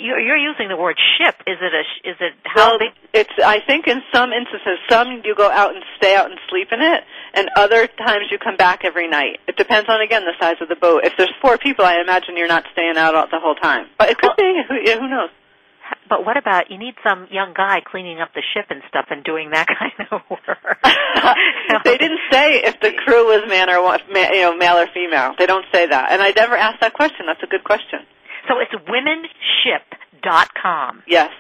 You're 0.03 0.19
you're 0.19 0.37
using 0.37 0.69
the 0.69 0.77
word 0.77 0.99
ship. 1.19 1.37
Is 1.47 1.59
it 1.61 1.73
a? 1.73 1.83
sh- 1.83 2.03
Is 2.05 2.17
it 2.21 2.33
how 2.45 2.71
well, 2.71 2.79
big? 2.79 2.91
it's. 3.15 3.31
I 3.45 3.61
think 3.67 3.87
in 3.87 4.03
some 4.13 4.33
instances, 4.33 4.79
some 4.89 5.23
you 5.25 5.35
go 5.37 5.51
out 5.51 5.75
and 5.75 5.85
stay 5.97 6.15
out 6.17 6.31
and 6.31 6.39
sleep 6.49 6.69
in 6.73 6.81
it, 6.81 7.05
and 7.35 7.49
other 7.57 7.87
times 7.87 8.27
you 8.31 8.39
come 8.39 8.57
back 8.57 8.81
every 8.85 9.09
night. 9.09 9.39
It 9.47 9.57
depends 9.57 9.89
on 9.89 10.01
again 10.01 10.23
the 10.25 10.35
size 10.41 10.57
of 10.61 10.69
the 10.69 10.77
boat. 10.77 11.05
If 11.05 11.15
there's 11.17 11.33
four 11.41 11.57
people, 11.59 11.85
I 11.85 12.01
imagine 12.01 12.37
you're 12.37 12.49
not 12.49 12.65
staying 12.73 12.97
out 12.97 13.15
all, 13.15 13.27
the 13.31 13.39
whole 13.39 13.55
time. 13.55 13.87
But 13.99 14.11
it 14.11 14.19
could 14.19 14.33
be. 14.37 14.61
Who, 14.69 14.75
yeah, 14.85 14.99
who 14.99 15.09
knows? 15.09 15.31
But 16.09 16.25
what 16.25 16.37
about 16.37 16.71
you 16.71 16.79
need 16.79 16.95
some 17.07 17.27
young 17.31 17.53
guy 17.55 17.81
cleaning 17.81 18.21
up 18.21 18.31
the 18.35 18.43
ship 18.55 18.67
and 18.71 18.83
stuff 18.89 19.07
and 19.11 19.23
doing 19.23 19.51
that 19.51 19.67
kind 19.79 20.09
of 20.11 20.21
work? 20.31 20.79
they 21.85 21.99
didn't 21.99 22.21
say 22.31 22.63
if 22.63 22.81
the 22.81 22.93
crew 22.93 23.27
was 23.27 23.49
man 23.49 23.71
or 23.71 23.79
you 23.79 24.43
know 24.43 24.57
male 24.57 24.79
or 24.79 24.87
female. 24.93 25.35
They 25.39 25.47
don't 25.47 25.67
say 25.73 25.87
that, 25.87 26.11
and 26.13 26.21
I 26.23 26.31
never 26.31 26.57
asked 26.57 26.81
that 26.81 26.95
question. 26.95 27.27
That's 27.27 27.43
a 27.43 27.47
good 27.47 27.65
question. 27.65 28.01
So 28.51 28.59
it's 28.59 28.75
womenship.com. 28.91 31.05
Yes. 31.07 31.31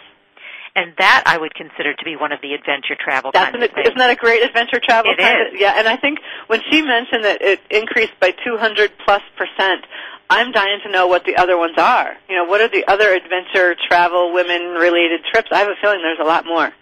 And 0.77 0.95
that 0.99 1.25
I 1.27 1.37
would 1.37 1.53
consider 1.55 1.93
to 1.93 2.05
be 2.05 2.15
one 2.15 2.31
of 2.31 2.41
the 2.41 2.55
adventure 2.55 2.95
travel 2.97 3.33
That's 3.35 3.53
an, 3.53 3.65
isn't 3.65 3.99
that 3.99 4.11
a 4.11 4.15
great 4.15 4.45
adventure 4.45 4.79
travel? 4.79 5.11
It 5.11 5.19
kind 5.19 5.49
is. 5.49 5.55
Of, 5.55 5.61
yeah, 5.61 5.75
and 5.77 5.89
I 5.89 5.97
think 5.97 6.21
when 6.47 6.61
she 6.71 6.83
mentioned 6.83 7.25
that 7.25 7.43
it 7.43 7.59
increased 7.69 8.13
by 8.21 8.31
200 8.31 8.93
plus 9.05 9.23
percent, 9.37 9.85
I'm 10.31 10.53
dying 10.53 10.79
to 10.85 10.91
know 10.93 11.09
what 11.09 11.25
the 11.25 11.35
other 11.37 11.59
ones 11.59 11.75
are. 11.77 12.17
You 12.29 12.37
know, 12.37 12.45
what 12.45 12.61
are 12.61 12.69
the 12.69 12.87
other 12.87 13.13
adventure 13.13 13.75
travel 13.89 14.33
women 14.33 14.77
related 14.79 15.25
trips? 15.33 15.49
I 15.51 15.59
have 15.59 15.69
a 15.69 15.75
feeling 15.83 16.03
there's 16.03 16.21
a 16.23 16.25
lot 16.25 16.47
more. 16.47 16.73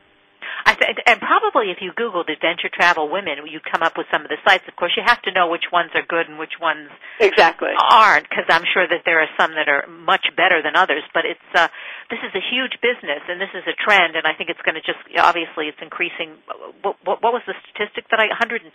I 0.66 0.74
th- 0.74 0.98
and 1.06 1.20
probably 1.20 1.70
if 1.70 1.78
you 1.80 1.92
Googled 1.92 2.30
adventure 2.32 2.68
travel 2.72 3.08
women, 3.08 3.38
you'd 3.46 3.64
come 3.64 3.82
up 3.82 3.96
with 3.96 4.06
some 4.10 4.22
of 4.22 4.28
the 4.28 4.38
sites. 4.44 4.64
Of 4.66 4.76
course, 4.76 4.92
you 4.96 5.02
have 5.06 5.22
to 5.22 5.32
know 5.32 5.48
which 5.48 5.70
ones 5.72 5.90
are 5.94 6.02
good 6.02 6.28
and 6.28 6.38
which 6.38 6.58
ones 6.60 6.90
Exactly. 7.20 7.70
aren't, 7.78 8.28
because 8.28 8.44
I'm 8.48 8.64
sure 8.72 8.86
that 8.86 9.02
there 9.04 9.20
are 9.20 9.30
some 9.38 9.52
that 9.54 9.68
are 9.68 9.86
much 9.86 10.26
better 10.36 10.62
than 10.62 10.76
others. 10.76 11.02
But 11.14 11.24
it's 11.24 11.48
uh, 11.54 11.68
this 12.10 12.20
is 12.24 12.34
a 12.34 12.42
huge 12.42 12.80
business, 12.80 13.22
and 13.28 13.40
this 13.40 13.52
is 13.54 13.64
a 13.68 13.76
trend, 13.76 14.16
and 14.16 14.26
I 14.26 14.34
think 14.34 14.50
it's 14.50 14.62
going 14.62 14.76
to 14.76 14.84
just 14.84 15.00
obviously 15.18 15.68
it's 15.68 15.80
increasing. 15.80 16.36
What, 16.82 16.96
what, 17.04 17.22
what 17.22 17.32
was 17.32 17.42
the 17.46 17.54
statistic 17.70 18.10
that 18.10 18.20
I 18.20 18.26
125 18.28 18.70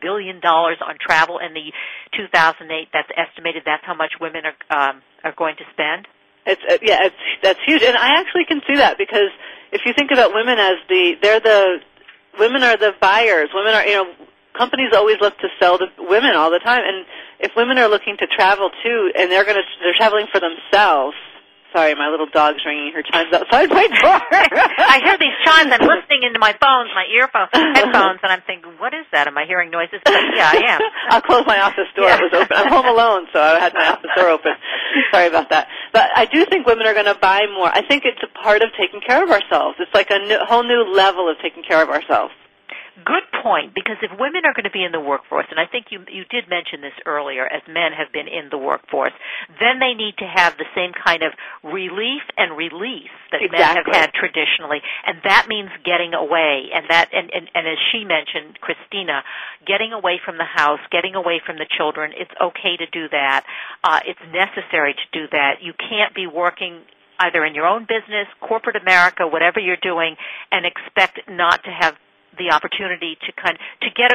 billion 0.00 0.40
dollars 0.40 0.78
on 0.84 0.96
travel 1.00 1.38
in 1.38 1.54
the 1.54 1.72
2008? 2.16 2.88
That's 2.92 3.10
estimated. 3.16 3.62
That's 3.64 3.84
how 3.84 3.94
much 3.94 4.18
women 4.20 4.44
are 4.44 4.58
um, 4.68 5.02
are 5.24 5.32
going 5.32 5.56
to 5.56 5.66
spend. 5.72 6.06
It's 6.46 6.62
uh, 6.64 6.78
yeah, 6.80 7.12
it's 7.12 7.22
that's 7.42 7.60
huge, 7.66 7.82
and 7.82 7.96
I 7.96 8.20
actually 8.20 8.44
can 8.48 8.60
see 8.66 8.76
that 8.76 8.96
because 8.96 9.28
if 9.72 9.82
you 9.84 9.92
think 9.92 10.10
about 10.10 10.34
women 10.34 10.58
as 10.58 10.76
the 10.88 11.16
they're 11.20 11.40
the 11.40 11.80
women 12.38 12.62
are 12.62 12.76
the 12.76 12.92
buyers. 13.00 13.50
Women 13.54 13.74
are 13.74 13.86
you 13.86 13.94
know 13.94 14.12
companies 14.56 14.90
always 14.94 15.16
look 15.20 15.38
to 15.38 15.48
sell 15.60 15.78
to 15.78 15.86
women 15.98 16.34
all 16.34 16.50
the 16.50 16.58
time, 16.58 16.82
and 16.84 17.06
if 17.40 17.52
women 17.56 17.78
are 17.78 17.88
looking 17.88 18.16
to 18.18 18.26
travel 18.26 18.70
too, 18.82 19.12
and 19.16 19.30
they're 19.30 19.44
going 19.44 19.56
to 19.56 19.62
they're 19.82 19.94
traveling 19.96 20.26
for 20.32 20.40
themselves. 20.40 21.16
Sorry, 21.72 21.94
my 21.94 22.08
little 22.08 22.26
dog's 22.32 22.64
ringing 22.64 22.92
her 22.94 23.02
chimes 23.02 23.32
outside 23.32 23.68
my 23.68 23.86
door. 23.86 24.20
I 24.32 25.00
hear 25.04 25.18
these 25.20 25.36
chimes. 25.44 25.68
I'm 25.68 25.84
listening 25.84 26.24
into 26.24 26.38
my 26.38 26.56
phones, 26.56 26.88
my 26.96 27.04
earphones, 27.12 27.50
headphones, 27.52 28.20
and 28.22 28.32
I'm 28.32 28.40
thinking, 28.46 28.72
what 28.78 28.94
is 28.94 29.04
that? 29.12 29.26
Am 29.28 29.36
I 29.36 29.44
hearing 29.44 29.70
noises? 29.70 30.00
But 30.02 30.14
yeah, 30.32 30.48
I 30.48 30.62
am. 30.64 30.80
I'll 31.10 31.20
close 31.20 31.44
my 31.46 31.60
office 31.60 31.88
door. 31.94 32.08
It 32.08 32.20
was 32.24 32.32
open. 32.32 32.56
I'm 32.56 32.72
home 32.72 32.86
alone, 32.86 33.26
so 33.32 33.40
I 33.40 33.60
had 33.60 33.74
my 33.74 33.88
office 33.88 34.10
door 34.16 34.28
open. 34.30 34.52
Sorry 35.12 35.28
about 35.28 35.50
that. 35.50 35.68
But 35.92 36.08
I 36.16 36.24
do 36.24 36.46
think 36.46 36.66
women 36.66 36.86
are 36.86 36.94
going 36.94 37.06
to 37.06 37.18
buy 37.20 37.42
more. 37.52 37.68
I 37.68 37.86
think 37.86 38.04
it's 38.06 38.20
a 38.24 38.32
part 38.42 38.62
of 38.62 38.70
taking 38.78 39.00
care 39.00 39.22
of 39.22 39.30
ourselves. 39.30 39.76
It's 39.78 39.92
like 39.92 40.08
a 40.10 40.18
new, 40.18 40.38
whole 40.48 40.64
new 40.64 40.88
level 40.88 41.28
of 41.30 41.36
taking 41.42 41.62
care 41.62 41.82
of 41.82 41.90
ourselves. 41.90 42.32
Good 43.04 43.22
point, 43.42 43.74
because 43.74 43.94
if 44.02 44.10
women 44.18 44.42
are 44.42 44.52
going 44.52 44.66
to 44.66 44.74
be 44.74 44.82
in 44.82 44.90
the 44.90 44.98
workforce, 44.98 45.46
and 45.50 45.60
I 45.60 45.66
think 45.70 45.94
you 45.94 46.02
you 46.10 46.24
did 46.26 46.48
mention 46.50 46.80
this 46.80 46.98
earlier, 47.06 47.46
as 47.46 47.62
men 47.68 47.92
have 47.94 48.10
been 48.12 48.26
in 48.26 48.50
the 48.50 48.58
workforce, 48.58 49.12
then 49.60 49.78
they 49.78 49.94
need 49.94 50.18
to 50.18 50.26
have 50.26 50.58
the 50.58 50.66
same 50.74 50.90
kind 50.90 51.22
of 51.22 51.30
relief 51.62 52.26
and 52.36 52.56
release 52.58 53.14
that 53.30 53.38
men 53.52 53.76
have 53.76 53.86
had 53.86 54.10
traditionally, 54.14 54.82
and 55.06 55.22
that 55.22 55.46
means 55.46 55.70
getting 55.84 56.12
away. 56.12 56.74
And 56.74 56.86
that, 56.90 57.14
and, 57.14 57.30
and 57.30 57.46
and 57.54 57.68
as 57.68 57.78
she 57.92 58.02
mentioned, 58.02 58.58
Cristina, 58.60 59.22
getting 59.64 59.92
away 59.92 60.18
from 60.18 60.36
the 60.36 60.48
house, 60.48 60.80
getting 60.90 61.14
away 61.14 61.40
from 61.44 61.56
the 61.56 61.66
children. 61.78 62.10
It's 62.18 62.34
okay 62.40 62.76
to 62.78 62.86
do 62.90 63.08
that. 63.10 63.46
Uh, 63.84 64.00
it's 64.06 64.20
necessary 64.34 64.94
to 64.94 65.06
do 65.12 65.28
that. 65.30 65.62
You 65.62 65.72
can't 65.72 66.14
be 66.14 66.26
working 66.26 66.82
either 67.20 67.44
in 67.44 67.54
your 67.54 67.66
own 67.66 67.82
business, 67.82 68.26
corporate 68.40 68.76
America, 68.76 69.26
whatever 69.26 69.60
you're 69.60 69.76
doing, 69.82 70.16
and 70.50 70.66
expect 70.66 71.20
not 71.28 71.62
to 71.64 71.70
have 71.70 71.94
the 72.38 72.54
opportunity 72.54 73.18
to 73.26 73.32
kind 73.32 73.58
to 73.82 73.90
get 73.90 74.12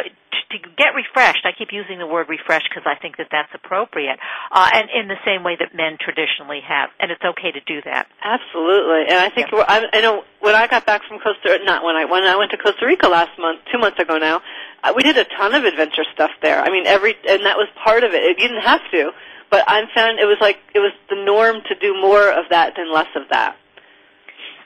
to 0.52 0.58
get 0.78 0.94
refreshed. 0.96 1.46
I 1.46 1.52
keep 1.52 1.70
using 1.72 2.00
the 2.00 2.08
word 2.08 2.30
refreshed 2.30 2.70
because 2.70 2.86
I 2.86 3.00
think 3.00 3.18
that 3.18 3.28
that's 3.32 3.52
appropriate, 3.54 4.20
uh, 4.52 4.70
and 4.74 4.90
in 4.94 5.08
the 5.08 5.18
same 5.26 5.44
way 5.44 5.58
that 5.60 5.76
men 5.76 5.98
traditionally 6.00 6.62
have, 6.66 6.90
and 7.00 7.12
it's 7.12 7.24
okay 7.24 7.52
to 7.52 7.62
do 7.62 7.82
that. 7.86 8.08
Absolutely, 8.24 9.10
and 9.10 9.20
I 9.20 9.30
think 9.30 9.52
we're, 9.52 9.66
I, 9.68 9.86
I 9.92 10.02
know 10.02 10.24
when 10.40 10.56
I 10.56 10.68
got 10.68 10.86
back 10.86 11.02
from 11.08 11.20
Costa, 11.20 11.60
not 11.64 11.84
when 11.84 11.96
I 11.96 12.06
when 12.06 12.24
I 12.24 12.36
went 12.36 12.52
to 12.52 12.58
Costa 12.58 12.86
Rica 12.86 13.08
last 13.08 13.38
month, 13.40 13.62
two 13.72 13.80
months 13.80 14.00
ago 14.00 14.18
now, 14.18 14.42
uh, 14.84 14.94
we 14.96 15.04
did 15.04 15.18
a 15.18 15.26
ton 15.26 15.54
of 15.54 15.66
adventure 15.66 16.06
stuff 16.14 16.32
there. 16.42 16.62
I 16.62 16.70
mean, 16.70 16.86
every 16.86 17.16
and 17.28 17.46
that 17.46 17.58
was 17.58 17.68
part 17.84 18.04
of 18.04 18.14
it. 18.14 18.24
You 18.24 18.48
didn't 18.48 18.64
have 18.64 18.82
to, 18.92 19.12
but 19.50 19.64
I 19.68 19.82
found 19.94 20.20
it 20.20 20.26
was 20.26 20.38
like 20.42 20.58
it 20.74 20.80
was 20.80 20.94
the 21.10 21.24
norm 21.24 21.62
to 21.68 21.76
do 21.76 21.94
more 22.00 22.32
of 22.32 22.50
that 22.50 22.74
than 22.76 22.92
less 22.94 23.10
of 23.16 23.30
that. 23.30 23.58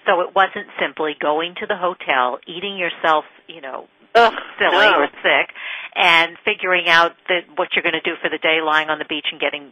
So 0.08 0.22
it 0.22 0.34
wasn't 0.34 0.68
simply 0.80 1.16
going 1.20 1.55
to 1.60 1.68
the 1.68 1.76
hotel, 1.76 2.39
eating 2.47 2.78
yourself, 2.78 3.26
you 3.47 3.62
know, 3.62 3.88
Ugh, 4.16 4.34
silly 4.58 4.72
no. 4.89 5.01
or 5.01 5.08
sick, 5.22 5.53
and 5.95 6.38
figuring 6.43 6.88
out 6.88 7.14
that 7.30 7.41
what 7.58 7.70
you're 7.76 7.84
going 7.84 7.93
to 7.93 8.01
do 8.01 8.16
for 8.22 8.30
the 8.30 8.39
day, 8.39 8.62
lying 8.66 8.89
on 8.89 8.97
the 8.99 9.05
beach 9.05 9.28
and 9.32 9.39
getting 9.39 9.72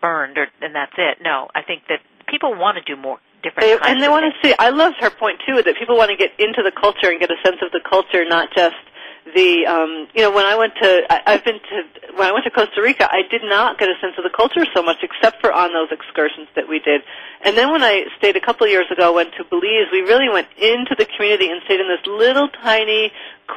burned, 0.00 0.36
or 0.38 0.46
and 0.60 0.74
that's 0.74 0.92
it. 0.98 1.18
No, 1.22 1.48
I 1.54 1.62
think 1.62 1.82
that 1.88 2.00
people 2.28 2.54
want 2.54 2.76
to 2.78 2.82
do 2.84 3.00
more 3.00 3.18
different 3.42 3.66
They, 3.66 3.76
kinds 3.78 3.88
and 3.90 4.02
they 4.02 4.08
want 4.08 4.24
things. 4.24 4.34
to 4.42 4.48
see. 4.50 4.54
I 4.58 4.70
love 4.70 4.92
her 5.00 5.10
point 5.10 5.40
too 5.46 5.62
that 5.62 5.74
people 5.78 5.96
want 5.96 6.10
to 6.10 6.16
get 6.16 6.30
into 6.38 6.62
the 6.62 6.70
culture 6.70 7.10
and 7.10 7.18
get 7.18 7.30
a 7.30 7.40
sense 7.44 7.58
of 7.64 7.72
the 7.72 7.80
culture, 7.88 8.24
not 8.28 8.54
just 8.54 8.76
the 9.24 9.66
um 9.66 10.08
you 10.14 10.22
know 10.22 10.32
when 10.32 10.44
I 10.44 10.56
went 10.56 10.74
to 10.82 11.02
I, 11.08 11.34
I've 11.34 11.44
been 11.44 11.60
to 11.60 12.12
when 12.16 12.26
I 12.26 12.32
went 12.32 12.44
to 12.44 12.50
Costa 12.50 12.82
Rica 12.82 13.06
I 13.10 13.22
did 13.30 13.42
not 13.44 13.78
get 13.78 13.88
a 13.88 13.94
sense 14.00 14.14
of 14.18 14.24
the 14.24 14.34
culture 14.34 14.66
so 14.74 14.82
much 14.82 14.98
except 15.02 15.40
for 15.40 15.52
on 15.52 15.72
those 15.72 15.88
excursions 15.90 16.48
that 16.56 16.68
we 16.68 16.80
did. 16.80 17.02
And 17.44 17.56
then 17.56 17.70
when 17.70 17.82
I 17.82 18.04
stayed 18.18 18.36
a 18.36 18.40
couple 18.40 18.66
of 18.66 18.70
years 18.70 18.86
ago 18.90 19.14
went 19.14 19.32
to 19.38 19.44
Belize 19.44 19.88
we 19.92 20.00
really 20.00 20.28
went 20.28 20.48
into 20.58 20.94
the 20.98 21.06
community 21.06 21.50
and 21.50 21.62
stayed 21.64 21.80
in 21.80 21.88
this 21.88 22.04
little 22.06 22.48
tiny 22.48 23.12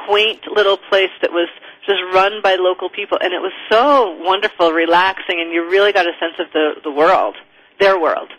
quaint 0.06 0.46
little 0.46 0.76
place 0.76 1.12
that 1.20 1.32
was 1.32 1.48
just 1.86 2.00
run 2.12 2.42
by 2.42 2.56
local 2.56 2.88
people. 2.88 3.18
And 3.20 3.32
it 3.32 3.40
was 3.40 3.52
so 3.70 4.16
wonderful 4.22 4.72
relaxing 4.72 5.40
and 5.40 5.52
you 5.52 5.68
really 5.68 5.92
got 5.92 6.06
a 6.06 6.12
sense 6.20 6.38
of 6.38 6.46
the 6.52 6.74
the 6.84 6.92
world 6.92 7.34
their 7.78 8.00
world 8.00 8.30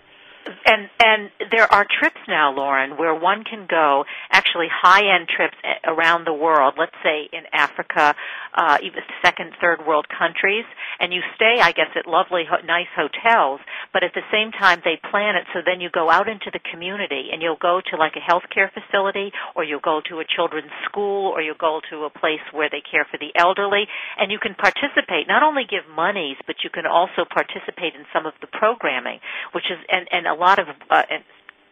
and 0.65 0.89
and 0.99 1.29
there 1.51 1.71
are 1.71 1.85
trips 1.99 2.19
now, 2.27 2.53
Lauren, 2.53 2.97
where 2.97 3.13
one 3.13 3.43
can 3.43 3.67
go 3.69 4.05
actually 4.31 4.67
high-end 4.71 5.27
trips 5.27 5.55
eh, 5.63 5.89
around 5.89 6.25
the 6.25 6.33
world. 6.33 6.75
Let's 6.77 6.95
say 7.03 7.29
in 7.31 7.43
Africa, 7.53 8.15
uh, 8.57 8.77
even 8.81 9.05
second, 9.21 9.53
third 9.61 9.85
world 9.85 10.07
countries, 10.09 10.65
and 10.99 11.13
you 11.13 11.21
stay, 11.37 11.61
I 11.61 11.71
guess, 11.71 11.93
at 11.95 12.09
lovely, 12.09 12.43
ho- 12.49 12.65
nice 12.65 12.89
hotels. 12.97 13.61
But 13.93 14.03
at 14.03 14.17
the 14.17 14.25
same 14.33 14.51
time, 14.51 14.81
they 14.83 14.97
plan 14.97 15.37
it 15.37 15.45
so 15.53 15.61
then 15.61 15.79
you 15.79 15.93
go 15.93 16.09
out 16.09 16.27
into 16.27 16.49
the 16.51 16.59
community 16.73 17.29
and 17.31 17.41
you'll 17.41 17.61
go 17.61 17.79
to 17.79 17.93
like 17.95 18.17
a 18.17 18.23
healthcare 18.25 18.73
facility, 18.73 19.31
or 19.55 19.63
you'll 19.63 19.85
go 19.85 20.01
to 20.09 20.19
a 20.19 20.25
children's 20.25 20.73
school, 20.89 21.29
or 21.29 21.41
you'll 21.41 21.61
go 21.61 21.79
to 21.93 22.09
a 22.09 22.09
place 22.09 22.41
where 22.51 22.69
they 22.69 22.81
care 22.81 23.05
for 23.05 23.21
the 23.21 23.29
elderly, 23.37 23.85
and 24.17 24.31
you 24.31 24.39
can 24.41 24.57
participate. 24.57 25.29
Not 25.29 25.43
only 25.43 25.63
give 25.69 25.85
monies, 25.93 26.37
but 26.47 26.57
you 26.65 26.73
can 26.73 26.89
also 26.89 27.29
participate 27.29 27.93
in 27.93 28.09
some 28.11 28.25
of 28.25 28.33
the 28.41 28.49
programming, 28.49 29.21
which 29.53 29.69
is 29.69 29.77
and 29.87 30.09
and 30.09 30.25
a 30.25 30.33
lot 30.33 30.57
of 30.57 30.65
uh, 30.89 31.03
and 31.05 31.21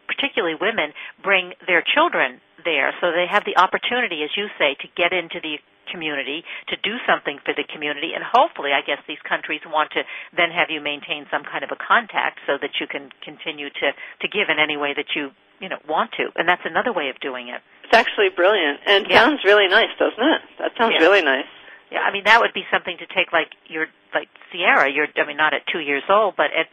particularly 0.06 0.54
women 0.54 0.94
bring 1.22 1.52
their 1.66 1.82
children 1.82 2.40
there 2.64 2.94
so 3.00 3.10
they 3.10 3.26
have 3.28 3.44
the 3.44 3.58
opportunity 3.58 4.22
as 4.22 4.30
you 4.36 4.46
say 4.56 4.78
to 4.78 4.86
get 4.96 5.12
into 5.12 5.42
the 5.42 5.58
community 5.90 6.44
to 6.68 6.76
do 6.76 6.98
something 7.06 7.38
for 7.44 7.54
the 7.54 7.64
community. 7.64 8.12
And 8.14 8.22
hopefully 8.22 8.70
I 8.74 8.82
guess 8.82 8.98
these 9.06 9.22
countries 9.22 9.62
want 9.66 9.90
to 9.94 10.02
then 10.36 10.50
have 10.50 10.68
you 10.70 10.80
maintain 10.80 11.26
some 11.30 11.42
kind 11.46 11.64
of 11.64 11.70
a 11.70 11.78
contact 11.78 12.40
so 12.46 12.58
that 12.60 12.78
you 12.80 12.86
can 12.86 13.10
continue 13.22 13.70
to 13.70 13.86
to 13.94 14.26
give 14.28 14.50
in 14.50 14.58
any 14.58 14.76
way 14.76 14.94
that 14.94 15.14
you 15.14 15.30
you 15.60 15.68
know 15.68 15.78
want 15.88 16.12
to. 16.18 16.28
And 16.36 16.48
that's 16.48 16.64
another 16.64 16.92
way 16.92 17.08
of 17.08 17.18
doing 17.20 17.48
it. 17.48 17.60
It's 17.84 17.94
actually 17.94 18.30
brilliant. 18.34 18.80
And 18.86 19.06
yeah. 19.08 19.24
sounds 19.24 19.40
really 19.44 19.68
nice 19.68 19.92
doesn't 19.98 20.20
it? 20.20 20.42
That 20.58 20.72
sounds 20.78 20.94
yeah. 20.98 21.06
really 21.06 21.22
nice. 21.22 21.50
Yeah 21.90 22.02
I 22.02 22.12
mean 22.12 22.24
that 22.24 22.40
would 22.40 22.54
be 22.54 22.66
something 22.70 22.96
to 22.98 23.06
take 23.06 23.32
like 23.32 23.54
your 23.66 23.86
like 24.12 24.28
Sierra. 24.52 24.90
You're 24.90 25.08
I 25.16 25.26
mean 25.26 25.36
not 25.36 25.54
at 25.54 25.62
2 25.72 25.80
years 25.80 26.04
old 26.08 26.34
but 26.36 26.50
at 26.52 26.66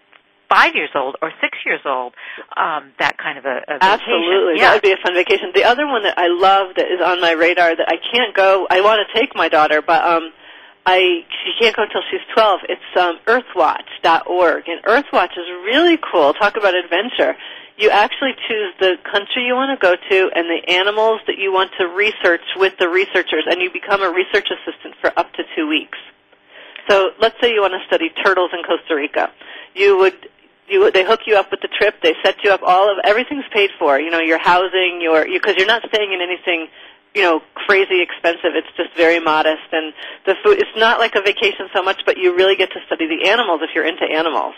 five 0.54 0.76
years 0.76 0.92
old 0.94 1.16
or 1.22 1.32
six 1.42 1.58
years 1.66 1.82
old, 1.86 2.14
um, 2.56 2.94
that 3.00 3.18
kind 3.18 3.38
of 3.38 3.46
a, 3.46 3.58
a 3.68 3.78
Absolutely, 3.82 4.62
yeah. 4.62 4.70
that 4.70 4.74
would 4.76 4.84
be 4.84 4.92
a 4.92 5.02
fun 5.02 5.16
vacation. 5.16 5.50
The 5.56 5.64
other 5.64 5.88
one 5.88 6.04
that 6.04 6.18
I 6.18 6.28
love 6.28 6.76
that 6.78 6.86
is 6.86 7.02
on 7.04 7.20
my 7.22 7.32
radar 7.32 7.76
that 7.76 7.90
I 7.90 7.98
can't 8.14 8.36
go. 8.36 8.68
I 8.70 8.82
want 8.82 9.02
to 9.02 9.20
take 9.20 9.36
my 9.36 9.50
daughter, 9.50 9.82
but 9.82 10.04
um, 10.04 10.32
I 10.86 11.26
she 11.44 11.52
can't 11.60 11.76
go 11.76 11.84
until 11.84 12.02
she's 12.12 12.22
twelve. 12.34 12.62
It's 12.70 12.90
um, 12.96 13.18
Earthwatch.org, 13.26 14.64
and 14.68 14.84
Earthwatch 14.86 15.34
is 15.34 15.48
really 15.66 15.98
cool. 15.98 16.34
Talk 16.34 16.56
about 16.56 16.76
adventure. 16.76 17.36
You 17.76 17.90
actually 17.90 18.38
choose 18.48 18.74
the 18.80 18.98
country 19.02 19.50
you 19.50 19.56
want 19.56 19.74
to 19.74 19.82
go 19.82 19.96
to 19.96 20.30
and 20.36 20.46
the 20.46 20.62
animals 20.72 21.22
that 21.26 21.40
you 21.40 21.52
want 21.52 21.72
to 21.80 21.88
research 21.88 22.46
with 22.56 22.78
the 22.78 22.88
researchers, 22.88 23.46
and 23.50 23.60
you 23.62 23.72
become 23.74 24.04
a 24.04 24.12
research 24.14 24.48
assistant 24.54 24.94
for 25.02 25.12
up 25.18 25.34
to 25.34 25.44
two 25.56 25.68
weeks. 25.68 25.98
So 26.88 27.12
let's 27.20 27.36
say 27.42 27.52
you 27.52 27.62
want 27.62 27.74
to 27.74 27.88
study 27.88 28.12
turtles 28.24 28.52
in 28.54 28.62
Costa 28.62 28.94
Rica. 28.94 29.32
You 29.74 29.98
would 29.98 30.30
you 30.74 30.92
they 30.92 31.06
hook 31.06 31.22
you 31.26 31.38
up 31.38 31.52
with 31.52 31.62
the 31.62 31.70
trip. 31.70 32.02
They 32.02 32.16
set 32.26 32.44
you 32.44 32.52
up. 32.52 32.62
All 32.64 32.92
of 32.92 32.98
everything's 33.06 33.46
paid 33.54 33.70
for. 33.78 34.00
You 34.00 34.10
know 34.10 34.20
your 34.20 34.40
housing, 34.40 35.00
your 35.00 35.24
because 35.24 35.54
you, 35.56 35.64
you're 35.64 35.68
not 35.68 35.84
staying 35.88 36.12
in 36.12 36.20
anything 36.22 36.68
you 37.14 37.22
know 37.22 37.42
crazy 37.54 38.02
expensive. 38.02 38.58
It's 38.58 38.74
just 38.76 38.90
very 38.98 39.20
modest, 39.20 39.70
and 39.72 39.94
the 40.26 40.36
food. 40.44 40.60
It's 40.60 40.76
not 40.76 41.00
like 41.00 41.16
a 41.16 41.22
vacation 41.22 41.70
so 41.74 41.84
much, 41.84 42.02
but 42.06 42.18
you 42.18 42.36
really 42.36 42.56
get 42.56 42.72
to 42.74 42.80
study 42.88 43.08
the 43.08 43.30
animals 43.30 43.62
if 43.62 43.70
you're 43.76 43.86
into 43.88 44.04
animals. 44.04 44.56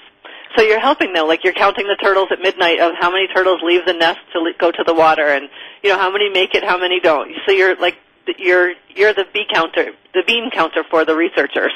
So 0.55 0.63
you're 0.63 0.79
helping 0.79 1.11
them, 1.11 1.27
like 1.27 1.43
you're 1.43 1.53
counting 1.53 1.85
the 1.85 1.97
turtles 2.01 2.29
at 2.31 2.39
midnight 2.39 2.79
of 2.79 2.93
how 2.97 3.11
many 3.11 3.27
turtles 3.27 3.59
leave 3.61 3.85
the 3.85 3.93
nest 3.93 4.19
to 4.31 4.39
le- 4.39 4.53
go 4.57 4.71
to 4.71 4.83
the 4.87 4.93
water, 4.93 5.27
and 5.27 5.49
you 5.83 5.89
know 5.89 5.97
how 5.97 6.09
many 6.09 6.29
make 6.29 6.55
it, 6.55 6.63
how 6.63 6.79
many 6.79 6.99
don't. 6.99 7.31
So 7.45 7.51
you're 7.51 7.75
like 7.75 7.97
you're 8.39 8.73
you're 8.95 9.13
the 9.13 9.25
bee 9.33 9.45
counter, 9.51 9.91
the 10.13 10.23
bean 10.25 10.49
counter 10.51 10.83
for 10.89 11.03
the 11.03 11.15
researchers. 11.15 11.73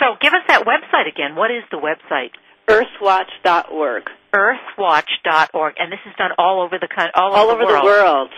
So 0.00 0.16
give 0.20 0.32
us 0.32 0.42
that 0.48 0.64
website 0.66 1.08
again. 1.08 1.34
What 1.34 1.50
is 1.50 1.62
the 1.70 1.78
website? 1.78 2.30
Earthwatch.org. 2.68 4.04
Earthwatch.org, 4.34 5.74
and 5.78 5.92
this 5.92 6.00
is 6.06 6.14
done 6.16 6.30
all 6.38 6.62
over 6.62 6.78
the 6.78 6.88
all, 7.14 7.32
all 7.32 7.50
over, 7.50 7.62
over 7.62 7.72
the, 7.72 7.78
world. 7.84 7.84
world. 7.84 8.30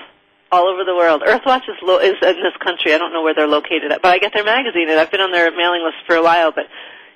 All 0.53 0.69
over 0.69 0.85
the 0.85 0.95
world. 0.95 1.23
Earthwatch 1.27 1.69
is 1.69 1.77
lo- 1.83 1.99
is 1.99 2.15
in 2.23 2.43
this 2.43 2.57
country. 2.63 2.93
I 2.93 2.99
don't 2.99 3.13
know 3.13 3.23
where 3.23 3.35
they're 3.35 3.49
located 3.49 3.93
at, 3.93 4.03
but 4.03 4.13
I 4.13 4.19
get 4.19 4.33
their 4.35 4.45
magazine, 4.45 4.89
and 4.91 4.99
I've 5.01 5.11
been 5.11 5.21
on 5.21 5.33
their 5.33 5.51
mailing 5.51 5.83
list 5.85 6.07
for 6.07 6.17
a 6.17 6.23
while. 6.23 6.53
But 6.53 6.67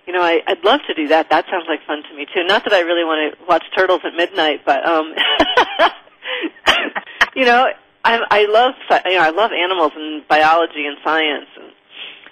you 0.06 0.12
know, 0.12 0.22
I, 0.22 0.40
I'd 0.46 0.64
love 0.64 0.80
to 0.86 0.94
do 0.94 1.08
that. 1.08 1.30
That 1.30 1.44
sounds 1.50 1.66
like 1.68 1.86
fun 1.86 2.02
to 2.08 2.16
me 2.16 2.26
too. 2.32 2.44
Not 2.44 2.64
that 2.64 2.72
I 2.72 2.80
really 2.80 3.04
want 3.04 3.34
to 3.38 3.44
watch 3.46 3.64
turtles 3.76 4.00
at 4.04 4.14
midnight, 4.14 4.62
but 4.64 4.84
um, 4.86 5.14
you 7.36 7.44
know, 7.44 7.68
I, 8.04 8.18
I 8.30 8.46
love 8.46 8.74
you 9.04 9.14
know 9.14 9.22
I 9.22 9.30
love 9.30 9.50
animals 9.52 9.92
and 9.94 10.26
biology 10.26 10.86
and 10.86 10.96
science, 11.04 11.46
and 11.56 11.72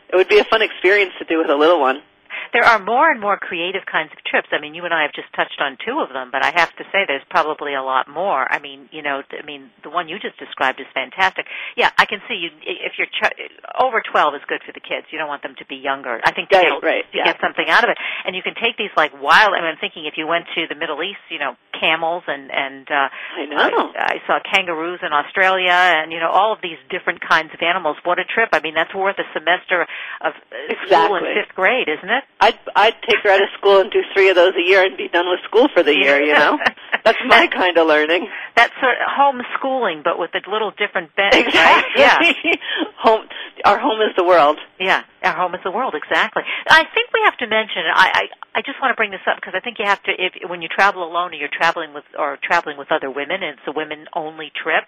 it 0.08 0.16
would 0.16 0.28
be 0.28 0.38
a 0.38 0.44
fun 0.44 0.62
experience 0.62 1.12
to 1.18 1.24
do 1.24 1.38
with 1.38 1.50
a 1.50 1.56
little 1.56 1.80
one 1.80 2.02
there 2.52 2.64
are 2.64 2.78
more 2.78 3.10
and 3.10 3.20
more 3.20 3.36
creative 3.36 3.82
kinds 3.90 4.10
of 4.12 4.18
trips. 4.24 4.48
I 4.52 4.60
mean, 4.60 4.74
you 4.74 4.84
and 4.84 4.94
I 4.94 5.02
have 5.02 5.12
just 5.12 5.32
touched 5.34 5.60
on 5.60 5.76
two 5.84 6.00
of 6.00 6.10
them, 6.10 6.30
but 6.30 6.44
I 6.44 6.52
have 6.54 6.74
to 6.76 6.84
say 6.92 7.04
there's 7.06 7.26
probably 7.30 7.74
a 7.74 7.82
lot 7.82 8.08
more. 8.08 8.46
I 8.50 8.58
mean, 8.58 8.88
you 8.92 9.02
know, 9.02 9.22
I 9.32 9.44
mean, 9.44 9.70
the 9.82 9.90
one 9.90 10.08
you 10.08 10.18
just 10.18 10.38
described 10.38 10.80
is 10.80 10.86
fantastic. 10.94 11.46
Yeah, 11.76 11.90
I 11.98 12.06
can 12.06 12.20
see 12.28 12.34
you 12.34 12.50
if 12.62 12.98
you're 12.98 13.08
ch- 13.08 13.34
over 13.80 14.02
12 14.02 14.34
is 14.34 14.42
good 14.48 14.62
for 14.64 14.72
the 14.72 14.80
kids. 14.80 15.06
You 15.10 15.18
don't 15.18 15.28
want 15.28 15.42
them 15.42 15.54
to 15.58 15.66
be 15.66 15.76
younger. 15.76 16.20
I 16.24 16.32
think 16.32 16.50
to, 16.50 16.56
right, 16.56 16.72
get, 16.80 16.86
right, 16.86 17.04
to 17.12 17.18
yeah. 17.18 17.24
get 17.24 17.40
something 17.40 17.68
out 17.68 17.84
of 17.84 17.90
it. 17.90 17.98
And 18.24 18.34
you 18.34 18.42
can 18.42 18.54
take 18.54 18.76
these 18.76 18.92
like 18.96 19.12
wild. 19.20 19.54
I 19.54 19.60
mean, 19.60 19.70
I'm 19.72 19.80
thinking 19.80 20.06
if 20.06 20.14
you 20.16 20.26
went 20.26 20.46
to 20.54 20.66
the 20.68 20.74
Middle 20.74 21.02
East, 21.02 21.22
you 21.30 21.38
know, 21.38 21.56
camels 21.78 22.24
and 22.26 22.50
and 22.50 22.86
uh, 22.90 23.08
I 23.08 23.46
know. 23.46 23.92
I, 23.94 24.18
I 24.18 24.26
saw 24.26 24.38
kangaroos 24.42 25.00
in 25.02 25.12
Australia, 25.12 25.72
and 25.72 26.12
you 26.12 26.18
know, 26.20 26.30
all 26.30 26.52
of 26.52 26.58
these 26.62 26.78
different 26.90 27.20
kinds 27.20 27.50
of 27.54 27.60
animals. 27.62 27.96
What 28.04 28.18
a 28.18 28.24
trip! 28.24 28.50
I 28.52 28.60
mean, 28.60 28.74
that's 28.74 28.94
worth 28.94 29.18
a 29.18 29.28
semester 29.32 29.86
of 30.20 30.34
uh, 30.34 30.74
exactly. 30.74 30.88
school 30.88 31.16
in 31.16 31.22
fifth 31.34 31.54
grade, 31.54 31.88
isn't 31.88 32.10
it? 32.10 32.24
I'd 32.40 32.58
I'd 32.76 32.94
take 33.02 33.18
her 33.24 33.30
out 33.30 33.42
of 33.42 33.48
school 33.58 33.80
and 33.80 33.90
do 33.90 34.00
three 34.14 34.28
of 34.30 34.36
those 34.36 34.54
a 34.54 34.62
year 34.66 34.84
and 34.84 34.96
be 34.96 35.08
done 35.08 35.26
with 35.28 35.40
school 35.44 35.68
for 35.74 35.82
the 35.82 35.94
year. 35.94 36.20
You 36.20 36.34
know, 36.34 36.58
that's 37.04 37.18
my 37.26 37.48
kind 37.48 37.76
of 37.76 37.86
learning. 37.86 38.28
That's 38.54 38.72
sort 38.80 38.94
of 38.94 39.08
homeschooling, 39.10 40.04
but 40.04 40.18
with 40.18 40.30
a 40.34 40.50
little 40.50 40.70
different 40.70 41.14
bent. 41.16 41.34
Exactly. 41.34 42.02
Right? 42.02 42.36
Yeah. 42.44 42.54
home. 42.98 43.26
Our 43.64 43.78
home 43.78 44.00
is 44.02 44.14
the 44.16 44.24
world. 44.24 44.58
Yeah, 44.78 45.02
our 45.22 45.34
home 45.34 45.54
is 45.54 45.60
the 45.64 45.72
world. 45.72 45.94
Exactly. 45.96 46.44
I 46.68 46.84
think 46.94 47.07
we 47.18 47.24
have 47.24 47.36
to 47.38 47.46
mention. 47.46 47.82
I 47.90 48.30
I, 48.54 48.58
I 48.58 48.62
just 48.62 48.80
want 48.80 48.92
to 48.92 48.96
bring 48.96 49.10
this 49.10 49.24
up 49.26 49.36
because 49.36 49.54
I 49.56 49.60
think 49.60 49.78
you 49.78 49.86
have 49.86 50.02
to. 50.04 50.12
If 50.12 50.48
when 50.48 50.62
you 50.62 50.68
travel 50.68 51.02
alone 51.02 51.32
or 51.32 51.34
you're 51.34 51.52
traveling 51.52 51.92
with 51.94 52.04
or 52.16 52.38
traveling 52.42 52.78
with 52.78 52.92
other 52.92 53.10
women, 53.10 53.42
and 53.42 53.58
it's 53.58 53.66
a 53.66 53.72
women 53.72 54.06
only 54.14 54.52
trip, 54.54 54.84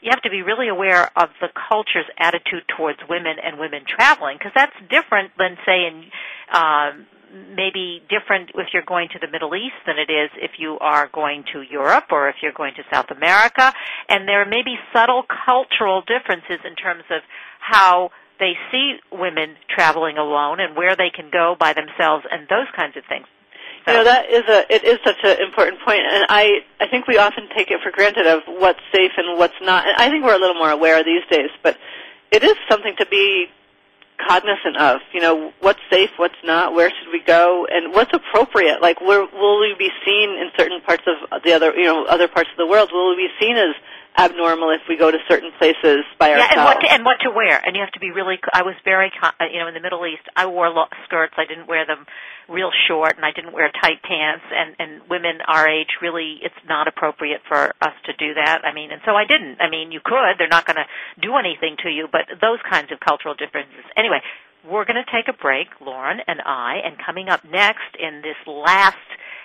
you 0.00 0.10
have 0.10 0.22
to 0.22 0.30
be 0.30 0.42
really 0.42 0.68
aware 0.68 1.10
of 1.16 1.28
the 1.40 1.48
culture's 1.68 2.08
attitude 2.18 2.64
towards 2.76 2.98
women 3.08 3.36
and 3.42 3.58
women 3.58 3.84
traveling 3.84 4.38
because 4.38 4.52
that's 4.54 4.76
different 4.88 5.32
than 5.38 5.56
say 5.66 5.86
in. 5.86 6.04
Um, 6.52 7.06
maybe 7.56 8.00
different 8.08 8.50
if 8.54 8.68
you're 8.72 8.86
going 8.86 9.08
to 9.12 9.18
the 9.18 9.26
Middle 9.26 9.56
East 9.56 9.74
than 9.86 9.98
it 9.98 10.06
is 10.06 10.30
if 10.36 10.52
you 10.58 10.78
are 10.78 11.10
going 11.12 11.42
to 11.52 11.62
Europe 11.62 12.04
or 12.12 12.28
if 12.28 12.36
you're 12.40 12.52
going 12.52 12.74
to 12.74 12.82
South 12.92 13.10
America. 13.10 13.72
And 14.08 14.28
there 14.28 14.46
may 14.46 14.62
be 14.62 14.76
subtle 14.92 15.24
cultural 15.44 16.02
differences 16.06 16.64
in 16.64 16.76
terms 16.76 17.02
of 17.10 17.22
how 17.58 18.10
they 18.38 18.54
see 18.70 18.98
women 19.12 19.56
traveling 19.68 20.18
alone 20.18 20.60
and 20.60 20.76
where 20.76 20.96
they 20.96 21.10
can 21.10 21.30
go 21.30 21.56
by 21.58 21.72
themselves 21.72 22.24
and 22.30 22.48
those 22.48 22.66
kinds 22.74 22.96
of 22.96 23.04
things. 23.08 23.26
So. 23.86 23.92
You 23.92 23.98
know 23.98 24.04
that 24.04 24.30
is 24.30 24.44
a 24.48 24.74
it 24.74 24.84
is 24.84 24.98
such 25.04 25.18
an 25.24 25.42
important 25.42 25.80
point, 25.82 26.00
and 26.00 26.24
I 26.28 26.60
I 26.80 26.88
think 26.88 27.06
we 27.06 27.18
often 27.18 27.48
take 27.54 27.70
it 27.70 27.80
for 27.82 27.90
granted 27.90 28.26
of 28.26 28.42
what's 28.46 28.80
safe 28.92 29.12
and 29.16 29.38
what's 29.38 29.60
not. 29.60 29.86
And 29.86 29.96
I 29.96 30.08
think 30.08 30.24
we're 30.24 30.36
a 30.36 30.38
little 30.38 30.56
more 30.56 30.70
aware 30.70 31.04
these 31.04 31.24
days, 31.30 31.50
but 31.62 31.76
it 32.30 32.42
is 32.42 32.54
something 32.68 32.94
to 32.98 33.06
be 33.06 33.46
cognizant 34.26 34.76
of. 34.78 35.00
You 35.12 35.20
know, 35.20 35.52
what's 35.60 35.80
safe, 35.90 36.10
what's 36.16 36.40
not, 36.44 36.74
where 36.74 36.88
should 36.88 37.12
we 37.12 37.20
go, 37.20 37.66
and 37.70 37.92
what's 37.92 38.12
appropriate. 38.14 38.80
Like, 38.80 39.00
where 39.00 39.20
will 39.20 39.60
we 39.60 39.74
be 39.78 39.90
seen 40.04 40.30
in 40.30 40.50
certain 40.56 40.80
parts 40.80 41.04
of 41.06 41.42
the 41.42 41.52
other, 41.52 41.74
you 41.74 41.84
know, 41.84 42.06
other 42.06 42.28
parts 42.28 42.48
of 42.50 42.56
the 42.56 42.66
world? 42.66 42.90
Will 42.92 43.10
we 43.10 43.28
be 43.28 43.44
seen 43.44 43.56
as 43.56 43.74
abnormal 44.16 44.70
if 44.70 44.82
we 44.88 44.96
go 44.96 45.10
to 45.10 45.18
certain 45.28 45.50
places 45.58 46.04
by 46.18 46.30
yeah, 46.30 46.42
ourselves? 46.42 46.54
and 46.54 46.64
what 46.64 46.80
to, 46.80 46.92
and 46.92 47.04
what 47.04 47.18
to 47.22 47.30
wear, 47.30 47.60
and 47.64 47.74
you 47.74 47.82
have 47.82 47.92
to 47.92 48.00
be 48.00 48.10
really. 48.10 48.38
I 48.52 48.62
was 48.62 48.74
very, 48.84 49.10
uh, 49.22 49.30
you 49.52 49.58
know, 49.58 49.68
in 49.68 49.74
the 49.74 49.80
Middle 49.80 50.06
East, 50.06 50.22
I 50.36 50.46
wore 50.46 50.70
lo- 50.70 50.92
skirts. 51.04 51.34
I 51.36 51.44
didn't 51.46 51.66
wear 51.66 51.86
them 51.86 52.06
real 52.48 52.70
short, 52.86 53.16
and 53.16 53.24
I 53.24 53.32
didn't 53.32 53.52
wear 53.52 53.70
tight 53.70 54.02
pants. 54.02 54.44
And 54.50 54.76
and 54.78 55.08
women 55.08 55.40
our 55.46 55.68
age, 55.68 55.98
really, 56.00 56.38
it's 56.42 56.62
not 56.68 56.88
appropriate 56.88 57.42
for 57.48 57.74
us 57.80 57.94
to 58.06 58.12
do 58.14 58.34
that. 58.34 58.62
I 58.64 58.72
mean, 58.72 58.90
and 58.90 59.00
so 59.04 59.12
I 59.12 59.24
didn't. 59.26 59.60
I 59.60 59.68
mean, 59.70 59.92
you 59.92 60.00
could. 60.04 60.38
They're 60.38 60.48
not 60.48 60.66
going 60.66 60.78
to 60.78 60.86
do 61.20 61.36
anything 61.36 61.76
to 61.82 61.90
you, 61.90 62.08
but 62.10 62.26
those 62.40 62.58
kinds 62.68 62.92
of 62.92 63.00
cultural 63.00 63.34
differences. 63.34 63.84
Anyway, 63.96 64.20
we're 64.64 64.84
going 64.84 65.02
to 65.02 65.12
take 65.12 65.28
a 65.28 65.36
break, 65.36 65.68
Lauren 65.80 66.20
and 66.26 66.40
I, 66.40 66.80
and 66.84 66.96
coming 67.04 67.28
up 67.28 67.44
next 67.44 67.96
in 67.98 68.22
this 68.22 68.36
last 68.46 68.96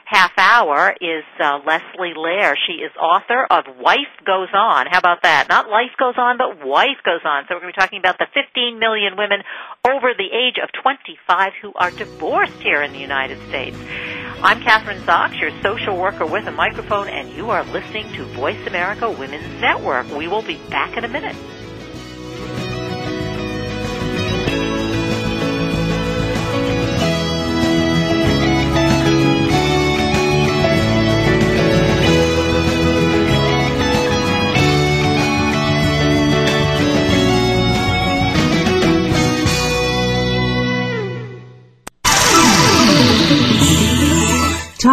half 0.10 0.32
hour 0.38 0.96
is 1.00 1.24
uh, 1.40 1.60
Leslie 1.68 2.18
Lehr. 2.18 2.56
She 2.66 2.82
is 2.82 2.92
author 3.00 3.46
of 3.46 3.66
Wife 3.80 4.10
Goes 4.26 4.50
On. 4.56 4.88
How 4.90 4.98
about 4.98 5.22
that? 5.22 5.46
Not 5.50 5.70
Life 5.70 5.94
Goes 6.00 6.16
On, 6.18 6.36
but 6.36 6.66
Wife 6.66 6.98
Goes 7.06 7.22
On. 7.24 7.44
So 7.48 7.54
we're 7.54 7.62
going 7.62 7.74
to 7.74 7.78
be 7.78 7.82
talking 7.82 8.00
about 8.00 8.18
the 8.18 8.26
15 8.34 8.80
million 8.80 9.18
women 9.18 9.44
over 9.88 10.14
the 10.18 10.26
age 10.34 10.58
of 10.62 10.70
25 10.82 11.52
who 11.62 11.74
are 11.76 11.92
divorced 11.92 12.60
here 12.60 12.82
in 12.82 12.92
the 12.92 12.98
United 12.98 13.38
States. 13.50 13.78
I'm 14.42 14.62
Kathryn 14.62 15.00
Zox, 15.06 15.40
your 15.40 15.52
social 15.62 15.96
worker 15.96 16.26
with 16.26 16.48
a 16.48 16.52
microphone, 16.52 17.08
and 17.08 17.30
you 17.30 17.52
are 17.52 17.64
listening 17.66 18.12
to 18.14 18.26
Voice 18.34 18.66
America 18.66 19.12
Women's 19.12 19.62
Network. 19.62 20.10
We 20.18 20.28
will 20.28 20.42
be 20.42 20.58
back 20.70 20.98
in 20.98 21.04
a 21.04 21.10
minute. 21.10 21.36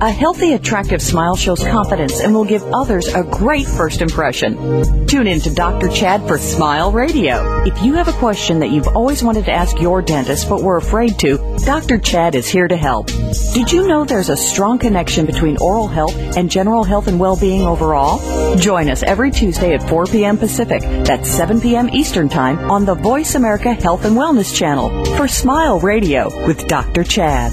A 0.00 0.10
healthy, 0.10 0.54
attractive 0.54 1.02
smile 1.02 1.36
shows 1.36 1.62
confidence 1.62 2.20
and 2.20 2.34
will 2.34 2.44
give 2.44 2.62
others 2.72 3.08
a 3.08 3.22
great 3.22 3.66
first 3.66 4.00
impression. 4.00 5.06
Tune 5.06 5.26
in 5.26 5.40
to 5.40 5.54
Dr. 5.54 5.88
Chad 5.88 6.26
for 6.26 6.38
Smile 6.38 6.90
Radio. 6.90 7.62
If 7.64 7.82
you 7.82 7.94
have 7.94 8.08
a 8.08 8.12
question 8.14 8.60
that 8.60 8.70
you've 8.70 8.88
always 8.88 9.22
wanted 9.22 9.44
to 9.44 9.52
ask 9.52 9.78
your 9.80 10.02
dentist 10.02 10.48
but 10.48 10.62
were 10.62 10.76
afraid 10.76 11.18
to, 11.20 11.56
Dr. 11.64 11.98
Chad 11.98 12.34
is 12.34 12.48
here 12.48 12.68
to 12.68 12.76
help. 12.76 13.08
Did 13.54 13.70
you 13.70 13.86
know 13.86 14.04
there's 14.04 14.28
a 14.28 14.36
strong 14.36 14.78
connection 14.78 15.26
between 15.26 15.56
oral 15.58 15.88
health 15.88 16.16
and 16.36 16.50
general 16.50 16.84
health 16.84 17.06
and 17.06 17.20
well-being 17.20 17.62
overall? 17.62 18.56
Join 18.56 18.88
us 18.88 19.02
every 19.02 19.30
Tuesday 19.30 19.74
at 19.74 19.88
4 19.88 20.06
p.m. 20.06 20.38
Pacific. 20.38 20.82
That's 20.82 21.30
7 21.30 21.60
p.m. 21.60 21.88
Eastern 21.90 22.28
Time 22.28 22.70
on 22.70 22.84
the 22.84 22.94
Voice 22.94 23.34
America 23.34 23.72
Health 23.72 24.04
and 24.04 24.16
Wellness 24.16 24.54
Channel 24.54 25.04
for 25.16 25.28
Smile 25.28 25.80
Radio 25.80 26.46
with 26.46 26.66
Dr. 26.66 27.04
Chad. 27.04 27.52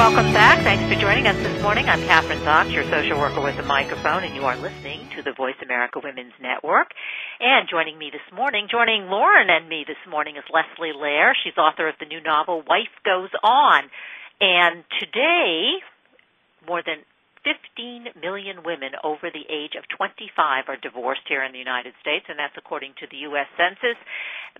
Welcome 0.00 0.32
back. 0.32 0.64
Thanks 0.64 0.80
for 0.88 0.98
joining 0.98 1.26
us 1.26 1.36
this 1.44 1.60
morning. 1.60 1.84
I'm 1.84 2.00
Kathryn 2.00 2.40
Zox, 2.40 2.72
your 2.72 2.88
social 2.88 3.20
worker 3.20 3.42
with 3.42 3.58
a 3.58 3.62
microphone, 3.62 4.24
and 4.24 4.34
you 4.34 4.40
are 4.48 4.56
listening 4.56 5.06
to 5.14 5.20
the 5.20 5.34
Voice 5.36 5.60
America 5.62 6.00
Women's 6.02 6.32
Network. 6.40 6.88
And 7.38 7.68
joining 7.68 7.98
me 7.98 8.08
this 8.08 8.24
morning, 8.32 8.68
joining 8.72 9.12
Lauren 9.12 9.50
and 9.50 9.68
me 9.68 9.84
this 9.86 10.00
morning 10.08 10.36
is 10.40 10.44
Leslie 10.48 10.96
Lehr. 10.96 11.36
She's 11.44 11.52
author 11.58 11.86
of 11.86 11.96
the 12.00 12.06
new 12.06 12.22
novel 12.22 12.64
Wife 12.66 12.96
Goes 13.04 13.28
On. 13.44 13.82
And 14.40 14.84
today, 14.98 15.84
more 16.66 16.80
than 16.80 17.04
15 17.44 18.20
million 18.20 18.64
women 18.64 18.96
over 19.04 19.28
the 19.28 19.44
age 19.52 19.76
of 19.76 19.84
25 19.96 20.64
are 20.68 20.80
divorced 20.80 21.28
here 21.28 21.44
in 21.44 21.52
the 21.52 21.60
United 21.60 21.92
States, 22.00 22.24
and 22.28 22.38
that's 22.38 22.56
according 22.56 22.96
to 23.00 23.06
the 23.10 23.28
U.S. 23.28 23.52
Census. 23.56 24.00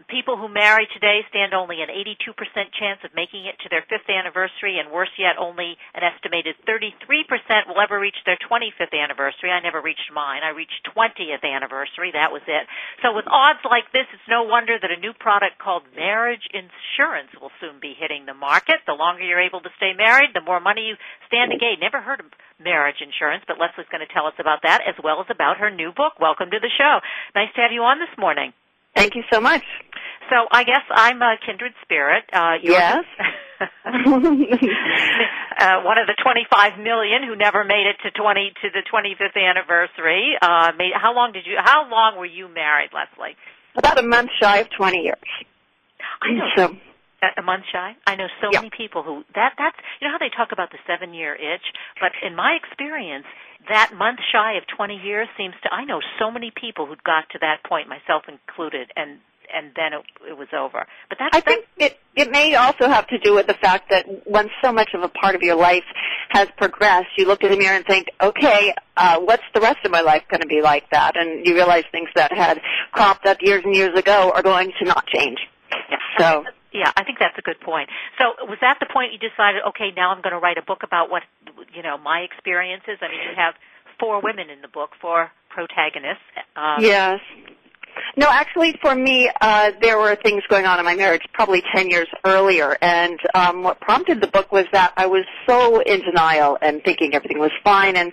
People 0.08 0.38
who 0.38 0.48
marry 0.48 0.88
today 0.94 1.22
stand 1.28 1.54
only 1.54 1.82
an 1.82 1.90
82% 1.90 2.34
chance 2.78 2.98
of 3.04 3.14
making 3.14 3.46
it 3.46 3.58
to 3.62 3.68
their 3.70 3.84
fifth 3.86 4.08
anniversary, 4.10 4.78
and 4.78 4.90
worse 4.90 5.12
yet, 5.18 5.38
only 5.38 5.76
an 5.94 6.02
estimated 6.02 6.56
33% 6.66 7.66
will 7.66 7.78
ever 7.78 7.98
reach 7.98 8.18
their 8.24 8.38
25th 8.38 8.94
anniversary. 8.94 9.50
I 9.50 9.60
never 9.60 9.82
reached 9.82 10.10
mine. 10.14 10.42
I 10.42 10.50
reached 10.50 10.86
20th 10.94 11.42
anniversary. 11.42 12.10
That 12.14 12.32
was 12.32 12.42
it. 12.46 12.66
So 13.02 13.14
with 13.14 13.26
odds 13.30 13.62
like 13.66 13.90
this, 13.92 14.06
it's 14.14 14.30
no 14.30 14.42
wonder 14.42 14.78
that 14.80 14.94
a 14.94 14.98
new 14.98 15.12
product 15.12 15.58
called 15.58 15.86
marriage 15.94 16.46
insurance 16.54 17.30
will 17.38 17.54
soon 17.60 17.78
be 17.78 17.94
hitting 17.98 18.26
the 18.26 18.34
market. 18.34 18.82
The 18.86 18.98
longer 18.98 19.22
you're 19.22 19.42
able 19.42 19.60
to 19.62 19.74
stay 19.76 19.92
married, 19.94 20.34
the 20.34 20.46
more 20.46 20.60
money 20.60 20.90
you 20.90 20.96
stand 21.26 21.50
to 21.50 21.58
gain. 21.58 21.78
Never 21.78 22.00
heard 22.00 22.20
of 22.20 22.30
marriage 22.58 23.02
insurance, 23.02 23.42
but 23.46 23.58
Leslie's 23.58 23.90
going 23.90 24.06
to 24.06 24.14
tell 24.14 24.26
us 24.26 24.38
about 24.38 24.62
that 24.62 24.82
as 24.86 24.94
well 25.02 25.20
as 25.20 25.26
about 25.30 25.58
her 25.58 25.70
new 25.70 25.92
book. 25.92 26.18
Welcome 26.20 26.50
to 26.50 26.60
the 26.60 26.72
show. 26.78 27.00
Nice 27.34 27.52
to 27.56 27.62
have 27.62 27.72
you 27.72 27.82
on 27.82 27.98
this 27.98 28.12
morning. 28.18 28.52
Thank 28.94 29.14
you 29.14 29.22
so 29.32 29.40
much. 29.40 29.62
So 30.30 30.46
I 30.50 30.64
guess 30.64 30.82
I'm 30.90 31.20
a 31.22 31.36
kindred 31.44 31.72
spirit. 31.82 32.24
Uh, 32.32 32.54
Yes. 32.62 33.04
uh, 33.60 33.66
one 35.84 35.98
of 35.98 36.06
the 36.06 36.16
25 36.22 36.78
million 36.78 37.22
who 37.28 37.36
never 37.36 37.62
made 37.64 37.86
it 37.86 37.96
to 38.02 38.10
20 38.10 38.52
to 38.62 38.70
the 38.72 38.82
25th 38.88 39.36
anniversary. 39.36 40.32
Uh, 40.40 40.72
made, 40.78 40.92
how 40.94 41.14
long 41.14 41.32
did 41.32 41.44
you? 41.46 41.56
How 41.58 41.88
long 41.90 42.16
were 42.16 42.24
you 42.26 42.48
married, 42.48 42.90
Leslie? 42.94 43.36
About 43.76 43.98
a 43.98 44.02
month 44.02 44.30
shy 44.40 44.58
of 44.58 44.70
20 44.70 45.00
years. 45.00 45.18
I 46.22 46.32
know. 46.32 46.48
So, 46.56 46.76
A, 47.22 47.40
a 47.40 47.42
month 47.42 47.64
shy. 47.70 47.94
I 48.06 48.16
know 48.16 48.28
so 48.40 48.48
many 48.50 48.70
people 48.74 49.02
who 49.02 49.24
that 49.34 49.52
that's 49.58 49.76
you 50.00 50.08
know 50.08 50.12
how 50.12 50.18
they 50.18 50.30
talk 50.34 50.52
about 50.52 50.70
the 50.70 50.78
seven 50.86 51.12
year 51.12 51.34
itch, 51.34 51.64
but 52.00 52.12
in 52.26 52.34
my 52.34 52.56
experience, 52.56 53.26
that 53.68 53.92
month 53.96 54.18
shy 54.32 54.54
of 54.54 54.64
20 54.76 54.96
years 54.96 55.28
seems 55.36 55.54
to. 55.62 55.72
I 55.72 55.84
know 55.84 56.00
so 56.18 56.30
many 56.30 56.50
people 56.50 56.86
who 56.86 56.96
got 57.04 57.28
to 57.30 57.38
that 57.40 57.62
point, 57.64 57.88
myself 57.88 58.24
included, 58.28 58.90
and 58.96 59.18
and 59.52 59.72
then 59.74 59.92
it, 59.92 60.30
it 60.30 60.38
was 60.38 60.48
over. 60.56 60.86
But 61.08 61.18
that's 61.18 61.36
I 61.36 61.40
think 61.40 61.66
it, 61.76 61.98
it 62.14 62.30
may 62.30 62.54
also 62.54 62.88
have 62.88 63.06
to 63.08 63.18
do 63.18 63.34
with 63.34 63.46
the 63.46 63.54
fact 63.54 63.90
that 63.90 64.06
when 64.26 64.48
so 64.62 64.72
much 64.72 64.90
of 64.94 65.02
a 65.02 65.08
part 65.08 65.34
of 65.34 65.42
your 65.42 65.56
life 65.56 65.84
has 66.30 66.48
progressed, 66.56 67.08
you 67.18 67.26
look 67.26 67.42
in 67.42 67.50
the 67.50 67.56
mirror 67.56 67.76
and 67.76 67.84
think, 67.84 68.08
okay, 68.20 68.74
uh, 68.96 69.18
what's 69.18 69.42
the 69.54 69.60
rest 69.60 69.78
of 69.84 69.90
my 69.90 70.00
life 70.00 70.22
going 70.30 70.40
to 70.40 70.46
be 70.46 70.62
like 70.62 70.88
that? 70.90 71.16
And 71.16 71.44
you 71.46 71.54
realize 71.54 71.84
things 71.90 72.08
that 72.14 72.32
had 72.32 72.60
cropped 72.92 73.26
up 73.26 73.38
years 73.40 73.62
and 73.64 73.74
years 73.74 73.98
ago 73.98 74.32
are 74.34 74.42
going 74.42 74.72
to 74.80 74.84
not 74.84 75.06
change. 75.06 75.38
So, 76.18 76.44
Yeah, 76.72 76.92
I 76.96 77.04
think 77.04 77.18
that's 77.18 77.36
a 77.38 77.42
good 77.42 77.60
point. 77.60 77.88
So 78.18 78.46
was 78.46 78.58
that 78.60 78.78
the 78.80 78.86
point 78.86 79.12
you 79.12 79.18
decided, 79.18 79.62
okay, 79.70 79.90
now 79.96 80.10
I'm 80.10 80.22
going 80.22 80.32
to 80.32 80.38
write 80.38 80.58
a 80.58 80.62
book 80.62 80.82
about 80.82 81.10
what, 81.10 81.22
you 81.74 81.82
know, 81.82 81.98
my 81.98 82.20
experiences? 82.20 82.98
I 83.00 83.08
mean, 83.08 83.20
you 83.28 83.34
have 83.36 83.54
four 83.98 84.20
women 84.22 84.50
in 84.50 84.62
the 84.62 84.68
book, 84.68 84.90
four 85.00 85.30
protagonists. 85.48 86.22
Um, 86.56 86.76
yes. 86.78 87.20
No, 88.16 88.28
actually, 88.30 88.76
for 88.80 88.94
me, 88.94 89.30
uh, 89.40 89.72
there 89.82 89.98
were 89.98 90.16
things 90.16 90.42
going 90.48 90.64
on 90.64 90.78
in 90.78 90.84
my 90.84 90.94
marriage 90.94 91.22
probably 91.32 91.62
10 91.74 91.90
years 91.90 92.06
earlier, 92.24 92.78
and 92.80 93.18
um, 93.34 93.62
what 93.62 93.80
prompted 93.80 94.20
the 94.20 94.28
book 94.28 94.52
was 94.52 94.64
that 94.72 94.92
I 94.96 95.06
was 95.06 95.24
so 95.46 95.80
in 95.80 96.00
denial 96.00 96.56
and 96.62 96.82
thinking 96.84 97.14
everything 97.14 97.38
was 97.38 97.52
fine, 97.64 97.96
and 97.96 98.12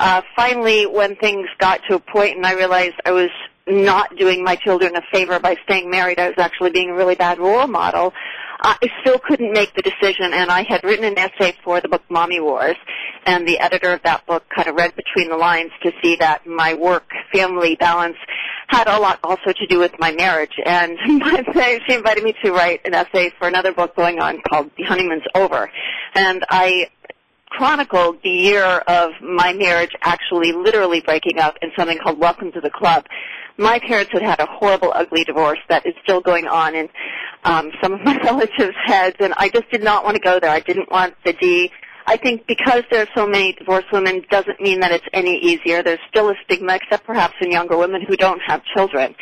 uh, 0.00 0.22
finally, 0.36 0.86
when 0.86 1.16
things 1.16 1.48
got 1.58 1.80
to 1.88 1.96
a 1.96 1.98
point 1.98 2.36
and 2.36 2.46
I 2.46 2.52
realized 2.52 2.94
I 3.04 3.10
was 3.10 3.30
not 3.68 4.16
doing 4.16 4.42
my 4.42 4.56
children 4.56 4.96
a 4.96 5.02
favor 5.12 5.38
by 5.38 5.56
staying 5.64 5.90
married, 5.90 6.18
I 6.18 6.28
was 6.28 6.38
actually 6.38 6.70
being 6.70 6.90
a 6.90 6.94
really 6.94 7.14
bad 7.14 7.38
role 7.38 7.66
model. 7.66 8.12
I 8.60 8.76
still 9.02 9.18
couldn't 9.20 9.52
make 9.52 9.74
the 9.74 9.82
decision, 9.82 10.32
and 10.32 10.50
I 10.50 10.64
had 10.68 10.82
written 10.82 11.04
an 11.04 11.16
essay 11.16 11.56
for 11.62 11.80
the 11.80 11.88
book 11.88 12.02
Mommy 12.08 12.40
Wars, 12.40 12.76
and 13.24 13.46
the 13.46 13.60
editor 13.60 13.92
of 13.92 14.02
that 14.02 14.26
book 14.26 14.44
kind 14.54 14.66
of 14.68 14.74
read 14.74 14.94
between 14.96 15.30
the 15.30 15.36
lines 15.36 15.70
to 15.82 15.92
see 16.02 16.16
that 16.16 16.44
my 16.44 16.74
work-family 16.74 17.76
balance 17.76 18.16
had 18.66 18.88
a 18.88 18.98
lot 18.98 19.20
also 19.22 19.52
to 19.52 19.66
do 19.68 19.78
with 19.78 19.92
my 19.98 20.12
marriage. 20.12 20.52
And 20.64 20.98
she 21.06 21.94
invited 21.94 22.24
me 22.24 22.34
to 22.44 22.52
write 22.52 22.80
an 22.84 22.94
essay 22.94 23.30
for 23.38 23.46
another 23.46 23.72
book 23.72 23.94
going 23.94 24.18
on 24.18 24.40
called 24.48 24.70
The 24.76 24.84
Honeymoon's 24.84 25.22
Over. 25.34 25.70
And 26.14 26.44
I 26.50 26.88
chronicled 27.46 28.18
the 28.22 28.30
year 28.30 28.64
of 28.64 29.12
my 29.22 29.52
marriage 29.52 29.92
actually 30.02 30.52
literally 30.52 31.00
breaking 31.00 31.38
up 31.38 31.56
in 31.62 31.70
something 31.76 31.98
called 31.98 32.18
Welcome 32.18 32.52
to 32.52 32.60
the 32.60 32.70
Club. 32.70 33.04
My 33.58 33.80
parents 33.80 34.12
had 34.12 34.22
had 34.22 34.38
a 34.38 34.46
horrible, 34.46 34.92
ugly 34.94 35.24
divorce 35.24 35.58
that 35.68 35.84
is 35.84 35.92
still 36.04 36.20
going 36.20 36.46
on 36.46 36.76
in 36.76 36.88
um, 37.42 37.72
some 37.82 37.92
of 37.92 38.00
my 38.02 38.16
relatives' 38.22 38.76
heads, 38.84 39.16
and 39.18 39.34
I 39.36 39.48
just 39.48 39.68
did 39.70 39.82
not 39.82 40.04
want 40.04 40.14
to 40.14 40.22
go 40.22 40.38
there. 40.38 40.50
I 40.50 40.60
didn't 40.60 40.90
want 40.92 41.14
the 41.24 41.32
D. 41.32 41.72
I 42.06 42.16
think 42.16 42.46
because 42.46 42.84
there 42.90 43.02
are 43.02 43.08
so 43.16 43.26
many 43.26 43.52
divorced 43.54 43.88
women 43.92 44.24
doesn't 44.30 44.60
mean 44.60 44.80
that 44.80 44.92
it's 44.92 45.04
any 45.12 45.38
easier. 45.38 45.82
There's 45.82 45.98
still 46.08 46.30
a 46.30 46.34
stigma, 46.44 46.76
except 46.76 47.04
perhaps 47.04 47.34
in 47.40 47.50
younger 47.50 47.76
women 47.76 48.02
who 48.06 48.16
don't 48.16 48.40
have 48.46 48.62
children. 48.76 49.14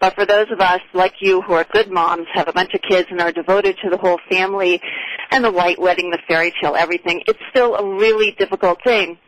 But 0.00 0.14
for 0.14 0.26
those 0.26 0.46
of 0.52 0.60
us 0.60 0.80
like 0.92 1.14
you 1.20 1.40
who 1.42 1.54
are 1.54 1.64
good 1.72 1.90
moms, 1.90 2.26
have 2.34 2.46
a 2.46 2.52
bunch 2.52 2.74
of 2.74 2.82
kids, 2.82 3.08
and 3.10 3.20
are 3.22 3.32
devoted 3.32 3.76
to 3.82 3.90
the 3.90 3.96
whole 3.96 4.20
family 4.30 4.80
and 5.30 5.42
the 5.42 5.50
white 5.50 5.80
wedding, 5.80 6.10
the 6.10 6.18
fairy 6.28 6.52
tale, 6.60 6.76
everything, 6.76 7.22
it's 7.26 7.40
still 7.50 7.74
a 7.74 7.96
really 7.96 8.32
difficult 8.38 8.78
thing. 8.84 9.18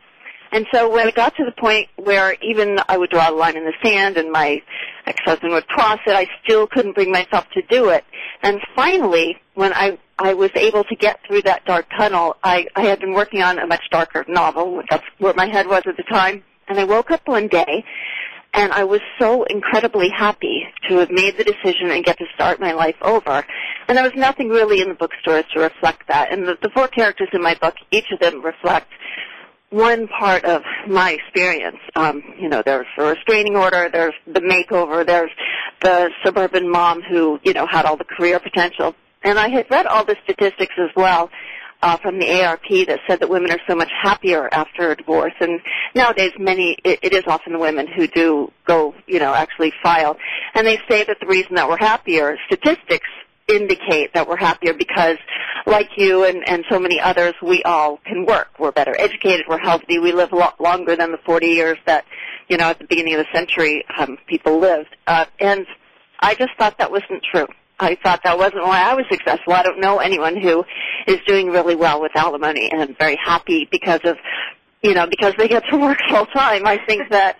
And 0.51 0.65
so 0.73 0.89
when 0.89 1.07
it 1.07 1.15
got 1.15 1.35
to 1.37 1.45
the 1.45 1.53
point 1.53 1.87
where 1.95 2.35
even 2.41 2.77
I 2.89 2.97
would 2.97 3.09
draw 3.09 3.29
a 3.29 3.33
line 3.33 3.55
in 3.55 3.63
the 3.63 3.73
sand 3.83 4.17
and 4.17 4.31
my 4.31 4.61
ex-husband 5.05 5.51
would 5.53 5.67
cross 5.67 5.99
it, 6.05 6.13
I 6.13 6.27
still 6.43 6.67
couldn't 6.67 6.93
bring 6.93 7.11
myself 7.11 7.45
to 7.53 7.61
do 7.69 7.89
it. 7.89 8.03
And 8.43 8.59
finally, 8.75 9.37
when 9.53 9.73
I 9.73 9.97
I 10.19 10.35
was 10.35 10.51
able 10.53 10.83
to 10.83 10.95
get 10.95 11.19
through 11.25 11.41
that 11.43 11.65
dark 11.65 11.87
tunnel, 11.97 12.35
I, 12.43 12.67
I 12.75 12.83
had 12.83 12.99
been 12.99 13.13
working 13.13 13.41
on 13.41 13.57
a 13.57 13.65
much 13.65 13.81
darker 13.91 14.23
novel. 14.27 14.83
That's 14.89 15.03
where 15.17 15.33
my 15.33 15.47
head 15.47 15.65
was 15.67 15.81
at 15.87 15.97
the 15.97 16.03
time. 16.03 16.43
And 16.67 16.79
I 16.79 16.83
woke 16.83 17.09
up 17.09 17.27
one 17.27 17.47
day 17.47 17.83
and 18.53 18.71
I 18.71 18.83
was 18.83 19.01
so 19.19 19.43
incredibly 19.43 20.09
happy 20.09 20.63
to 20.89 20.97
have 20.97 21.09
made 21.09 21.37
the 21.37 21.43
decision 21.43 21.89
and 21.89 22.03
get 22.03 22.17
to 22.19 22.25
start 22.35 22.59
my 22.59 22.73
life 22.73 22.95
over. 23.01 23.43
And 23.87 23.97
there 23.97 24.03
was 24.03 24.13
nothing 24.15 24.49
really 24.49 24.81
in 24.81 24.89
the 24.89 24.95
bookstores 24.95 25.45
to 25.53 25.61
reflect 25.61 26.07
that. 26.09 26.31
And 26.31 26.47
the, 26.47 26.57
the 26.61 26.69
four 26.73 26.87
characters 26.87 27.29
in 27.33 27.41
my 27.41 27.55
book, 27.55 27.75
each 27.91 28.11
of 28.11 28.19
them 28.19 28.43
reflect 28.43 28.89
one 29.71 30.07
part 30.07 30.43
of 30.45 30.61
my 30.87 31.11
experience. 31.11 31.77
Um, 31.95 32.21
you 32.39 32.49
know, 32.49 32.61
there's 32.63 32.87
a 32.97 33.03
restraining 33.03 33.55
order, 33.55 33.89
there's 33.91 34.13
the 34.27 34.41
makeover, 34.41 35.05
there's 35.05 35.31
the 35.81 36.09
suburban 36.23 36.69
mom 36.69 37.01
who, 37.01 37.39
you 37.43 37.53
know, 37.53 37.65
had 37.65 37.85
all 37.85 37.97
the 37.97 38.03
career 38.03 38.39
potential. 38.39 38.93
And 39.23 39.39
I 39.39 39.49
had 39.49 39.69
read 39.71 39.85
all 39.85 40.03
the 40.03 40.17
statistics 40.23 40.73
as 40.77 40.89
well 40.95 41.29
uh, 41.81 41.97
from 41.97 42.19
the 42.19 42.43
ARP 42.43 42.67
that 42.87 42.99
said 43.07 43.19
that 43.21 43.29
women 43.29 43.51
are 43.51 43.59
so 43.67 43.75
much 43.75 43.89
happier 44.01 44.49
after 44.51 44.91
a 44.91 44.95
divorce. 44.95 45.33
And 45.39 45.59
nowadays, 45.95 46.31
many 46.37 46.77
it, 46.83 46.99
it 47.01 47.13
is 47.13 47.23
often 47.25 47.53
the 47.53 47.59
women 47.59 47.87
who 47.87 48.07
do 48.07 48.51
go, 48.67 48.93
you 49.07 49.19
know, 49.19 49.33
actually 49.33 49.73
file. 49.81 50.17
And 50.53 50.67
they 50.67 50.79
say 50.89 51.03
that 51.05 51.17
the 51.19 51.27
reason 51.27 51.55
that 51.55 51.67
we're 51.67 51.77
happier, 51.77 52.37
statistics 52.45 53.07
indicate 53.47 54.13
that 54.13 54.27
we're 54.27 54.37
happier 54.37 54.73
because, 54.73 55.17
like 55.65 55.89
you 55.97 56.23
and, 56.23 56.47
and 56.47 56.65
so 56.69 56.79
many 56.79 56.99
others, 56.99 57.33
we 57.41 57.63
all 57.63 57.97
can 58.05 58.25
work. 58.25 58.47
We're 58.59 58.71
better 58.71 58.95
educated. 58.99 59.45
We're 59.47 59.59
healthy. 59.59 59.99
We 59.99 60.11
live 60.11 60.31
a 60.31 60.35
lot 60.35 60.59
longer 60.59 60.95
than 60.95 61.11
the 61.11 61.19
40 61.25 61.47
years 61.47 61.77
that, 61.85 62.05
you 62.47 62.57
know, 62.57 62.65
at 62.65 62.79
the 62.79 62.85
beginning 62.85 63.15
of 63.15 63.19
the 63.25 63.37
century, 63.37 63.83
um, 63.97 64.17
people 64.27 64.59
lived. 64.59 64.95
Uh, 65.07 65.25
and 65.39 65.65
I 66.19 66.35
just 66.35 66.51
thought 66.57 66.77
that 66.77 66.91
wasn't 66.91 67.23
true. 67.31 67.47
I 67.79 67.97
thought 68.03 68.21
that 68.23 68.37
wasn't 68.37 68.63
why 68.63 68.81
I 68.81 68.93
was 68.93 69.05
successful. 69.09 69.53
I 69.53 69.63
don't 69.63 69.79
know 69.79 69.97
anyone 69.97 70.39
who 70.39 70.63
is 71.07 71.17
doing 71.25 71.47
really 71.47 71.75
well 71.75 71.99
with 71.99 72.15
alimony 72.15 72.69
and 72.71 72.95
very 72.97 73.17
happy 73.23 73.67
because 73.71 74.01
of, 74.03 74.17
you 74.83 74.93
know, 74.93 75.07
because 75.07 75.33
they 75.37 75.47
get 75.47 75.63
to 75.71 75.77
work 75.77 75.97
full 76.09 76.27
time. 76.27 76.67
I 76.67 76.79
think 76.85 77.09
that 77.09 77.37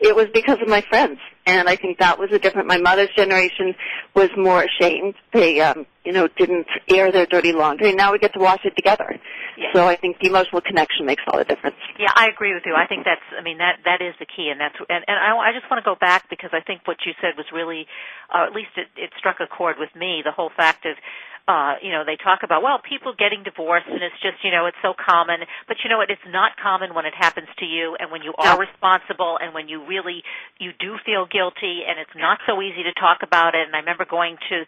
it 0.00 0.16
was 0.16 0.26
because 0.34 0.58
of 0.60 0.68
my 0.68 0.80
friends. 0.82 1.18
And 1.46 1.68
I 1.68 1.76
think 1.76 1.98
that 1.98 2.18
was 2.18 2.30
a 2.32 2.38
different, 2.38 2.68
my 2.68 2.78
mother's 2.78 3.10
generation 3.14 3.74
was 4.14 4.30
more 4.36 4.64
ashamed. 4.64 5.14
They, 5.32 5.60
um, 5.60 5.84
you 6.02 6.12
know, 6.12 6.26
didn't 6.38 6.66
air 6.88 7.12
their 7.12 7.26
dirty 7.26 7.52
laundry. 7.52 7.88
And 7.88 7.98
now 7.98 8.12
we 8.12 8.18
get 8.18 8.32
to 8.32 8.40
wash 8.40 8.64
it 8.64 8.74
together. 8.76 9.20
Yes. 9.56 9.70
So 9.74 9.86
I 9.86 9.96
think 9.96 10.18
the 10.20 10.28
emotional 10.28 10.62
connection 10.62 11.04
makes 11.04 11.22
all 11.28 11.38
the 11.38 11.44
difference. 11.44 11.76
Yeah, 11.98 12.10
I 12.16 12.28
agree 12.28 12.54
with 12.54 12.62
you. 12.64 12.74
I 12.74 12.86
think 12.86 13.04
that's, 13.04 13.22
I 13.38 13.42
mean, 13.42 13.58
that 13.58 13.78
that 13.84 14.00
is 14.02 14.14
the 14.18 14.26
key, 14.26 14.48
and 14.50 14.58
that's, 14.58 14.74
and, 14.88 15.04
and 15.06 15.16
I, 15.16 15.36
I 15.36 15.52
just 15.52 15.70
want 15.70 15.84
to 15.84 15.88
go 15.88 15.94
back 15.94 16.28
because 16.28 16.50
I 16.52 16.60
think 16.60 16.80
what 16.86 16.96
you 17.06 17.12
said 17.20 17.36
was 17.36 17.46
really, 17.52 17.86
uh, 18.34 18.46
at 18.46 18.52
least 18.52 18.74
it, 18.76 18.88
it 18.96 19.10
struck 19.16 19.36
a 19.38 19.46
chord 19.46 19.76
with 19.78 19.94
me. 19.94 20.22
The 20.24 20.32
whole 20.32 20.50
fact 20.56 20.86
of, 20.86 20.96
uh, 21.46 21.76
you 21.82 21.92
know, 21.92 22.04
they 22.06 22.16
talk 22.16 22.40
about, 22.42 22.62
well, 22.62 22.80
people 22.80 23.12
getting 23.12 23.44
divorced 23.44 23.86
and 23.86 24.00
it's 24.00 24.16
just, 24.24 24.40
you 24.42 24.50
know, 24.50 24.64
it's 24.64 24.80
so 24.80 24.94
common. 24.96 25.44
But 25.68 25.76
you 25.84 25.90
know 25.90 25.98
what? 25.98 26.08
It's 26.08 26.24
not 26.28 26.56
common 26.56 26.94
when 26.94 27.04
it 27.04 27.12
happens 27.12 27.48
to 27.58 27.66
you 27.66 27.96
and 28.00 28.10
when 28.10 28.22
you 28.22 28.32
are 28.38 28.58
responsible 28.58 29.36
and 29.40 29.52
when 29.52 29.68
you 29.68 29.84
really, 29.84 30.24
you 30.58 30.72
do 30.80 30.96
feel 31.04 31.28
guilty 31.28 31.84
and 31.84 32.00
it's 32.00 32.16
not 32.16 32.40
so 32.48 32.62
easy 32.62 32.82
to 32.88 32.94
talk 32.96 33.20
about 33.20 33.54
it. 33.54 33.66
And 33.66 33.76
I 33.76 33.80
remember 33.84 34.06
going 34.08 34.36
to 34.48 34.64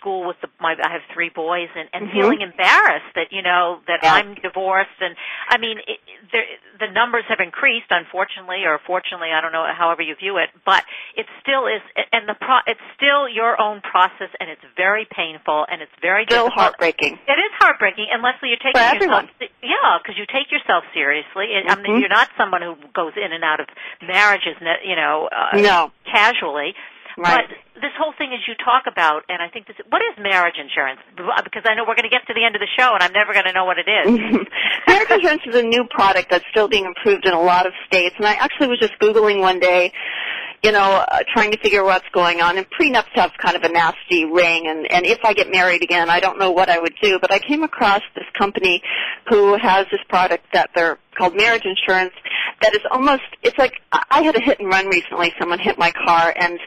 school 0.00 0.26
with 0.26 0.40
the, 0.40 0.48
my, 0.60 0.72
I 0.80 0.90
have 0.96 1.02
three 1.12 1.28
boys 1.28 1.68
and, 1.76 1.88
and 1.92 2.08
Mhm. 2.08 2.12
feeling 2.12 2.40
embarrassed 2.40 3.12
that, 3.14 3.28
you 3.30 3.42
know, 3.42 3.80
that 3.86 4.00
Yeah. 4.02 4.14
I'm 4.14 4.34
divorced. 4.34 4.96
And 5.00 5.14
I 5.48 5.58
mean, 5.58 5.78
it, 5.86 6.00
there, 6.32 6.44
the 6.80 6.88
numbers 6.88 7.24
have 7.28 7.40
increased, 7.40 7.90
unfortunately, 7.90 8.64
or 8.64 8.78
fortunately, 8.86 9.28
I 9.32 9.40
don't 9.42 9.52
know, 9.52 9.66
however 9.76 10.00
you 10.00 10.14
view 10.16 10.38
it, 10.38 10.48
but 10.64 10.82
it 11.16 11.26
still 11.44 11.66
is, 11.66 11.82
and 12.12 12.26
the 12.26 12.34
pro, 12.34 12.58
it's 12.66 12.80
still 12.96 13.28
your 13.28 13.60
own 13.60 13.82
process 13.82 14.30
and 14.40 14.48
it's 14.48 14.64
very 14.76 15.04
painful 15.10 15.66
and 15.70 15.82
it's 15.82 15.92
very 16.00 16.24
Still 16.24 16.46
difficult. 16.48 16.80
heartbreaking. 16.80 17.18
It 17.28 17.38
is 17.38 17.52
heartbreaking, 17.60 18.06
and 18.10 18.22
Leslie, 18.22 18.48
you're 18.48 18.56
taking 18.64 18.80
For 18.80 18.88
yourself, 18.96 19.28
everyone. 19.28 19.28
yeah, 19.62 19.98
because 20.00 20.16
you 20.16 20.24
take 20.32 20.50
yourself 20.50 20.84
seriously. 20.94 21.52
And 21.54 21.68
I 21.68 21.76
mean, 21.76 21.96
Mhm. 21.96 22.00
you're 22.00 22.08
not 22.08 22.30
someone 22.38 22.62
who 22.62 22.76
goes 22.94 23.12
in 23.16 23.32
and 23.32 23.44
out 23.44 23.60
of 23.60 23.68
marriages, 24.00 24.56
you 24.84 24.96
know, 24.96 25.28
uh, 25.30 25.56
No. 25.60 25.92
casually. 26.06 26.74
Right. 27.20 27.44
But 27.48 27.82
this 27.82 27.92
whole 28.00 28.12
thing, 28.16 28.32
as 28.32 28.40
you 28.48 28.54
talk 28.56 28.84
about, 28.86 29.24
and 29.28 29.42
I 29.42 29.48
think 29.48 29.66
this, 29.66 29.76
what 29.88 30.00
is 30.00 30.16
marriage 30.16 30.56
insurance? 30.56 31.00
Because 31.16 31.64
I 31.64 31.74
know 31.74 31.84
we're 31.86 31.96
going 31.96 32.08
to 32.08 32.12
get 32.12 32.24
to 32.28 32.34
the 32.34 32.44
end 32.44 32.56
of 32.56 32.60
the 32.60 32.72
show, 32.76 32.92
and 32.94 33.02
I'm 33.02 33.12
never 33.12 33.32
going 33.32 33.44
to 33.44 33.52
know 33.52 33.64
what 33.64 33.76
it 33.76 33.88
is. 33.88 34.08
Marriage 34.88 35.10
insurance 35.10 35.42
is 35.46 35.54
a 35.56 35.62
new 35.62 35.84
product 35.90 36.30
that's 36.30 36.44
still 36.50 36.68
being 36.68 36.84
improved 36.84 37.26
in 37.26 37.32
a 37.32 37.40
lot 37.40 37.66
of 37.66 37.72
states. 37.86 38.14
And 38.16 38.26
I 38.26 38.34
actually 38.34 38.68
was 38.68 38.78
just 38.78 38.96
Googling 39.00 39.40
one 39.40 39.60
day, 39.60 39.92
you 40.62 40.72
know, 40.72 41.04
uh, 41.04 41.20
trying 41.32 41.52
to 41.52 41.58
figure 41.58 41.80
out 41.80 41.86
what's 41.86 42.08
going 42.12 42.40
on. 42.40 42.56
And 42.56 42.66
prenups 42.70 43.12
have 43.14 43.32
kind 43.36 43.56
of 43.56 43.62
a 43.62 43.72
nasty 43.72 44.24
ring. 44.24 44.66
And, 44.68 44.90
and 44.90 45.04
if 45.04 45.18
I 45.24 45.32
get 45.32 45.50
married 45.50 45.82
again, 45.82 46.08
I 46.08 46.20
don't 46.20 46.38
know 46.38 46.50
what 46.50 46.68
I 46.68 46.78
would 46.78 46.94
do. 47.02 47.18
But 47.20 47.32
I 47.32 47.38
came 47.38 47.62
across 47.62 48.02
this 48.14 48.26
company 48.38 48.82
who 49.28 49.56
has 49.58 49.86
this 49.90 50.00
product 50.08 50.44
that 50.52 50.70
they're 50.74 50.98
called 51.16 51.36
marriage 51.36 51.64
insurance 51.64 52.14
that 52.62 52.74
is 52.74 52.80
almost, 52.90 53.22
it's 53.42 53.58
like, 53.58 53.74
I 53.92 54.22
had 54.22 54.36
a 54.36 54.40
hit 54.40 54.60
and 54.60 54.68
run 54.68 54.86
recently. 54.86 55.32
Someone 55.38 55.58
hit 55.58 55.78
my 55.78 55.92
car 55.92 56.34
and 56.38 56.58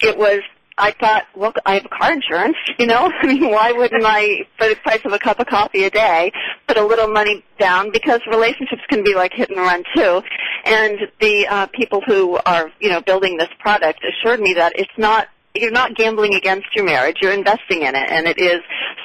it 0.00 0.16
was 0.16 0.40
I 0.78 0.92
thought, 0.92 1.24
well, 1.34 1.54
I 1.64 1.74
have 1.74 1.88
car 1.88 2.12
insurance, 2.12 2.56
you 2.78 2.86
know? 2.86 3.10
I 3.22 3.26
mean, 3.26 3.50
why 3.50 3.72
wouldn't 3.72 4.04
I, 4.04 4.46
for 4.58 4.68
the 4.68 4.76
price 4.76 5.00
of 5.04 5.12
a 5.12 5.18
cup 5.18 5.40
of 5.40 5.46
coffee 5.46 5.84
a 5.84 5.90
day, 5.90 6.32
put 6.68 6.76
a 6.76 6.84
little 6.84 7.08
money 7.08 7.42
down? 7.58 7.90
Because 7.92 8.20
relationships 8.30 8.82
can 8.88 9.02
be 9.02 9.14
like 9.14 9.32
hit 9.32 9.48
and 9.48 9.58
run 9.58 9.84
too. 9.94 10.20
And 10.64 10.98
the 11.20 11.46
uh, 11.46 11.66
people 11.68 12.02
who 12.06 12.38
are, 12.44 12.70
you 12.80 12.90
know, 12.90 13.00
building 13.00 13.38
this 13.38 13.48
product 13.58 14.04
assured 14.04 14.40
me 14.40 14.54
that 14.54 14.72
it's 14.76 14.90
not, 14.98 15.28
you're 15.60 15.70
not 15.70 15.94
gambling 15.94 16.34
against 16.34 16.66
your 16.74 16.84
marriage, 16.84 17.16
you're 17.20 17.32
investing 17.32 17.82
in 17.82 17.94
it. 17.94 18.10
And 18.10 18.26
it 18.26 18.38
is 18.38 18.60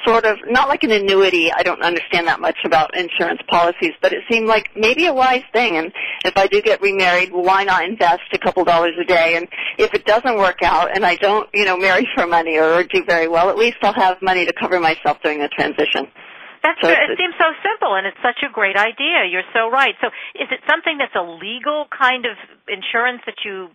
sort 0.05 0.25
of, 0.25 0.37
not 0.47 0.67
like 0.67 0.83
an 0.83 0.91
annuity, 0.91 1.51
I 1.51 1.63
don't 1.63 1.81
understand 1.81 2.27
that 2.27 2.39
much 2.39 2.57
about 2.65 2.97
insurance 2.97 3.41
policies, 3.47 3.93
but 4.01 4.13
it 4.13 4.23
seemed 4.29 4.47
like 4.47 4.69
maybe 4.75 5.05
a 5.05 5.13
wise 5.13 5.43
thing. 5.53 5.77
And 5.77 5.91
if 6.25 6.35
I 6.37 6.47
do 6.47 6.61
get 6.61 6.81
remarried, 6.81 7.31
why 7.31 7.63
not 7.63 7.85
invest 7.85 8.21
a 8.33 8.39
couple 8.39 8.63
dollars 8.63 8.93
a 8.99 9.05
day? 9.05 9.35
And 9.35 9.47
if 9.77 9.93
it 9.93 10.05
doesn't 10.05 10.37
work 10.37 10.63
out 10.63 10.95
and 10.95 11.05
I 11.05 11.15
don't, 11.15 11.49
you 11.53 11.65
know, 11.65 11.77
marry 11.77 12.07
for 12.15 12.25
money 12.27 12.57
or 12.57 12.83
do 12.83 13.03
very 13.05 13.27
well, 13.27 13.49
at 13.49 13.57
least 13.57 13.77
I'll 13.81 13.93
have 13.93 14.21
money 14.21 14.45
to 14.45 14.53
cover 14.53 14.79
myself 14.79 15.17
during 15.23 15.39
the 15.39 15.49
transition. 15.49 16.07
That's 16.63 16.79
So 16.81 16.87
good. 16.87 16.97
It 17.09 17.17
seems 17.17 17.33
so 17.41 17.49
simple, 17.65 17.95
and 17.95 18.05
it's 18.05 18.21
such 18.21 18.45
a 18.45 18.51
great 18.51 18.77
idea. 18.77 19.25
You're 19.29 19.47
so 19.53 19.69
right. 19.69 19.95
So, 20.01 20.07
is 20.37 20.47
it 20.51 20.61
something 20.69 20.97
that's 20.97 21.15
a 21.15 21.25
legal 21.25 21.87
kind 21.89 22.25
of 22.25 22.37
insurance 22.69 23.21
that 23.25 23.41
you 23.43 23.69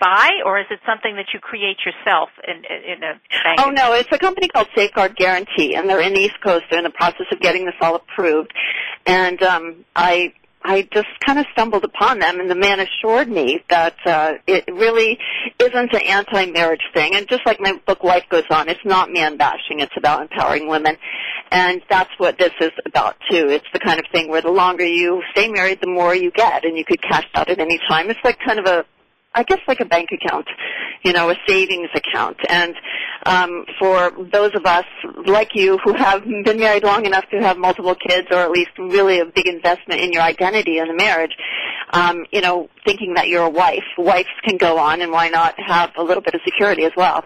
buy, 0.00 0.30
or 0.46 0.60
is 0.60 0.66
it 0.70 0.78
something 0.86 1.16
that 1.16 1.34
you 1.34 1.40
create 1.40 1.78
yourself 1.84 2.30
in, 2.46 2.62
in 2.64 3.02
a 3.02 3.18
bank? 3.44 3.58
Oh 3.58 3.70
no, 3.70 3.92
it's 3.94 4.08
a 4.12 4.18
company 4.18 4.48
called 4.48 4.68
Safeguard 4.74 5.16
Guarantee, 5.16 5.74
and 5.74 5.88
they're 5.88 6.00
in 6.00 6.14
the 6.14 6.20
East 6.20 6.40
Coast. 6.42 6.64
They're 6.70 6.78
in 6.78 6.84
the 6.84 6.90
process 6.90 7.26
of 7.32 7.40
getting 7.40 7.66
this 7.66 7.74
all 7.80 7.96
approved, 7.96 8.52
and 9.06 9.42
um, 9.42 9.84
I 9.96 10.32
I 10.62 10.88
just 10.92 11.08
kind 11.24 11.38
of 11.38 11.46
stumbled 11.52 11.84
upon 11.84 12.18
them, 12.18 12.38
and 12.38 12.50
the 12.50 12.54
man 12.54 12.80
assured 12.80 13.28
me 13.28 13.62
that 13.70 13.94
uh, 14.04 14.34
it 14.46 14.64
really 14.68 15.18
isn't 15.58 15.94
an 15.94 16.02
anti-marriage 16.06 16.82
thing. 16.92 17.14
And 17.14 17.26
just 17.28 17.46
like 17.46 17.60
my 17.60 17.80
book 17.86 18.04
Life 18.04 18.24
Goes 18.28 18.44
On, 18.50 18.68
it's 18.68 18.84
not 18.84 19.10
man 19.10 19.36
bashing; 19.36 19.80
it's 19.80 19.96
about 19.96 20.22
empowering 20.22 20.68
women, 20.68 20.96
and 21.50 21.82
that's 21.88 22.10
what 22.18 22.38
this 22.38 22.52
is 22.60 22.72
about 22.84 23.16
too. 23.30 23.48
It's 23.48 23.66
the 23.72 23.78
kind 23.78 23.98
of 23.98 24.06
thing 24.12 24.28
where 24.28 24.42
the 24.42 24.50
longer 24.50 24.84
you 24.84 25.22
stay 25.32 25.48
married, 25.48 25.80
the 25.80 25.88
more 25.88 26.14
you 26.14 26.30
get, 26.30 26.64
and 26.64 26.76
you 26.76 26.84
could 26.84 27.00
cash 27.00 27.26
out 27.34 27.48
at 27.48 27.58
any 27.58 27.78
time. 27.88 28.10
It's 28.10 28.20
like 28.22 28.38
kind 28.40 28.58
of 28.58 28.66
a 28.66 28.84
I 29.34 29.44
guess 29.44 29.60
like 29.68 29.80
a 29.80 29.84
bank 29.84 30.10
account, 30.12 30.46
you 31.02 31.12
know, 31.12 31.30
a 31.30 31.36
savings 31.46 31.88
account. 31.94 32.36
And 32.48 32.74
um, 33.26 33.64
for 33.78 34.10
those 34.32 34.52
of 34.54 34.66
us 34.66 34.84
like 35.26 35.54
you 35.54 35.78
who 35.84 35.92
have 35.92 36.24
been 36.24 36.58
married 36.58 36.82
long 36.82 37.06
enough 37.06 37.24
to 37.30 37.40
have 37.40 37.56
multiple 37.56 37.94
kids, 37.94 38.26
or 38.30 38.38
at 38.38 38.50
least 38.50 38.70
really 38.78 39.20
a 39.20 39.24
big 39.24 39.46
investment 39.46 40.00
in 40.00 40.12
your 40.12 40.22
identity 40.22 40.78
in 40.78 40.88
the 40.88 40.94
marriage, 40.94 41.36
um, 41.92 42.24
you 42.32 42.40
know, 42.40 42.68
thinking 42.84 43.14
that 43.14 43.28
you're 43.28 43.44
a 43.44 43.50
wife, 43.50 43.84
wives 43.98 44.28
can 44.44 44.56
go 44.56 44.78
on, 44.78 45.00
and 45.00 45.12
why 45.12 45.28
not 45.28 45.54
have 45.60 45.90
a 45.96 46.02
little 46.02 46.22
bit 46.22 46.34
of 46.34 46.40
security 46.44 46.84
as 46.84 46.92
well? 46.96 47.24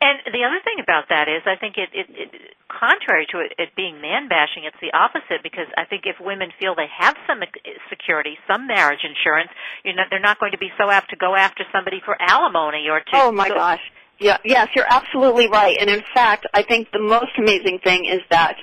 And 0.00 0.22
the 0.30 0.46
other 0.46 0.62
thing 0.62 0.78
about 0.78 1.10
that 1.10 1.26
is, 1.26 1.42
I 1.42 1.56
think 1.58 1.74
it, 1.76 1.90
it, 1.90 2.06
it 2.10 2.30
contrary 2.70 3.26
to 3.34 3.40
it, 3.40 3.52
it 3.58 3.74
being 3.74 4.00
man 4.00 4.28
bashing, 4.28 4.62
it's 4.62 4.78
the 4.80 4.94
opposite 4.94 5.42
because 5.42 5.66
I 5.76 5.84
think 5.90 6.06
if 6.06 6.16
women 6.20 6.54
feel 6.60 6.76
they 6.78 6.86
have 6.86 7.16
some 7.26 7.42
security, 7.90 8.38
some 8.46 8.68
marriage 8.68 9.02
insurance, 9.02 9.50
you 9.82 9.94
know, 9.94 10.06
they're 10.08 10.22
not 10.22 10.38
going 10.38 10.52
to 10.52 10.58
be 10.58 10.70
so 10.78 10.90
apt 10.90 11.10
to 11.10 11.16
go 11.16 11.34
after 11.34 11.64
somebody 11.72 11.98
for 12.04 12.14
alimony 12.20 12.86
or 12.88 13.00
to. 13.00 13.14
Oh 13.14 13.32
my 13.32 13.48
go, 13.48 13.54
gosh. 13.54 13.82
Yeah, 14.20 14.38
yes, 14.44 14.68
you're 14.74 14.90
absolutely 14.90 15.48
right. 15.48 15.76
And 15.80 15.88
in 15.88 16.02
fact, 16.12 16.44
I 16.52 16.62
think 16.62 16.88
the 16.92 16.98
most 16.98 17.30
amazing 17.38 17.78
thing 17.84 18.04
is 18.04 18.20
that 18.30 18.56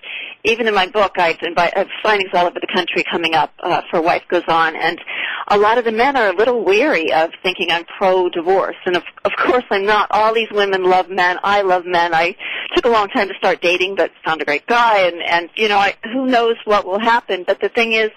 even 0.43 0.67
in 0.67 0.73
my 0.73 0.87
book, 0.87 1.13
I 1.17 1.37
invite, 1.41 1.71
I 1.75 1.79
have 1.79 1.87
signings 2.03 2.33
all 2.33 2.45
over 2.45 2.59
the 2.59 2.67
country 2.73 3.05
coming 3.09 3.35
up 3.35 3.53
uh, 3.63 3.81
for 3.89 4.01
Wife 4.01 4.23
Goes 4.29 4.43
On, 4.49 4.75
and 4.75 4.99
a 5.47 5.57
lot 5.57 5.77
of 5.77 5.85
the 5.85 5.93
men 5.93 6.17
are 6.17 6.27
a 6.27 6.35
little 6.35 6.65
weary 6.65 7.11
of 7.13 7.29
thinking 7.41 7.71
I'm 7.71 7.85
pro-divorce. 7.97 8.75
And 8.85 8.97
of, 8.97 9.03
of 9.23 9.31
course, 9.37 9.63
I'm 9.71 9.85
not. 9.85 10.07
All 10.11 10.33
these 10.33 10.51
women 10.51 10.83
love 10.83 11.09
men. 11.09 11.37
I 11.41 11.61
love 11.61 11.85
men. 11.85 12.13
I 12.13 12.35
took 12.75 12.85
a 12.85 12.89
long 12.89 13.07
time 13.07 13.29
to 13.29 13.33
start 13.35 13.61
dating, 13.61 13.95
but 13.95 14.11
found 14.25 14.41
a 14.41 14.45
great 14.45 14.67
guy, 14.67 15.07
and 15.07 15.21
and 15.21 15.49
you 15.55 15.69
know, 15.69 15.77
I, 15.77 15.95
who 16.03 16.25
knows 16.25 16.57
what 16.65 16.85
will 16.85 16.99
happen. 16.99 17.45
But 17.47 17.61
the 17.61 17.69
thing 17.69 17.93
is 17.93 18.11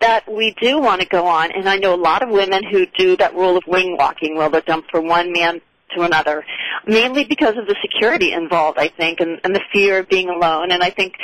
that 0.00 0.30
we 0.30 0.54
do 0.60 0.78
want 0.80 1.00
to 1.00 1.06
go 1.06 1.26
on, 1.26 1.50
and 1.50 1.66
I 1.66 1.76
know 1.76 1.94
a 1.94 1.96
lot 1.96 2.22
of 2.22 2.28
women 2.28 2.62
who 2.62 2.84
do 2.98 3.16
that 3.16 3.34
rule 3.34 3.56
of 3.56 3.64
wing 3.66 3.96
walking, 3.98 4.36
where 4.36 4.50
they'll 4.50 4.60
jump 4.60 4.84
from 4.90 5.08
one 5.08 5.32
man 5.32 5.62
to 5.94 6.02
another, 6.02 6.44
mainly 6.86 7.24
because 7.24 7.56
of 7.56 7.66
the 7.66 7.76
security 7.82 8.32
involved, 8.32 8.78
I 8.78 8.88
think, 8.88 9.20
and, 9.20 9.40
and 9.44 9.54
the 9.54 9.62
fear 9.72 9.98
of 9.98 10.08
being 10.08 10.28
alone. 10.28 10.70
And 10.70 10.82
I 10.82 10.90
think 10.90 11.14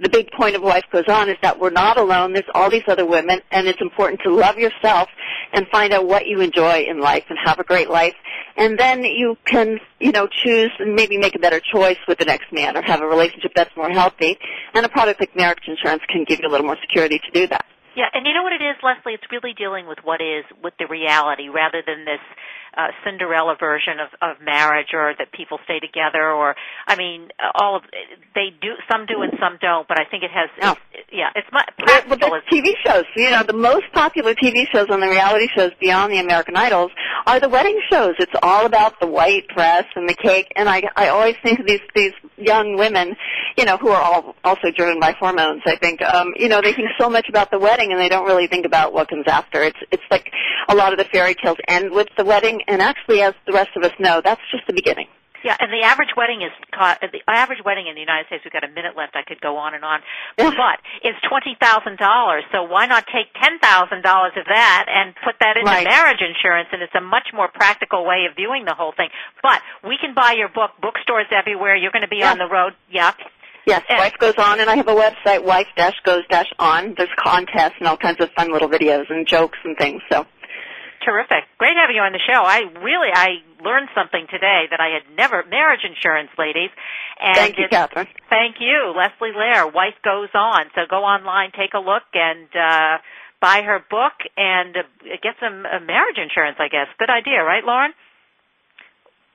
the 0.00 0.08
big 0.08 0.30
point 0.32 0.56
of 0.56 0.62
Life 0.62 0.84
Goes 0.92 1.08
On 1.08 1.28
is 1.28 1.36
that 1.42 1.60
we're 1.60 1.70
not 1.70 1.98
alone. 1.98 2.32
There's 2.32 2.44
all 2.54 2.70
these 2.70 2.84
other 2.88 3.06
women, 3.06 3.40
and 3.50 3.66
it's 3.66 3.80
important 3.80 4.20
to 4.24 4.34
love 4.34 4.58
yourself 4.58 5.08
and 5.52 5.66
find 5.68 5.92
out 5.92 6.06
what 6.06 6.26
you 6.26 6.40
enjoy 6.40 6.84
in 6.88 7.00
life 7.00 7.24
and 7.28 7.38
have 7.44 7.58
a 7.58 7.64
great 7.64 7.90
life. 7.90 8.14
And 8.56 8.78
then 8.78 9.04
you 9.04 9.36
can, 9.46 9.78
you 9.98 10.12
know, 10.12 10.26
choose 10.26 10.70
and 10.78 10.94
maybe 10.94 11.18
make 11.18 11.34
a 11.34 11.38
better 11.38 11.60
choice 11.60 11.98
with 12.06 12.18
the 12.18 12.24
next 12.24 12.52
man 12.52 12.76
or 12.76 12.82
have 12.82 13.00
a 13.00 13.06
relationship 13.06 13.52
that's 13.54 13.74
more 13.76 13.90
healthy. 13.90 14.38
And 14.74 14.84
a 14.84 14.88
product 14.88 15.20
like 15.20 15.34
marriage 15.34 15.60
insurance 15.66 16.02
can 16.08 16.24
give 16.24 16.40
you 16.42 16.48
a 16.48 16.50
little 16.50 16.66
more 16.66 16.76
security 16.80 17.18
to 17.18 17.30
do 17.32 17.46
that. 17.48 17.64
Yeah, 17.96 18.06
and 18.14 18.24
you 18.24 18.32
know 18.34 18.42
what 18.42 18.52
it 18.52 18.62
is, 18.62 18.76
Leslie? 18.82 19.14
It's 19.14 19.26
really 19.32 19.52
dealing 19.52 19.88
with 19.88 19.98
what 20.04 20.20
is, 20.22 20.44
with 20.62 20.74
the 20.78 20.86
reality, 20.86 21.48
rather 21.48 21.82
than 21.84 22.04
this 22.04 22.22
uh, 22.76 22.88
Cinderella 23.04 23.56
version 23.58 23.94
of, 24.00 24.08
of 24.22 24.42
marriage 24.44 24.88
or 24.94 25.14
that 25.18 25.32
people 25.32 25.58
stay 25.64 25.80
together 25.80 26.30
or 26.30 26.54
I 26.86 26.96
mean 26.96 27.28
all 27.54 27.76
of 27.76 27.82
they 28.34 28.50
do 28.60 28.74
some 28.90 29.06
do 29.06 29.22
and 29.22 29.32
some 29.40 29.58
don't 29.60 29.86
but 29.88 29.98
I 29.98 30.04
think 30.04 30.22
it 30.22 30.30
has 30.30 30.48
no. 30.60 30.76
it's, 30.92 31.08
yeah 31.12 31.30
it's 31.34 31.48
my 31.52 31.64
practical 31.78 32.30
well, 32.30 32.40
the 32.50 32.56
TV 32.56 32.74
shows 32.84 33.04
you 33.16 33.30
know 33.30 33.42
the 33.42 33.52
most 33.54 33.86
popular 33.92 34.34
TV 34.34 34.66
shows 34.72 34.86
on 34.90 35.00
the 35.00 35.08
reality 35.08 35.48
shows 35.56 35.72
beyond 35.80 36.12
the 36.12 36.18
American 36.18 36.56
Idols 36.56 36.90
are 37.26 37.40
the 37.40 37.48
wedding 37.48 37.80
shows. 37.90 38.14
It's 38.18 38.32
all 38.42 38.66
about 38.66 39.00
the 39.00 39.06
white 39.06 39.48
dress 39.48 39.84
and 39.96 40.08
the 40.08 40.14
cake. 40.14 40.52
And 40.56 40.68
I 40.68 40.82
I 40.96 41.08
always 41.08 41.36
think 41.42 41.60
of 41.60 41.66
these 41.66 41.80
these 41.94 42.12
young 42.36 42.76
women 42.76 43.16
you 43.56 43.64
know 43.64 43.76
who 43.76 43.88
are 43.88 44.00
all 44.00 44.34
also 44.44 44.70
driven 44.76 45.00
by 45.00 45.12
hormones 45.12 45.62
I 45.66 45.76
think. 45.76 46.02
Um 46.02 46.32
you 46.36 46.48
know 46.48 46.60
they 46.60 46.72
think 46.72 46.88
so 46.98 47.08
much 47.10 47.28
about 47.28 47.50
the 47.50 47.58
wedding 47.58 47.92
and 47.92 48.00
they 48.00 48.08
don't 48.08 48.26
really 48.26 48.46
think 48.46 48.66
about 48.66 48.92
what 48.92 49.08
comes 49.08 49.24
after. 49.26 49.62
It's 49.62 49.78
it's 49.90 50.02
like 50.10 50.30
a 50.68 50.74
lot 50.74 50.92
of 50.92 50.98
the 50.98 51.04
fairy 51.04 51.34
tales 51.34 51.58
end 51.68 51.92
with 51.92 52.08
the 52.16 52.24
wedding. 52.24 52.62
And 52.68 52.80
actually, 52.80 53.22
as 53.22 53.34
the 53.46 53.52
rest 53.52 53.70
of 53.76 53.82
us 53.82 53.92
know, 53.98 54.20
that's 54.22 54.42
just 54.50 54.66
the 54.66 54.72
beginning. 54.72 55.06
Yeah, 55.42 55.56
and 55.58 55.72
the 55.72 55.86
average 55.86 56.10
wedding 56.16 56.42
is 56.42 56.52
the 56.70 57.22
average 57.26 57.60
wedding 57.64 57.86
in 57.86 57.94
the 57.94 58.00
United 58.00 58.26
States. 58.26 58.44
We've 58.44 58.52
got 58.52 58.64
a 58.64 58.68
minute 58.68 58.96
left. 58.96 59.16
I 59.16 59.22
could 59.22 59.40
go 59.40 59.56
on 59.56 59.74
and 59.74 59.84
on, 59.84 60.00
but 60.36 60.78
it's 61.02 61.18
twenty 61.28 61.56
thousand 61.60 61.96
dollars. 61.98 62.44
So 62.52 62.62
why 62.64 62.86
not 62.86 63.06
take 63.06 63.32
ten 63.40 63.58
thousand 63.58 64.02
dollars 64.02 64.32
of 64.36 64.44
that 64.46 64.86
and 64.88 65.14
put 65.24 65.36
that 65.40 65.56
into 65.56 65.70
right. 65.70 65.86
marriage 65.86 66.20
insurance? 66.20 66.68
And 66.72 66.82
it's 66.82 66.94
a 66.94 67.00
much 67.00 67.28
more 67.32 67.48
practical 67.48 68.04
way 68.04 68.26
of 68.28 68.36
viewing 68.36 68.64
the 68.64 68.74
whole 68.74 68.92
thing. 68.92 69.08
But 69.42 69.62
we 69.82 69.96
can 69.98 70.14
buy 70.14 70.32
your 70.36 70.48
book, 70.48 70.72
bookstores 70.80 71.26
everywhere. 71.30 71.74
You're 71.76 71.92
going 71.92 72.02
to 72.02 72.08
be 72.08 72.18
yeah. 72.18 72.32
on 72.32 72.38
the 72.38 72.48
road. 72.48 72.74
Yeah. 72.90 73.12
Yes, 73.66 73.82
and 73.88 73.98
Wife 73.98 74.18
Goes 74.18 74.34
On, 74.38 74.58
and 74.58 74.70
I 74.70 74.76
have 74.76 74.88
a 74.88 74.94
website, 74.94 75.44
wife-goes-on. 75.44 76.94
There's 76.96 77.10
contests 77.18 77.74
and 77.78 77.86
all 77.86 77.96
kinds 77.96 78.18
of 78.20 78.30
fun 78.32 78.50
little 78.50 78.68
videos 78.68 79.04
and 79.10 79.26
jokes 79.26 79.58
and 79.64 79.76
things. 79.76 80.00
So 80.10 80.26
Terrific. 81.04 81.48
Great 81.56 81.76
having 81.80 81.96
you 81.96 82.02
on 82.02 82.12
the 82.12 82.20
show. 82.20 82.44
I 82.44 82.60
really, 82.84 83.08
I 83.08 83.40
learned 83.64 83.88
something 83.94 84.26
today 84.28 84.68
that 84.70 84.80
I 84.80 84.92
had 84.92 85.16
never, 85.16 85.44
marriage 85.48 85.80
insurance, 85.80 86.28
ladies. 86.36 86.68
And 87.18 87.36
thank 87.36 87.56
you, 87.56 87.68
Kathryn. 87.72 88.06
Thank 88.28 88.56
you. 88.60 88.92
Leslie 88.92 89.32
Lehr, 89.32 89.72
Wife 89.72 89.96
Goes 90.04 90.28
On. 90.34 90.68
So 90.74 90.82
go 90.88 91.00
online, 91.04 91.52
take 91.56 91.72
a 91.72 91.80
look, 91.80 92.04
and, 92.12 92.48
uh, 92.52 92.98
buy 93.40 93.62
her 93.64 93.80
book 93.88 94.12
and 94.36 94.76
uh, 94.76 94.82
get 95.22 95.34
some 95.40 95.64
uh, 95.64 95.80
marriage 95.80 96.20
insurance, 96.20 96.56
I 96.60 96.68
guess. 96.68 96.88
Good 96.98 97.08
idea, 97.08 97.42
right, 97.42 97.64
Lauren? 97.64 97.92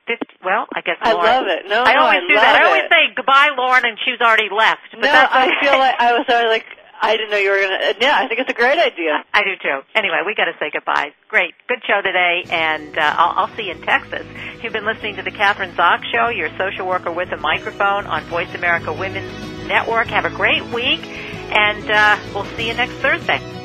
50, 0.06 0.38
well, 0.44 0.66
I 0.70 0.80
guess 0.86 1.02
Lauren. 1.02 1.18
I 1.18 1.34
love 1.34 1.46
it. 1.50 1.66
No, 1.66 1.82
I 1.82 1.98
always 1.98 2.22
I 2.22 2.28
do 2.30 2.34
that. 2.38 2.62
I 2.62 2.64
always 2.70 2.86
it. 2.86 2.90
say 2.94 3.02
goodbye, 3.16 3.50
Lauren, 3.58 3.82
and 3.84 3.98
she's 4.06 4.22
already 4.22 4.46
left. 4.54 4.86
But 4.94 5.02
no, 5.02 5.10
that's 5.10 5.34
okay. 5.34 5.50
I 5.50 5.60
feel 5.60 5.78
like 5.78 5.94
I 5.98 6.12
was 6.14 6.26
already 6.30 6.48
like 6.48 6.66
I 7.00 7.16
didn't 7.16 7.30
know 7.30 7.36
you 7.36 7.50
were 7.50 7.58
going 7.58 7.94
to. 7.94 7.96
Yeah, 8.00 8.16
I 8.16 8.28
think 8.28 8.40
it's 8.40 8.50
a 8.50 8.54
great 8.54 8.78
idea. 8.78 9.24
I 9.32 9.42
do 9.42 9.56
too. 9.60 9.80
Anyway, 9.94 10.18
we 10.26 10.34
got 10.34 10.46
to 10.46 10.54
say 10.58 10.70
goodbye. 10.72 11.12
Great. 11.28 11.54
Good 11.68 11.82
show 11.86 12.00
today, 12.02 12.44
and 12.50 12.96
uh, 12.96 13.14
I'll, 13.16 13.46
I'll 13.46 13.56
see 13.56 13.64
you 13.64 13.72
in 13.72 13.82
Texas. 13.82 14.26
You've 14.62 14.72
been 14.72 14.86
listening 14.86 15.16
to 15.16 15.22
the 15.22 15.30
Kathryn 15.30 15.74
Zox 15.74 16.04
Show, 16.12 16.28
your 16.28 16.50
social 16.58 16.86
worker 16.86 17.12
with 17.12 17.32
a 17.32 17.36
microphone 17.36 18.06
on 18.06 18.24
Voice 18.24 18.52
America 18.54 18.92
Women's 18.92 19.66
Network. 19.66 20.08
Have 20.08 20.24
a 20.24 20.30
great 20.30 20.64
week, 20.72 21.00
and 21.04 21.90
uh, 21.90 22.18
we'll 22.34 22.44
see 22.56 22.68
you 22.68 22.74
next 22.74 22.94
Thursday. 22.94 23.55